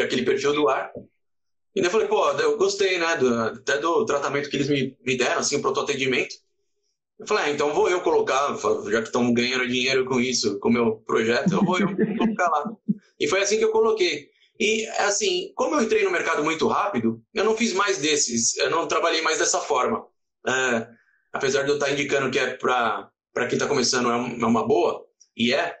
aquele 0.00 0.24
perfil 0.24 0.52
do 0.52 0.68
ar. 0.68 0.92
E 1.74 1.80
daí 1.80 1.86
eu 1.86 1.90
falei, 1.90 2.06
pô, 2.06 2.30
eu 2.30 2.56
gostei, 2.56 2.96
né, 2.98 3.16
do, 3.16 3.34
até 3.34 3.78
do 3.78 4.04
tratamento 4.04 4.48
que 4.48 4.56
eles 4.56 4.68
me, 4.68 4.96
me 5.04 5.16
deram, 5.16 5.40
assim, 5.40 5.56
o 5.56 5.60
proto-atendimento. 5.62 6.36
Eu 7.18 7.26
falei, 7.26 7.44
ah, 7.44 7.50
então 7.50 7.74
vou 7.74 7.90
eu 7.90 8.00
colocar, 8.02 8.56
já 8.88 9.00
que 9.00 9.08
estão 9.08 9.34
ganhando 9.34 9.66
dinheiro 9.66 10.04
com 10.04 10.20
isso, 10.20 10.60
com 10.60 10.68
o 10.68 10.72
meu 10.72 10.96
projeto, 11.04 11.52
eu 11.52 11.64
vou 11.64 11.78
eu 11.80 11.88
colocar 12.16 12.48
lá. 12.50 12.72
E 13.18 13.26
foi 13.26 13.42
assim 13.42 13.58
que 13.58 13.64
eu 13.64 13.72
coloquei. 13.72 14.30
E, 14.58 14.86
assim, 14.98 15.52
como 15.54 15.74
eu 15.74 15.82
entrei 15.82 16.02
no 16.04 16.10
mercado 16.10 16.42
muito 16.42 16.66
rápido, 16.66 17.22
eu 17.34 17.44
não 17.44 17.56
fiz 17.56 17.72
mais 17.72 17.98
desses, 17.98 18.56
eu 18.56 18.70
não 18.70 18.88
trabalhei 18.88 19.20
mais 19.20 19.38
dessa 19.38 19.60
forma. 19.60 20.06
É, 20.46 20.88
apesar 21.32 21.62
de 21.62 21.70
eu 21.70 21.74
estar 21.74 21.90
indicando 21.90 22.30
que 22.30 22.38
é 22.38 22.54
para 22.56 23.10
quem 23.48 23.54
está 23.54 23.66
começando 23.66 24.10
é, 24.10 24.14
é 24.14 24.46
uma 24.46 24.66
boa, 24.66 25.04
e 25.36 25.52
é, 25.52 25.76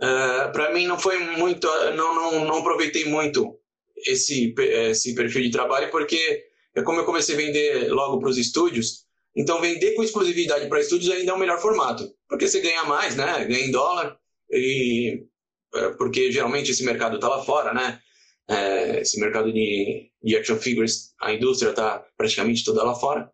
é 0.00 0.48
para 0.48 0.72
mim 0.72 0.86
não 0.86 0.98
foi 0.98 1.18
muito, 1.18 1.66
não, 1.96 2.14
não, 2.14 2.44
não 2.44 2.58
aproveitei 2.58 3.04
muito 3.04 3.58
esse, 4.06 4.54
esse 4.58 5.14
perfil 5.14 5.42
de 5.42 5.50
trabalho, 5.50 5.90
porque 5.90 6.44
é 6.74 6.82
como 6.82 7.00
eu 7.00 7.04
comecei 7.04 7.34
a 7.34 7.38
vender 7.38 7.92
logo 7.92 8.20
para 8.20 8.30
os 8.30 8.38
estúdios, 8.38 9.06
então 9.34 9.60
vender 9.60 9.94
com 9.94 10.04
exclusividade 10.04 10.68
para 10.68 10.80
estúdios 10.80 11.10
ainda 11.10 11.32
é 11.32 11.34
o 11.34 11.38
melhor 11.38 11.60
formato, 11.60 12.08
porque 12.28 12.46
você 12.46 12.60
ganha 12.60 12.84
mais, 12.84 13.16
né? 13.16 13.44
Ganha 13.44 13.64
em 13.64 13.70
dólar, 13.70 14.16
e 14.50 15.24
é, 15.74 15.90
porque 15.90 16.30
geralmente 16.30 16.70
esse 16.70 16.84
mercado 16.84 17.16
está 17.16 17.28
lá 17.28 17.42
fora, 17.42 17.72
né? 17.72 18.00
É, 18.50 19.00
esse 19.00 19.20
mercado 19.20 19.52
de, 19.52 20.10
de 20.22 20.36
action 20.36 20.56
figures, 20.56 21.14
a 21.20 21.32
indústria 21.32 21.70
está 21.70 22.04
praticamente 22.16 22.64
toda 22.64 22.82
lá 22.82 22.94
fora. 22.96 23.30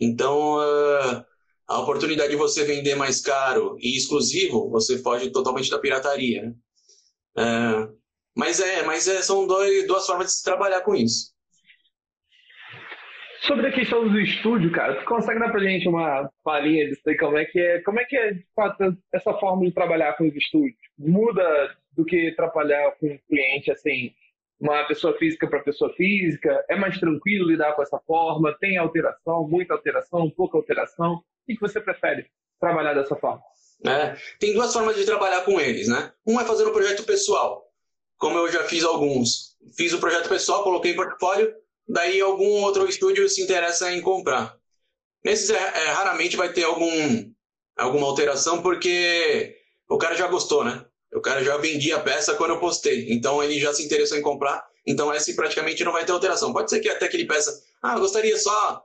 Então, 0.00 0.56
uh, 0.56 1.24
a 1.68 1.80
oportunidade 1.80 2.30
de 2.30 2.36
você 2.36 2.64
vender 2.64 2.94
mais 2.94 3.20
caro 3.20 3.76
e 3.78 3.96
exclusivo, 3.96 4.70
você 4.70 4.96
foge 5.02 5.30
totalmente 5.30 5.70
da 5.70 5.78
pirataria. 5.78 6.42
Né? 6.42 6.54
Uh, 7.36 7.98
mas 8.34 8.58
é, 8.60 8.82
mas 8.84 9.06
é, 9.06 9.20
são 9.20 9.46
dois, 9.46 9.86
duas 9.86 10.06
formas 10.06 10.28
de 10.28 10.32
se 10.32 10.44
trabalhar 10.44 10.80
com 10.80 10.94
isso. 10.94 11.36
Sobre 13.42 13.66
a 13.68 13.72
questão 13.72 14.08
do 14.08 14.20
estúdio, 14.20 14.72
cara, 14.72 14.98
tu 14.98 15.04
consegue 15.04 15.38
dar 15.38 15.50
pra 15.50 15.60
gente 15.60 15.88
uma 15.88 16.28
palhinha 16.42 16.88
disso 16.88 17.02
aí, 17.06 17.16
como 17.16 17.36
é 17.36 17.44
que 17.44 17.60
é, 17.60 17.80
como 17.82 18.00
é 18.00 18.04
que 18.04 18.16
é 18.16 18.32
essa 19.12 19.32
forma 19.34 19.64
de 19.64 19.72
trabalhar 19.72 20.14
com 20.14 20.26
os 20.26 20.34
estúdios? 20.34 20.76
Muda 20.98 21.76
do 21.92 22.04
que 22.04 22.32
trabalhar 22.32 22.92
com 22.92 23.06
o 23.06 23.18
cliente, 23.28 23.70
assim, 23.70 24.12
uma 24.60 24.84
pessoa 24.84 25.16
física 25.16 25.48
para 25.48 25.60
pessoa 25.60 25.92
física? 25.94 26.64
É 26.68 26.76
mais 26.76 26.98
tranquilo 26.98 27.48
lidar 27.48 27.74
com 27.74 27.82
essa 27.82 27.98
forma? 28.00 28.56
Tem 28.58 28.76
alteração, 28.76 29.46
muita 29.48 29.74
alteração, 29.74 30.30
pouca 30.30 30.58
alteração? 30.58 31.14
O 31.14 31.22
que 31.46 31.60
você 31.60 31.80
prefere 31.80 32.26
trabalhar 32.60 32.94
dessa 32.94 33.16
forma? 33.16 33.42
É, 33.86 34.16
tem 34.40 34.52
duas 34.54 34.72
formas 34.72 34.96
de 34.96 35.04
trabalhar 35.04 35.42
com 35.44 35.60
eles, 35.60 35.88
né? 35.88 36.12
Um 36.26 36.40
é 36.40 36.44
fazer 36.44 36.66
um 36.66 36.72
projeto 36.72 37.04
pessoal, 37.04 37.64
como 38.16 38.36
eu 38.38 38.50
já 38.50 38.64
fiz 38.64 38.84
alguns. 38.84 39.56
Fiz 39.76 39.92
o 39.92 39.98
um 39.98 40.00
projeto 40.00 40.28
pessoal, 40.28 40.64
coloquei 40.64 40.92
em 40.92 40.96
portfólio, 40.96 41.54
daí 41.88 42.20
algum 42.20 42.62
outro 42.62 42.88
estúdio 42.88 43.28
se 43.28 43.40
interessa 43.40 43.92
em 43.92 44.00
comprar. 44.00 44.56
Nesses, 45.24 45.50
é, 45.50 45.56
é, 45.56 45.90
raramente 45.90 46.36
vai 46.36 46.52
ter 46.52 46.64
algum, 46.64 47.32
alguma 47.76 48.06
alteração, 48.06 48.62
porque 48.62 49.56
o 49.88 49.98
cara 49.98 50.16
já 50.16 50.26
gostou, 50.26 50.64
né? 50.64 50.84
O 51.12 51.20
cara 51.20 51.42
já 51.42 51.56
vendia 51.56 51.96
a 51.96 52.00
peça 52.00 52.34
quando 52.34 52.50
eu 52.50 52.60
postei, 52.60 53.10
então 53.10 53.42
ele 53.42 53.58
já 53.58 53.72
se 53.72 53.82
interessou 53.82 54.18
em 54.18 54.22
comprar, 54.22 54.62
então 54.86 55.12
esse 55.14 55.34
praticamente 55.34 55.82
não 55.82 55.92
vai 55.92 56.04
ter 56.04 56.12
alteração. 56.12 56.52
Pode 56.52 56.68
ser 56.68 56.80
que 56.80 56.88
até 56.88 57.08
que 57.08 57.16
ele 57.16 57.26
peça, 57.26 57.62
ah, 57.82 57.98
gostaria 57.98 58.38
só 58.38 58.82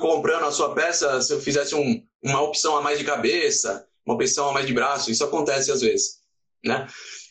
comprando 0.00 0.44
a 0.44 0.52
sua 0.52 0.74
peça 0.74 1.20
se 1.20 1.32
eu 1.32 1.40
fizesse 1.40 1.74
um, 1.74 2.02
uma 2.22 2.40
opção 2.40 2.76
a 2.76 2.80
mais 2.80 2.98
de 2.98 3.04
cabeça, 3.04 3.86
uma 4.06 4.14
opção 4.14 4.48
a 4.48 4.52
mais 4.52 4.66
de 4.66 4.72
braço, 4.72 5.10
isso 5.10 5.24
acontece 5.24 5.70
às 5.70 5.82
vezes, 5.82 6.20
né? 6.64 6.86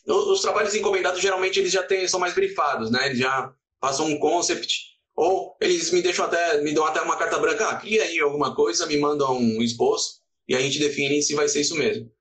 Os, 0.05 0.27
os 0.27 0.41
trabalhos 0.41 0.75
encomendados 0.75 1.21
geralmente 1.21 1.60
eles 1.60 1.71
já 1.71 1.81
têm, 1.81 2.07
são 2.07 2.19
mais 2.19 2.34
brifados, 2.34 2.91
né? 2.91 3.07
Eles 3.07 3.17
já 3.17 3.51
passam 3.79 4.05
um 4.05 4.19
concept 4.19 4.91
ou 5.15 5.55
eles 5.60 5.91
me 5.91 6.01
deixam 6.01 6.25
até 6.25 6.62
me 6.62 6.73
dão 6.73 6.86
até 6.86 7.01
uma 7.01 7.17
carta 7.17 7.39
branca, 7.39 7.69
ah, 7.69 7.75
cria 7.75 8.03
aí 8.03 8.19
alguma 8.19 8.55
coisa, 8.55 8.86
me 8.86 8.97
mandam 8.97 9.38
um 9.38 9.62
esboço 9.62 10.21
e 10.47 10.55
a 10.55 10.60
gente 10.60 10.79
define 10.79 11.21
se 11.21 11.34
vai 11.34 11.47
ser 11.47 11.62
isso 11.62 11.75
mesmo. 11.75 12.12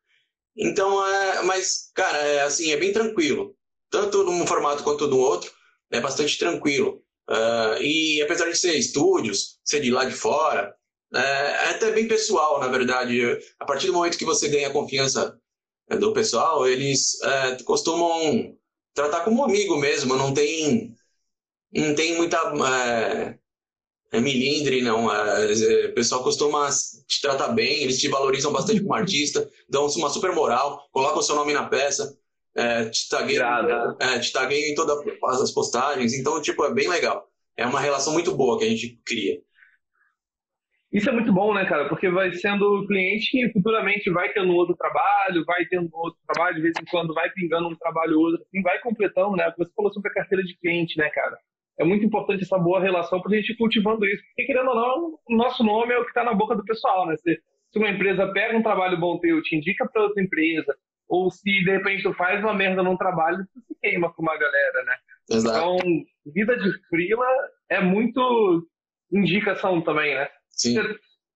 Então, 0.60 1.04
é, 1.06 1.42
mas, 1.42 1.90
cara, 1.94 2.18
é 2.18 2.42
assim, 2.42 2.70
é 2.70 2.76
bem 2.76 2.92
tranquilo. 2.92 3.56
Tanto 3.90 4.22
num 4.22 4.46
formato 4.46 4.84
quanto 4.84 5.08
no 5.08 5.18
outro, 5.18 5.50
é 5.90 6.00
bastante 6.00 6.38
tranquilo. 6.38 7.02
Uh, 7.28 7.80
e 7.80 8.20
apesar 8.22 8.48
de 8.50 8.56
ser 8.56 8.74
estúdios, 8.74 9.58
ser 9.64 9.80
de 9.80 9.90
lá 9.90 10.04
de 10.04 10.12
fora, 10.14 10.74
é, 11.14 11.18
é 11.18 11.70
até 11.70 11.90
bem 11.90 12.06
pessoal, 12.06 12.60
na 12.60 12.68
verdade. 12.68 13.20
A 13.58 13.64
partir 13.64 13.86
do 13.86 13.94
momento 13.94 14.18
que 14.18 14.24
você 14.24 14.48
ganha 14.48 14.68
a 14.68 14.72
confiança 14.72 15.38
é, 15.88 15.96
do 15.96 16.12
pessoal, 16.12 16.68
eles 16.68 17.20
é, 17.22 17.62
costumam 17.64 18.56
tratar 18.94 19.24
como 19.24 19.44
amigo 19.44 19.76
mesmo, 19.78 20.14
não 20.16 20.34
tem, 20.34 20.94
não 21.72 21.94
tem 21.94 22.16
muita 22.16 22.36
é 22.36 23.39
milindre, 24.18 24.82
não. 24.82 25.12
É, 25.12 25.86
o 25.86 25.94
pessoal 25.94 26.22
costuma 26.22 26.68
te 27.06 27.20
tratar 27.20 27.48
bem, 27.48 27.82
eles 27.82 28.00
te 28.00 28.08
valorizam 28.08 28.52
bastante 28.52 28.80
como 28.80 28.94
artista, 28.94 29.48
dão 29.68 29.86
uma 29.86 30.08
super 30.08 30.34
moral, 30.34 30.88
colocam 30.90 31.18
o 31.18 31.22
seu 31.22 31.36
nome 31.36 31.52
na 31.52 31.68
peça, 31.68 32.18
é, 32.56 32.88
te 32.88 33.08
tagueiam 33.08 33.96
é, 34.00 34.18
te 34.18 34.32
tagueiam 34.32 34.72
em 34.72 34.74
todas 34.74 35.42
as 35.42 35.52
postagens. 35.52 36.14
Então, 36.14 36.42
tipo, 36.42 36.64
é 36.64 36.74
bem 36.74 36.88
legal. 36.88 37.28
É 37.56 37.66
uma 37.66 37.80
relação 37.80 38.12
muito 38.12 38.34
boa 38.34 38.58
que 38.58 38.64
a 38.64 38.68
gente 38.68 39.00
cria. 39.04 39.38
Isso 40.92 41.08
é 41.08 41.12
muito 41.12 41.32
bom, 41.32 41.54
né, 41.54 41.64
cara? 41.66 41.88
Porque 41.88 42.10
vai 42.10 42.32
sendo 42.32 42.84
cliente 42.88 43.30
que 43.30 43.52
futuramente 43.52 44.10
vai 44.10 44.32
tendo 44.32 44.52
outro 44.52 44.74
trabalho, 44.74 45.44
vai 45.44 45.64
tendo 45.66 45.88
outro 45.92 46.18
trabalho, 46.26 46.56
de 46.56 46.62
vez 46.62 46.74
em 46.82 46.84
quando 46.90 47.14
vai 47.14 47.30
pingando 47.30 47.68
um 47.68 47.76
trabalho 47.76 48.18
ou 48.18 48.24
outro, 48.24 48.42
assim, 48.42 48.60
vai 48.60 48.80
completando, 48.80 49.36
né? 49.36 49.52
Você 49.56 49.70
falou 49.76 49.92
sobre 49.92 50.10
a 50.10 50.14
carteira 50.14 50.42
de 50.42 50.56
cliente, 50.58 50.98
né, 50.98 51.08
cara? 51.10 51.38
É 51.80 51.84
muito 51.84 52.04
importante 52.04 52.42
essa 52.42 52.58
boa 52.58 52.78
relação 52.78 53.22
para 53.22 53.32
a 53.32 53.36
gente 53.36 53.52
ir 53.52 53.56
cultivando 53.56 54.04
isso. 54.04 54.22
Porque, 54.26 54.44
querendo 54.44 54.68
ou 54.68 54.76
não, 54.76 55.18
o 55.28 55.36
nosso 55.36 55.64
nome 55.64 55.94
é 55.94 55.98
o 55.98 56.02
que 56.02 56.10
está 56.10 56.22
na 56.22 56.34
boca 56.34 56.54
do 56.54 56.64
pessoal, 56.64 57.06
né? 57.06 57.16
Se, 57.16 57.40
se, 57.72 57.78
uma 57.78 57.88
empresa 57.88 58.30
pega 58.32 58.56
um 58.56 58.62
trabalho 58.62 59.00
bom 59.00 59.18
teu, 59.18 59.42
te 59.42 59.56
indica 59.56 59.88
para 59.88 60.02
outra 60.02 60.22
empresa, 60.22 60.76
ou 61.08 61.30
se 61.30 61.42
de 61.42 61.70
repente 61.70 62.02
tu 62.02 62.12
faz 62.12 62.38
uma 62.44 62.52
merda 62.52 62.82
num 62.82 62.98
trabalho, 62.98 63.38
tu 63.54 63.60
se 63.62 63.74
queima 63.80 64.12
com 64.12 64.22
uma 64.22 64.36
galera, 64.36 64.84
né? 64.84 64.94
Exato. 65.30 65.56
Então, 65.56 66.04
vida 66.34 66.54
de 66.58 66.70
frila 66.88 67.26
é 67.70 67.80
muito 67.80 68.68
indicação 69.10 69.80
também, 69.80 70.14
né? 70.14 70.28
Sim. 70.50 70.76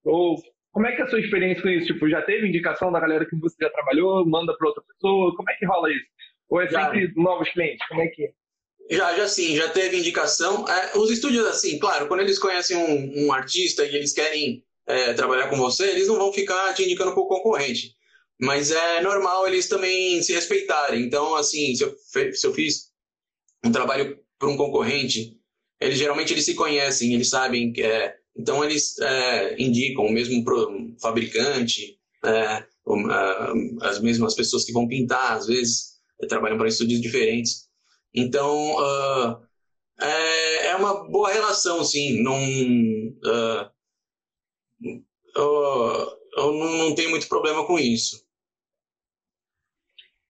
Ou 0.04 0.36
como 0.72 0.86
é 0.86 0.92
que 0.94 1.00
é 1.00 1.04
a 1.06 1.08
sua 1.08 1.20
experiência 1.20 1.62
com 1.62 1.70
isso? 1.70 1.86
Tipo, 1.86 2.06
já 2.06 2.20
teve 2.20 2.48
indicação 2.48 2.92
da 2.92 3.00
galera 3.00 3.24
que 3.24 3.36
você 3.36 3.56
já 3.64 3.70
trabalhou, 3.70 4.28
manda 4.28 4.54
para 4.58 4.68
outra 4.68 4.82
pessoa? 4.82 5.34
Como 5.34 5.50
é 5.50 5.54
que 5.54 5.64
rola 5.64 5.90
isso? 5.90 6.06
Ou 6.50 6.60
é 6.60 6.68
sempre 6.68 7.06
já. 7.06 7.12
novos 7.16 7.48
clientes? 7.48 7.86
Como 7.88 8.02
é 8.02 8.08
que 8.08 8.26
é? 8.26 8.32
Já, 8.90 9.16
já 9.16 9.26
sim, 9.26 9.56
já 9.56 9.68
teve 9.70 9.98
indicação. 9.98 10.68
É, 10.68 10.98
os 10.98 11.10
estúdios, 11.10 11.46
assim, 11.46 11.78
claro, 11.78 12.06
quando 12.06 12.20
eles 12.20 12.38
conhecem 12.38 12.76
um, 12.76 13.26
um 13.26 13.32
artista 13.32 13.84
e 13.84 13.94
eles 13.94 14.12
querem 14.12 14.62
é, 14.86 15.14
trabalhar 15.14 15.48
com 15.48 15.56
você, 15.56 15.90
eles 15.90 16.08
não 16.08 16.16
vão 16.16 16.32
ficar 16.32 16.74
te 16.74 16.82
indicando 16.82 17.12
para 17.12 17.22
o 17.22 17.28
concorrente. 17.28 17.94
Mas 18.40 18.70
é 18.70 19.00
normal 19.00 19.46
eles 19.46 19.68
também 19.68 20.22
se 20.22 20.32
respeitarem. 20.32 21.02
Então, 21.02 21.34
assim, 21.34 21.74
se 21.74 21.84
eu, 21.84 21.96
se 22.34 22.46
eu 22.46 22.52
fiz 22.52 22.90
um 23.64 23.72
trabalho 23.72 24.18
para 24.38 24.48
um 24.48 24.56
concorrente, 24.56 25.38
eles 25.80 25.98
geralmente 25.98 26.32
eles 26.32 26.44
se 26.44 26.54
conhecem, 26.54 27.14
eles 27.14 27.28
sabem 27.30 27.72
que 27.72 27.82
é. 27.82 28.16
Então, 28.36 28.64
eles 28.64 28.98
é, 28.98 29.62
indicam 29.62 30.04
o 30.04 30.12
mesmo 30.12 30.44
fabricante, 31.00 31.98
é, 32.24 32.64
as 33.82 34.00
mesmas 34.00 34.34
pessoas 34.34 34.64
que 34.64 34.72
vão 34.72 34.88
pintar, 34.88 35.32
às 35.32 35.46
vezes, 35.46 35.94
trabalham 36.28 36.58
para 36.58 36.68
estúdios 36.68 37.00
diferentes. 37.00 37.68
Então, 38.14 38.76
uh, 38.76 39.44
é, 40.00 40.66
é, 40.68 40.76
uma 40.76 41.08
boa 41.10 41.32
relação, 41.32 41.82
sim. 41.82 42.22
Não, 42.22 42.36
uh, 42.36 43.70
eu, 45.34 46.18
eu 46.36 46.52
não, 46.52 46.72
não 46.78 46.94
tenho 46.94 47.10
muito 47.10 47.28
problema 47.28 47.66
com 47.66 47.78
isso. 47.78 48.24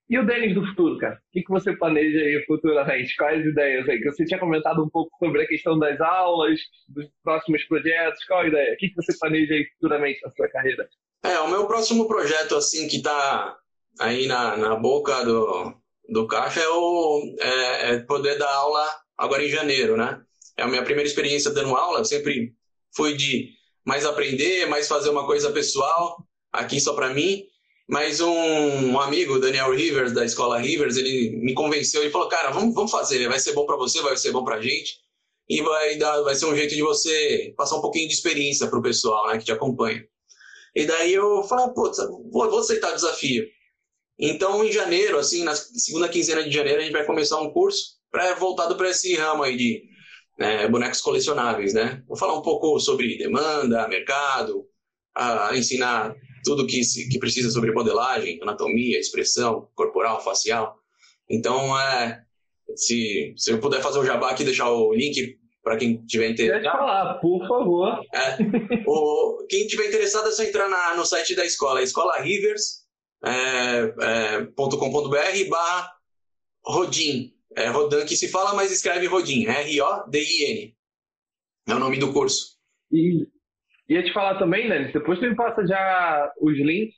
E 0.09 0.18
o 0.18 0.26
Denis 0.26 0.55
do 0.55 0.66
futuro, 0.66 0.99
cara? 0.99 1.16
O 1.16 1.32
que, 1.32 1.43
que 1.43 1.51
você 1.51 1.74
planeja 1.76 2.18
aí 2.18 2.45
futuramente? 2.47 3.16
Quais 3.16 3.45
ideias 3.45 3.89
aí? 3.89 3.99
Que 3.99 4.12
você 4.12 4.24
tinha 4.24 4.39
comentado 4.39 4.82
um 4.82 4.89
pouco 4.89 5.11
sobre 5.18 5.43
a 5.43 5.47
questão 5.47 5.78
das 5.78 6.01
aulas, 6.01 6.61
dos 6.89 7.07
próximos 7.22 7.64
projetos. 7.64 8.24
Qual 8.24 8.41
a 8.41 8.47
ideia? 8.47 8.74
O 8.74 8.76
que, 8.76 8.91
que 8.91 8.97
você 8.97 9.18
planeja 9.18 9.55
aí 9.55 9.66
futuramente 9.72 10.20
na 10.22 10.30
sua 10.30 10.49
carreira? 10.49 10.89
É, 11.22 11.39
o 11.41 11.51
meu 11.51 11.66
próximo 11.66 12.07
projeto, 12.07 12.55
assim, 12.55 12.87
que 12.87 13.03
tá, 13.03 13.57
aí 13.99 14.26
na, 14.26 14.57
na 14.59 14.76
boca 14.76 15.24
do, 15.24 15.74
do 16.09 16.26
caixa 16.26 16.61
é, 16.61 16.68
o, 16.68 17.36
é, 17.40 17.94
é 17.94 17.98
poder 18.00 18.38
dar 18.38 18.52
aula 18.52 18.88
agora 19.16 19.44
em 19.44 19.48
janeiro, 19.48 19.96
né? 19.96 20.20
É 20.57 20.62
a 20.62 20.68
minha 20.68 20.84
primeira 20.84 21.09
experiência 21.09 21.50
dando 21.50 21.74
aula, 21.74 22.00
eu 22.00 22.05
sempre 22.05 22.52
fui 22.94 23.14
de 23.14 23.50
mais 23.84 24.05
aprender, 24.07 24.66
mais 24.66 24.88
fazer 24.88 25.11
uma 25.11 25.26
coisa 25.26 25.50
pessoal, 25.50 26.16
aqui 26.52 26.80
só 26.80 26.94
para 26.94 27.12
mim. 27.12 27.44
Mas 27.86 28.20
um, 28.20 28.98
amigo, 28.98 29.38
Daniel 29.38 29.70
Rivers, 29.74 30.12
da 30.12 30.24
escola 30.24 30.59
Rivers, 30.59 30.96
ele 30.96 31.36
me 31.36 31.52
convenceu 31.52 32.02
e 32.02 32.11
falou: 32.11 32.28
Cara, 32.28 32.50
vamos, 32.50 32.74
vamos 32.74 32.90
fazer, 32.90 33.28
vai 33.28 33.38
ser 33.38 33.52
bom 33.52 33.66
para 33.66 33.76
você, 33.76 34.00
vai 34.00 34.16
ser 34.16 34.32
bom 34.32 34.42
para 34.42 34.61
gente. 34.61 35.05
E 35.46 35.61
vai, 35.61 35.96
dar, 35.98 36.22
vai 36.22 36.34
ser 36.34 36.46
um 36.46 36.57
jeito 36.57 36.74
de 36.74 36.80
você 36.80 37.52
passar 37.55 37.76
um 37.76 37.82
pouquinho 37.82 38.09
de 38.09 38.14
experiência 38.14 38.66
para 38.68 38.78
o 38.78 38.82
pessoal 38.82 39.28
né, 39.28 39.36
que 39.36 39.44
te 39.44 39.52
acompanha. 39.52 40.02
E 40.74 40.86
daí 40.86 41.12
eu 41.12 41.42
falei: 41.44 41.74
Pô, 41.74 41.92
vou, 42.32 42.50
vou 42.50 42.61
aceitar 42.61 42.92
o 42.92 42.94
desafio. 42.94 43.44
Então, 44.19 44.65
em 44.65 44.71
janeiro, 44.71 45.19
assim, 45.19 45.43
na 45.43 45.55
segunda 45.55 46.09
quinzena 46.09 46.45
de 46.45 46.51
janeiro, 46.51 46.81
a 46.81 46.83
gente 46.85 46.93
vai 46.93 47.05
começar 47.05 47.41
um 47.41 47.51
curso 47.51 47.97
pra, 48.11 48.35
voltado 48.35 48.77
para 48.77 48.91
esse 48.91 49.15
ramo 49.17 49.43
aí 49.43 49.57
de 49.57 49.83
né, 50.39 50.69
bonecos 50.69 51.01
colecionáveis, 51.01 51.75
né? 51.75 52.03
Vou 52.07 52.17
falar 52.17 52.39
um 52.39 52.43
pouco 52.43 52.79
sobre 52.79 53.19
demanda, 53.19 53.89
mercado, 53.89 54.65
a 55.15 55.57
ensinar 55.57 56.15
tudo 56.45 56.67
que, 56.67 56.81
que 57.11 57.19
precisa 57.19 57.51
sobre 57.51 57.73
modelagem, 57.73 58.39
anatomia, 58.43 58.99
expressão 58.99 59.69
corporal, 59.75 60.23
facial. 60.23 60.77
Então, 61.29 61.79
é, 61.79 62.23
se, 62.77 63.35
se 63.37 63.51
eu 63.51 63.61
puder 63.61 63.83
fazer 63.83 63.99
o 63.99 64.05
jabá 64.05 64.31
aqui, 64.31 64.45
deixar 64.45 64.71
o 64.71 64.93
link 64.93 65.39
para 65.62 65.77
quem 65.77 66.05
tiver 66.05 66.31
interessado. 66.31 66.62
Pode 66.62 66.77
falar, 66.77 67.15
por 67.15 67.49
favor. 67.49 68.01
É, 68.12 68.37
o, 68.87 69.47
quem 69.49 69.67
tiver 69.67 69.89
interessado 69.89 70.29
é 70.29 70.33
só 70.33 70.43
entrar 70.43 70.69
na, 70.69 70.95
no 70.95 71.05
site 71.07 71.35
da 71.35 71.45
escola, 71.45 71.83
escolarivers.com.br 71.83 72.84
é, 73.25 74.41
é, 74.41 75.45
barra 75.49 75.93
Rodin. 76.64 77.33
É 77.57 77.68
Rodan 77.68 78.05
que 78.05 78.16
se 78.16 78.29
fala, 78.29 78.55
mas 78.55 78.72
escreve 78.72 79.07
Rodin, 79.07 79.47
R-O-D-I-N. 79.47 80.77
É 81.68 81.75
o 81.75 81.79
nome 81.79 81.99
do 81.99 82.12
curso. 82.12 82.59
E 82.91 83.29
Ia 83.89 84.03
te 84.03 84.12
falar 84.12 84.39
também, 84.39 84.68
né? 84.68 84.91
Depois 84.93 85.18
tu 85.18 85.27
me 85.27 85.37
passa 85.37 85.66
já 85.66 86.33
os 86.41 86.57
links 86.57 86.97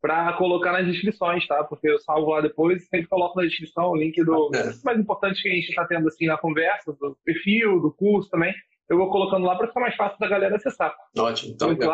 para 0.00 0.32
colocar 0.34 0.72
nas 0.72 0.86
descrições, 0.86 1.46
tá? 1.46 1.64
Porque 1.64 1.88
eu 1.88 1.98
salvo 2.00 2.30
lá 2.30 2.40
depois 2.40 2.82
e 2.82 2.86
sempre 2.86 3.08
coloco 3.08 3.40
na 3.40 3.46
descrição 3.46 3.90
o 3.90 3.96
link 3.96 4.22
do 4.22 4.50
é. 4.54 4.72
mais 4.84 4.98
importante 4.98 5.42
que 5.42 5.48
a 5.48 5.54
gente 5.54 5.70
está 5.70 5.86
tendo 5.86 6.06
assim 6.06 6.26
na 6.26 6.36
conversa, 6.36 6.92
do 6.92 7.16
perfil, 7.24 7.80
do 7.80 7.92
curso 7.92 8.28
também. 8.30 8.54
Eu 8.88 8.98
vou 8.98 9.10
colocando 9.10 9.44
lá 9.44 9.56
para 9.56 9.68
ficar 9.68 9.80
mais 9.80 9.96
fácil 9.96 10.18
da 10.18 10.28
galera 10.28 10.56
acessar. 10.56 10.94
Ótimo, 11.16 11.54
então. 11.54 11.68
Muito. 11.68 11.86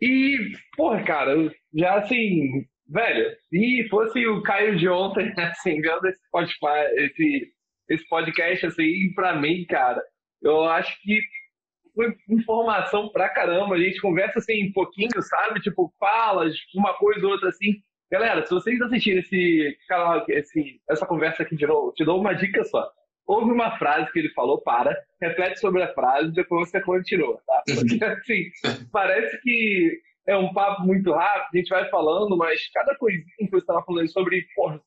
E, 0.00 0.52
porra, 0.76 1.02
cara, 1.04 1.34
já 1.74 1.98
assim, 1.98 2.64
velho, 2.88 3.36
se 3.48 3.88
fosse 3.88 4.26
o 4.26 4.42
Caio 4.42 4.76
de 4.76 4.88
ontem, 4.88 5.32
assim, 5.40 5.80
vendo 5.80 6.06
esse 6.06 6.20
podcast, 6.30 6.94
esse, 7.00 7.52
esse 7.88 8.08
podcast, 8.08 8.66
assim, 8.66 9.12
pra 9.14 9.34
mim, 9.40 9.64
cara, 9.66 10.02
eu 10.42 10.64
acho 10.64 11.00
que 11.02 11.20
foi 11.94 12.14
informação 12.28 13.08
pra 13.08 13.30
caramba. 13.30 13.74
A 13.74 13.78
gente 13.78 14.00
conversa 14.00 14.38
assim 14.38 14.68
um 14.68 14.72
pouquinho, 14.72 15.22
sabe? 15.22 15.60
Tipo, 15.60 15.92
falas, 15.98 16.54
uma 16.74 16.92
coisa 16.94 17.24
ou 17.24 17.32
outra 17.32 17.48
assim. 17.48 17.82
Galera, 18.12 18.44
se 18.44 18.52
vocês 18.52 18.80
assistirem 18.82 19.20
esse 19.20 19.76
canal, 19.88 20.24
esse, 20.28 20.80
essa 20.88 21.06
conversa 21.06 21.42
aqui 21.42 21.56
de 21.56 21.66
novo, 21.66 21.92
te 21.92 22.04
dou 22.04 22.20
uma 22.20 22.34
dica 22.34 22.62
só. 22.64 22.88
Houve 23.26 23.50
uma 23.50 23.76
frase 23.78 24.10
que 24.12 24.20
ele 24.20 24.30
falou, 24.30 24.60
para, 24.60 24.96
reflete 25.20 25.58
sobre 25.58 25.82
a 25.82 25.92
frase, 25.92 26.32
depois 26.32 26.70
você 26.70 26.80
continua, 26.80 27.40
tá? 27.46 27.62
Porque, 27.74 28.04
assim, 28.04 28.50
parece 28.92 29.40
que 29.40 30.00
é 30.26 30.36
um 30.36 30.52
papo 30.52 30.82
muito 30.82 31.12
rápido, 31.12 31.48
a 31.54 31.56
gente 31.56 31.68
vai 31.68 31.88
falando, 31.88 32.36
mas 32.36 32.68
cada 32.72 32.94
coisinha 32.96 33.24
que 33.38 33.50
você 33.50 33.58
estava 33.58 33.82
falando 33.84 34.08
sobre, 34.08 34.44
porra, 34.54 34.80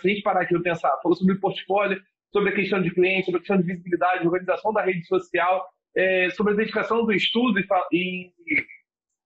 se 0.00 0.08
a 0.08 0.10
gente 0.10 0.22
parar 0.22 0.42
aqui 0.42 0.54
e 0.54 0.62
pensar, 0.62 0.90
falou 1.02 1.16
sobre 1.16 1.34
portfólio, 1.36 2.00
sobre 2.32 2.50
a 2.50 2.54
questão 2.54 2.82
de 2.82 2.90
cliente, 2.90 3.26
sobre 3.26 3.38
a 3.38 3.40
questão 3.40 3.58
de 3.58 3.66
visibilidade, 3.66 4.26
organização 4.26 4.72
da 4.72 4.82
rede 4.82 5.06
social, 5.06 5.66
é, 5.96 6.30
sobre 6.30 6.52
a 6.52 6.56
dedicação 6.56 7.04
do 7.04 7.12
estudo 7.12 7.58
e, 7.58 7.64
e 7.92 8.64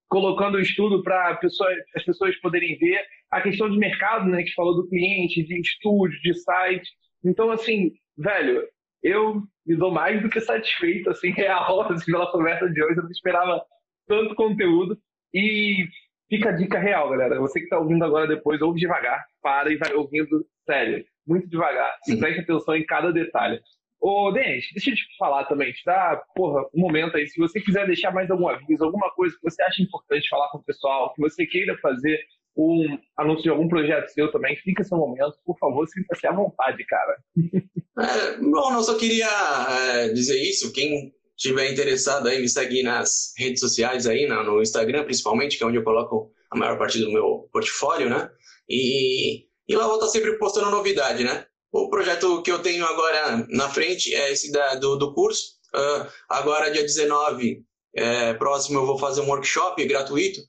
colocando 0.08 0.56
o 0.56 0.60
estudo 0.60 1.02
para 1.02 1.36
pessoa, 1.36 1.68
as 1.94 2.04
pessoas 2.04 2.36
poderem 2.40 2.76
ver 2.78 3.04
a 3.30 3.40
questão 3.40 3.70
de 3.70 3.78
mercado, 3.78 4.28
né, 4.28 4.42
que 4.42 4.54
falou 4.54 4.74
do 4.74 4.88
cliente, 4.88 5.44
de 5.44 5.60
estúdio, 5.60 6.20
de 6.20 6.34
site. 6.34 6.88
Então, 7.24 7.50
assim, 7.50 7.92
velho, 8.20 8.62
eu 9.02 9.42
me 9.66 9.76
dou 9.76 9.90
mais 9.90 10.22
do 10.22 10.28
que 10.28 10.40
satisfeito, 10.40 11.10
assim, 11.10 11.30
real, 11.32 11.80
assim, 11.92 12.12
pela 12.12 12.30
conversa 12.30 12.68
de 12.68 12.82
hoje. 12.82 12.98
Eu 12.98 13.04
não 13.04 13.10
esperava 13.10 13.62
tanto 14.06 14.34
conteúdo. 14.34 14.98
E 15.32 15.86
fica 16.28 16.50
a 16.50 16.52
dica 16.52 16.78
real, 16.78 17.08
galera. 17.10 17.40
Você 17.40 17.60
que 17.60 17.66
está 17.66 17.78
ouvindo 17.78 18.04
agora 18.04 18.26
depois, 18.26 18.60
ouve 18.60 18.80
devagar, 18.80 19.24
para 19.42 19.72
e 19.72 19.76
vai 19.76 19.94
ouvindo 19.94 20.44
sério, 20.66 21.04
muito 21.26 21.48
devagar. 21.48 21.96
E 22.08 22.16
preste 22.16 22.40
atenção 22.40 22.74
em 22.74 22.84
cada 22.84 23.12
detalhe. 23.12 23.60
Ô, 24.00 24.32
Denis, 24.32 24.66
deixa 24.72 24.90
eu 24.90 24.94
te 24.94 25.04
falar 25.18 25.44
também, 25.44 25.72
te 25.72 25.84
dar, 25.84 26.22
porra, 26.34 26.62
um 26.74 26.80
momento 26.80 27.16
aí. 27.16 27.26
Se 27.26 27.38
você 27.38 27.60
quiser 27.60 27.86
deixar 27.86 28.10
mais 28.10 28.30
algum 28.30 28.48
aviso, 28.48 28.82
alguma 28.82 29.10
coisa 29.10 29.36
que 29.36 29.42
você 29.42 29.62
acha 29.62 29.82
importante 29.82 30.28
falar 30.28 30.48
com 30.48 30.58
o 30.58 30.64
pessoal, 30.64 31.12
que 31.12 31.20
você 31.20 31.46
queira 31.46 31.76
fazer 31.78 32.18
um 32.56 32.98
anúncio 33.16 33.44
de 33.44 33.48
algum 33.50 33.68
projeto 33.68 34.08
seu 34.08 34.30
também, 34.30 34.56
fica 34.56 34.84
seu 34.84 34.98
momento, 34.98 35.36
por 35.44 35.58
favor, 35.58 35.86
sinta-se 35.88 36.26
à 36.26 36.32
vontade, 36.32 36.84
cara. 36.84 37.16
É, 37.98 38.38
bom, 38.38 38.70
não 38.70 38.82
só 38.82 38.96
queria 38.96 39.28
é, 39.28 40.08
dizer 40.08 40.40
isso. 40.40 40.72
Quem 40.72 41.12
tiver 41.36 41.70
interessado 41.70 42.28
aí, 42.28 42.40
me 42.40 42.48
segue 42.48 42.82
nas 42.82 43.34
redes 43.36 43.60
sociais 43.60 44.06
aí, 44.06 44.26
no 44.26 44.62
Instagram 44.62 45.04
principalmente, 45.04 45.58
que 45.58 45.64
é 45.64 45.66
onde 45.66 45.76
eu 45.76 45.84
coloco 45.84 46.32
a 46.50 46.56
maior 46.56 46.78
parte 46.78 46.98
do 46.98 47.12
meu 47.12 47.48
portfólio, 47.52 48.08
né? 48.08 48.30
E, 48.66 49.44
e 49.68 49.76
lá 49.76 49.84
eu 49.84 49.88
vou 49.88 49.96
estar 49.96 50.08
sempre 50.08 50.38
postando 50.38 50.70
novidade, 50.70 51.24
né? 51.24 51.44
O 51.72 51.88
projeto 51.90 52.42
que 52.42 52.50
eu 52.50 52.60
tenho 52.60 52.84
agora 52.86 53.46
na 53.48 53.68
frente 53.68 54.14
é 54.14 54.32
esse 54.32 54.50
da, 54.50 54.74
do, 54.76 54.96
do 54.96 55.12
curso. 55.12 55.58
Uh, 55.74 56.06
agora, 56.28 56.70
dia 56.70 56.82
19, 56.82 57.62
é, 57.94 58.34
próximo, 58.34 58.80
eu 58.80 58.86
vou 58.86 58.98
fazer 58.98 59.20
um 59.20 59.28
workshop 59.28 59.84
gratuito. 59.86 60.40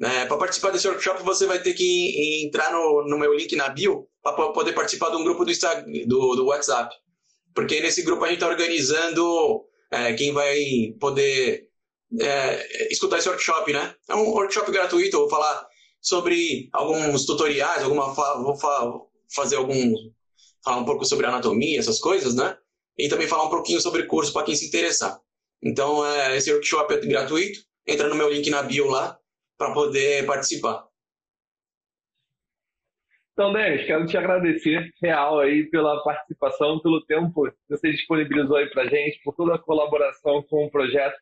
É, 0.00 0.24
para 0.24 0.36
participar 0.36 0.70
desse 0.70 0.88
workshop, 0.88 1.22
você 1.22 1.46
vai 1.46 1.60
ter 1.62 1.74
que 1.74 2.44
entrar 2.44 2.72
no, 2.72 3.06
no 3.06 3.18
meu 3.18 3.34
link 3.34 3.54
na 3.54 3.68
bio 3.68 4.08
para 4.22 4.32
poder 4.52 4.72
participar 4.72 5.10
de 5.10 5.16
um 5.16 5.24
grupo 5.24 5.44
do, 5.44 5.50
Instagram, 5.50 5.84
do, 6.06 6.34
do 6.34 6.46
WhatsApp. 6.46 6.94
Porque 7.54 7.80
nesse 7.80 8.02
grupo 8.02 8.24
a 8.24 8.28
gente 8.28 8.38
está 8.38 8.48
organizando 8.48 9.64
é, 9.90 10.14
quem 10.14 10.32
vai 10.32 10.94
poder 10.98 11.68
é, 12.20 12.92
escutar 12.92 13.18
esse 13.18 13.28
workshop, 13.28 13.72
né? 13.72 13.94
É 14.08 14.14
um 14.14 14.30
workshop 14.30 14.70
gratuito, 14.72 15.18
vou 15.18 15.28
falar 15.28 15.66
sobre 16.00 16.68
alguns 16.72 17.26
tutoriais, 17.26 17.82
alguma 17.82 18.12
vou 18.42 18.56
fazer 19.28 19.56
alguns 19.56 19.98
falar 20.64 20.78
um 20.78 20.84
pouco 20.84 21.04
sobre 21.04 21.26
anatomia, 21.26 21.78
essas 21.78 21.98
coisas, 21.98 22.34
né? 22.34 22.56
E 22.96 23.08
também 23.08 23.26
falar 23.26 23.44
um 23.44 23.50
pouquinho 23.50 23.80
sobre 23.80 24.04
curso 24.04 24.32
para 24.32 24.44
quem 24.44 24.54
se 24.54 24.66
interessar. 24.66 25.20
Então, 25.62 26.06
é, 26.06 26.36
esse 26.36 26.52
workshop 26.52 26.94
é 26.94 26.98
gratuito. 26.98 27.60
Entra 27.86 28.08
no 28.08 28.14
meu 28.14 28.30
link 28.30 28.48
na 28.48 28.62
bio 28.62 28.86
lá 28.86 29.18
para 29.62 29.72
poder 29.72 30.26
participar. 30.26 30.84
Então, 33.32 33.52
Denis, 33.52 33.86
quero 33.86 34.04
te 34.04 34.16
agradecer 34.18 34.90
real 35.00 35.38
aí 35.38 35.64
pela 35.70 36.02
participação, 36.02 36.80
pelo 36.80 37.00
tempo 37.06 37.44
que 37.44 37.56
você 37.70 37.90
disponibilizou 37.92 38.56
aí 38.56 38.68
para 38.68 38.86
gente, 38.86 39.22
por 39.22 39.34
toda 39.34 39.54
a 39.54 39.58
colaboração 39.58 40.42
com 40.50 40.66
o 40.66 40.70
projeto. 40.70 41.16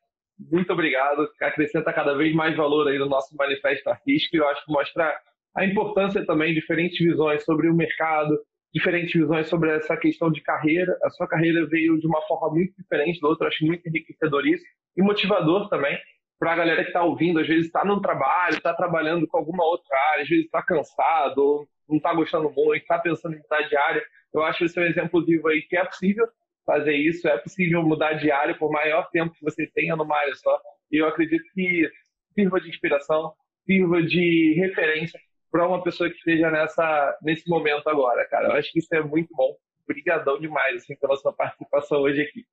Muito 0.50 0.72
obrigado. 0.72 1.28
Acrescenta 1.40 1.92
cada 1.92 2.14
vez 2.14 2.34
mais 2.34 2.56
valor 2.56 2.88
aí 2.88 2.98
no 2.98 3.08
nosso 3.08 3.36
manifesto 3.36 3.88
artístico 3.90 4.36
e 4.36 4.38
eu 4.38 4.48
acho 4.48 4.64
que 4.64 4.72
mostra 4.72 5.14
a 5.54 5.64
importância 5.64 6.24
também 6.24 6.54
de 6.54 6.60
diferentes 6.60 6.98
visões 6.98 7.44
sobre 7.44 7.68
o 7.68 7.74
mercado, 7.74 8.40
diferentes 8.72 9.12
visões 9.12 9.48
sobre 9.48 9.70
essa 9.70 9.96
questão 9.96 10.32
de 10.32 10.40
carreira. 10.40 10.96
A 11.04 11.10
sua 11.10 11.28
carreira 11.28 11.66
veio 11.66 12.00
de 12.00 12.06
uma 12.06 12.22
forma 12.22 12.50
muito 12.54 12.74
diferente 12.76 13.20
da 13.20 13.28
outra, 13.28 13.48
acho 13.48 13.64
muito 13.64 13.86
enriquecedor 13.86 14.46
isso 14.46 14.64
e 14.96 15.02
motivador 15.02 15.68
também 15.68 15.96
para 16.40 16.54
a 16.54 16.56
galera 16.56 16.82
que 16.82 16.88
está 16.88 17.04
ouvindo, 17.04 17.38
às 17.38 17.46
vezes 17.46 17.66
está 17.66 17.84
no 17.84 18.00
trabalho, 18.00 18.56
está 18.56 18.72
trabalhando 18.72 19.28
com 19.28 19.36
alguma 19.36 19.62
outra 19.62 19.94
área, 20.12 20.22
às 20.22 20.28
vezes 20.28 20.46
está 20.46 20.62
cansado, 20.62 21.68
não 21.86 21.98
está 21.98 22.14
gostando 22.14 22.50
muito, 22.50 22.76
está 22.76 22.98
pensando 22.98 23.34
em 23.34 23.40
mudar 23.40 23.60
de 23.68 23.76
área. 23.76 24.02
Eu 24.32 24.42
acho 24.42 24.58
que 24.58 24.64
esse 24.64 24.78
é 24.78 24.82
um 24.82 24.86
exemplo 24.86 25.22
vivo 25.22 25.48
aí 25.48 25.60
que 25.60 25.76
é 25.76 25.84
possível 25.84 26.26
fazer 26.64 26.94
isso, 26.94 27.28
é 27.28 27.36
possível 27.36 27.82
mudar 27.82 28.14
de 28.14 28.30
área 28.30 28.56
por 28.56 28.72
maior 28.72 29.10
tempo 29.10 29.34
que 29.34 29.44
você 29.44 29.66
tenha 29.74 29.94
numa 29.94 30.16
área 30.16 30.34
só. 30.34 30.58
E 30.90 30.96
eu 30.96 31.06
acredito 31.06 31.44
que 31.52 31.86
sirva 32.34 32.58
de 32.58 32.70
inspiração, 32.70 33.34
sirva 33.66 34.02
de 34.02 34.54
referência 34.54 35.20
para 35.50 35.68
uma 35.68 35.82
pessoa 35.82 36.08
que 36.08 36.16
esteja 36.16 36.50
nessa, 36.50 37.18
nesse 37.22 37.50
momento 37.50 37.86
agora, 37.86 38.26
cara. 38.28 38.48
Eu 38.48 38.52
acho 38.52 38.72
que 38.72 38.78
isso 38.78 38.94
é 38.94 39.02
muito 39.02 39.28
bom. 39.34 39.56
Obrigadão 39.84 40.40
demais 40.40 40.76
assim, 40.76 40.96
pela 40.96 41.16
sua 41.16 41.34
participação 41.34 42.00
hoje 42.00 42.22
aqui. 42.22 42.46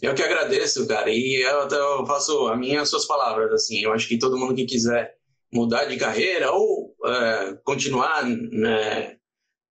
Eu 0.00 0.14
que 0.14 0.22
agradeço, 0.22 0.86
cara. 0.86 1.10
E 1.10 1.42
eu, 1.42 1.68
eu 1.68 2.06
faço 2.06 2.48
a 2.48 2.56
minha 2.56 2.80
as 2.80 2.88
suas 2.88 3.06
palavras. 3.06 3.52
assim. 3.52 3.82
Eu 3.82 3.92
acho 3.92 4.08
que 4.08 4.18
todo 4.18 4.38
mundo 4.38 4.54
que 4.54 4.64
quiser 4.64 5.14
mudar 5.52 5.84
de 5.84 5.96
carreira 5.96 6.50
ou 6.50 6.94
é, 7.04 7.58
continuar 7.64 8.24
né, 8.24 9.16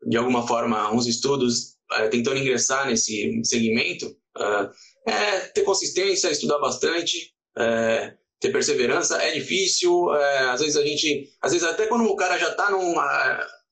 de 0.06 0.18
alguma 0.18 0.46
forma 0.46 0.92
uns 0.94 1.08
estudos 1.08 1.76
é, 1.94 2.08
tentando 2.08 2.38
ingressar 2.38 2.88
nesse 2.88 3.42
segmento 3.44 4.16
é, 4.38 5.12
é 5.12 5.40
ter 5.40 5.64
consistência, 5.64 6.30
estudar 6.30 6.60
bastante, 6.60 7.34
é, 7.58 8.14
ter 8.40 8.52
perseverança. 8.52 9.22
É 9.22 9.32
difícil, 9.32 10.14
é, 10.14 10.50
às 10.50 10.62
vezes 10.62 10.78
a 10.78 10.84
gente, 10.84 11.30
às 11.42 11.52
vezes 11.52 11.68
até 11.68 11.88
quando 11.88 12.06
o 12.06 12.16
cara 12.16 12.38
já 12.38 12.50
está 12.50 12.70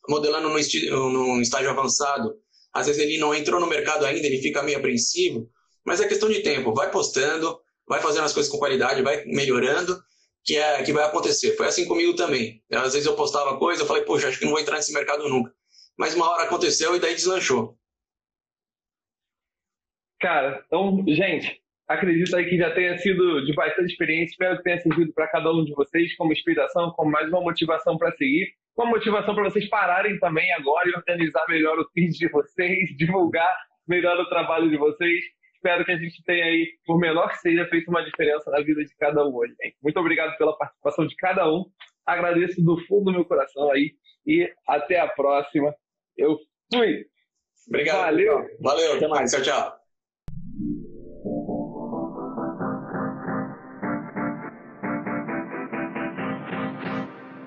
modelando 0.08 0.50
num, 0.50 1.10
num 1.10 1.42
estágio 1.42 1.70
avançado, 1.70 2.36
às 2.74 2.88
vezes 2.88 3.02
ele 3.02 3.18
não 3.18 3.34
entrou 3.34 3.60
no 3.60 3.68
mercado 3.68 4.06
ainda, 4.06 4.26
ele 4.26 4.42
fica 4.42 4.64
meio 4.64 4.78
apreensivo, 4.78 5.50
mas 5.90 6.00
é 6.00 6.08
questão 6.08 6.30
de 6.30 6.44
tempo. 6.44 6.72
Vai 6.72 6.92
postando, 6.92 7.60
vai 7.88 8.00
fazendo 8.00 8.26
as 8.26 8.32
coisas 8.32 8.52
com 8.52 8.60
qualidade, 8.60 9.02
vai 9.02 9.26
melhorando, 9.26 10.00
que 10.46 10.56
é 10.56 10.84
que 10.84 10.94
vai 10.94 11.04
acontecer. 11.04 11.58
Foi 11.58 11.66
assim 11.66 11.88
comigo 11.88 12.16
também. 12.16 12.62
Às 12.72 12.94
vezes 12.94 13.08
eu 13.08 13.16
postava 13.16 13.58
coisa, 13.58 13.82
eu 13.82 13.88
falei, 13.88 14.04
poxa, 14.04 14.28
acho 14.28 14.38
que 14.38 14.46
não 14.46 14.52
vou 14.52 14.62
entrar 14.62 14.76
nesse 14.76 14.94
mercado 14.94 15.28
nunca. 15.28 15.52
Mas 15.98 16.14
uma 16.14 16.30
hora 16.30 16.44
aconteceu 16.44 16.96
e 16.96 17.00
daí 17.00 17.16
deslanchou. 17.16 17.76
Cara, 20.22 20.64
então, 20.68 21.04
gente, 21.08 21.60
acredito 21.88 22.36
aí 22.36 22.48
que 22.48 22.58
já 22.60 22.72
tenha 22.72 22.96
sido 23.00 23.44
de 23.44 23.54
bastante 23.56 23.92
experiência. 23.92 24.34
Espero 24.34 24.58
que 24.58 24.64
tenha 24.64 24.80
servido 24.82 25.12
para 25.14 25.28
cada 25.30 25.52
um 25.52 25.66
de 25.66 25.74
vocês 25.74 26.16
como 26.18 26.34
inspiração, 26.34 26.92
como 26.92 27.10
mais 27.10 27.28
uma 27.30 27.42
motivação 27.42 27.98
para 27.98 28.16
seguir. 28.16 28.48
Uma 28.78 28.92
motivação 28.92 29.34
para 29.34 29.46
vocês 29.46 29.68
pararem 29.70 30.20
também 30.20 30.54
agora 30.54 30.88
e 30.88 30.94
organizar 30.94 31.44
melhor 31.50 31.80
o 31.80 31.90
feed 31.96 32.12
de 32.12 32.30
vocês, 32.30 32.90
divulgar 32.96 33.58
melhor 33.88 34.20
o 34.20 34.30
trabalho 34.30 34.70
de 34.70 34.78
vocês. 34.78 35.39
Espero 35.60 35.84
que 35.84 35.92
a 35.92 35.98
gente 35.98 36.24
tenha 36.24 36.46
aí, 36.46 36.72
por 36.86 36.98
menor 36.98 37.28
que 37.30 37.38
seja, 37.40 37.68
feito 37.68 37.90
uma 37.90 38.04
diferença 38.04 38.50
na 38.50 38.62
vida 38.62 38.82
de 38.82 38.96
cada 38.96 39.28
um 39.28 39.36
hoje. 39.36 39.54
Gente. 39.62 39.76
Muito 39.84 40.00
obrigado 40.00 40.38
pela 40.38 40.58
participação 40.58 41.06
de 41.06 41.16
cada 41.18 41.52
um. 41.52 41.66
Agradeço 42.06 42.64
do 42.64 42.80
fundo 42.86 43.06
do 43.06 43.12
meu 43.12 43.26
coração 43.26 43.70
aí 43.70 43.92
e 44.26 44.50
até 44.66 45.00
a 45.00 45.08
próxima. 45.10 45.76
Eu 46.18 46.38
fui. 46.74 47.06
Obrigado. 47.68 48.06
Valeu. 48.06 48.48
Valeu. 48.62 48.96
Até 48.96 49.08
mais. 49.10 49.32
Tchau, 49.32 49.42
tchau. 49.42 49.79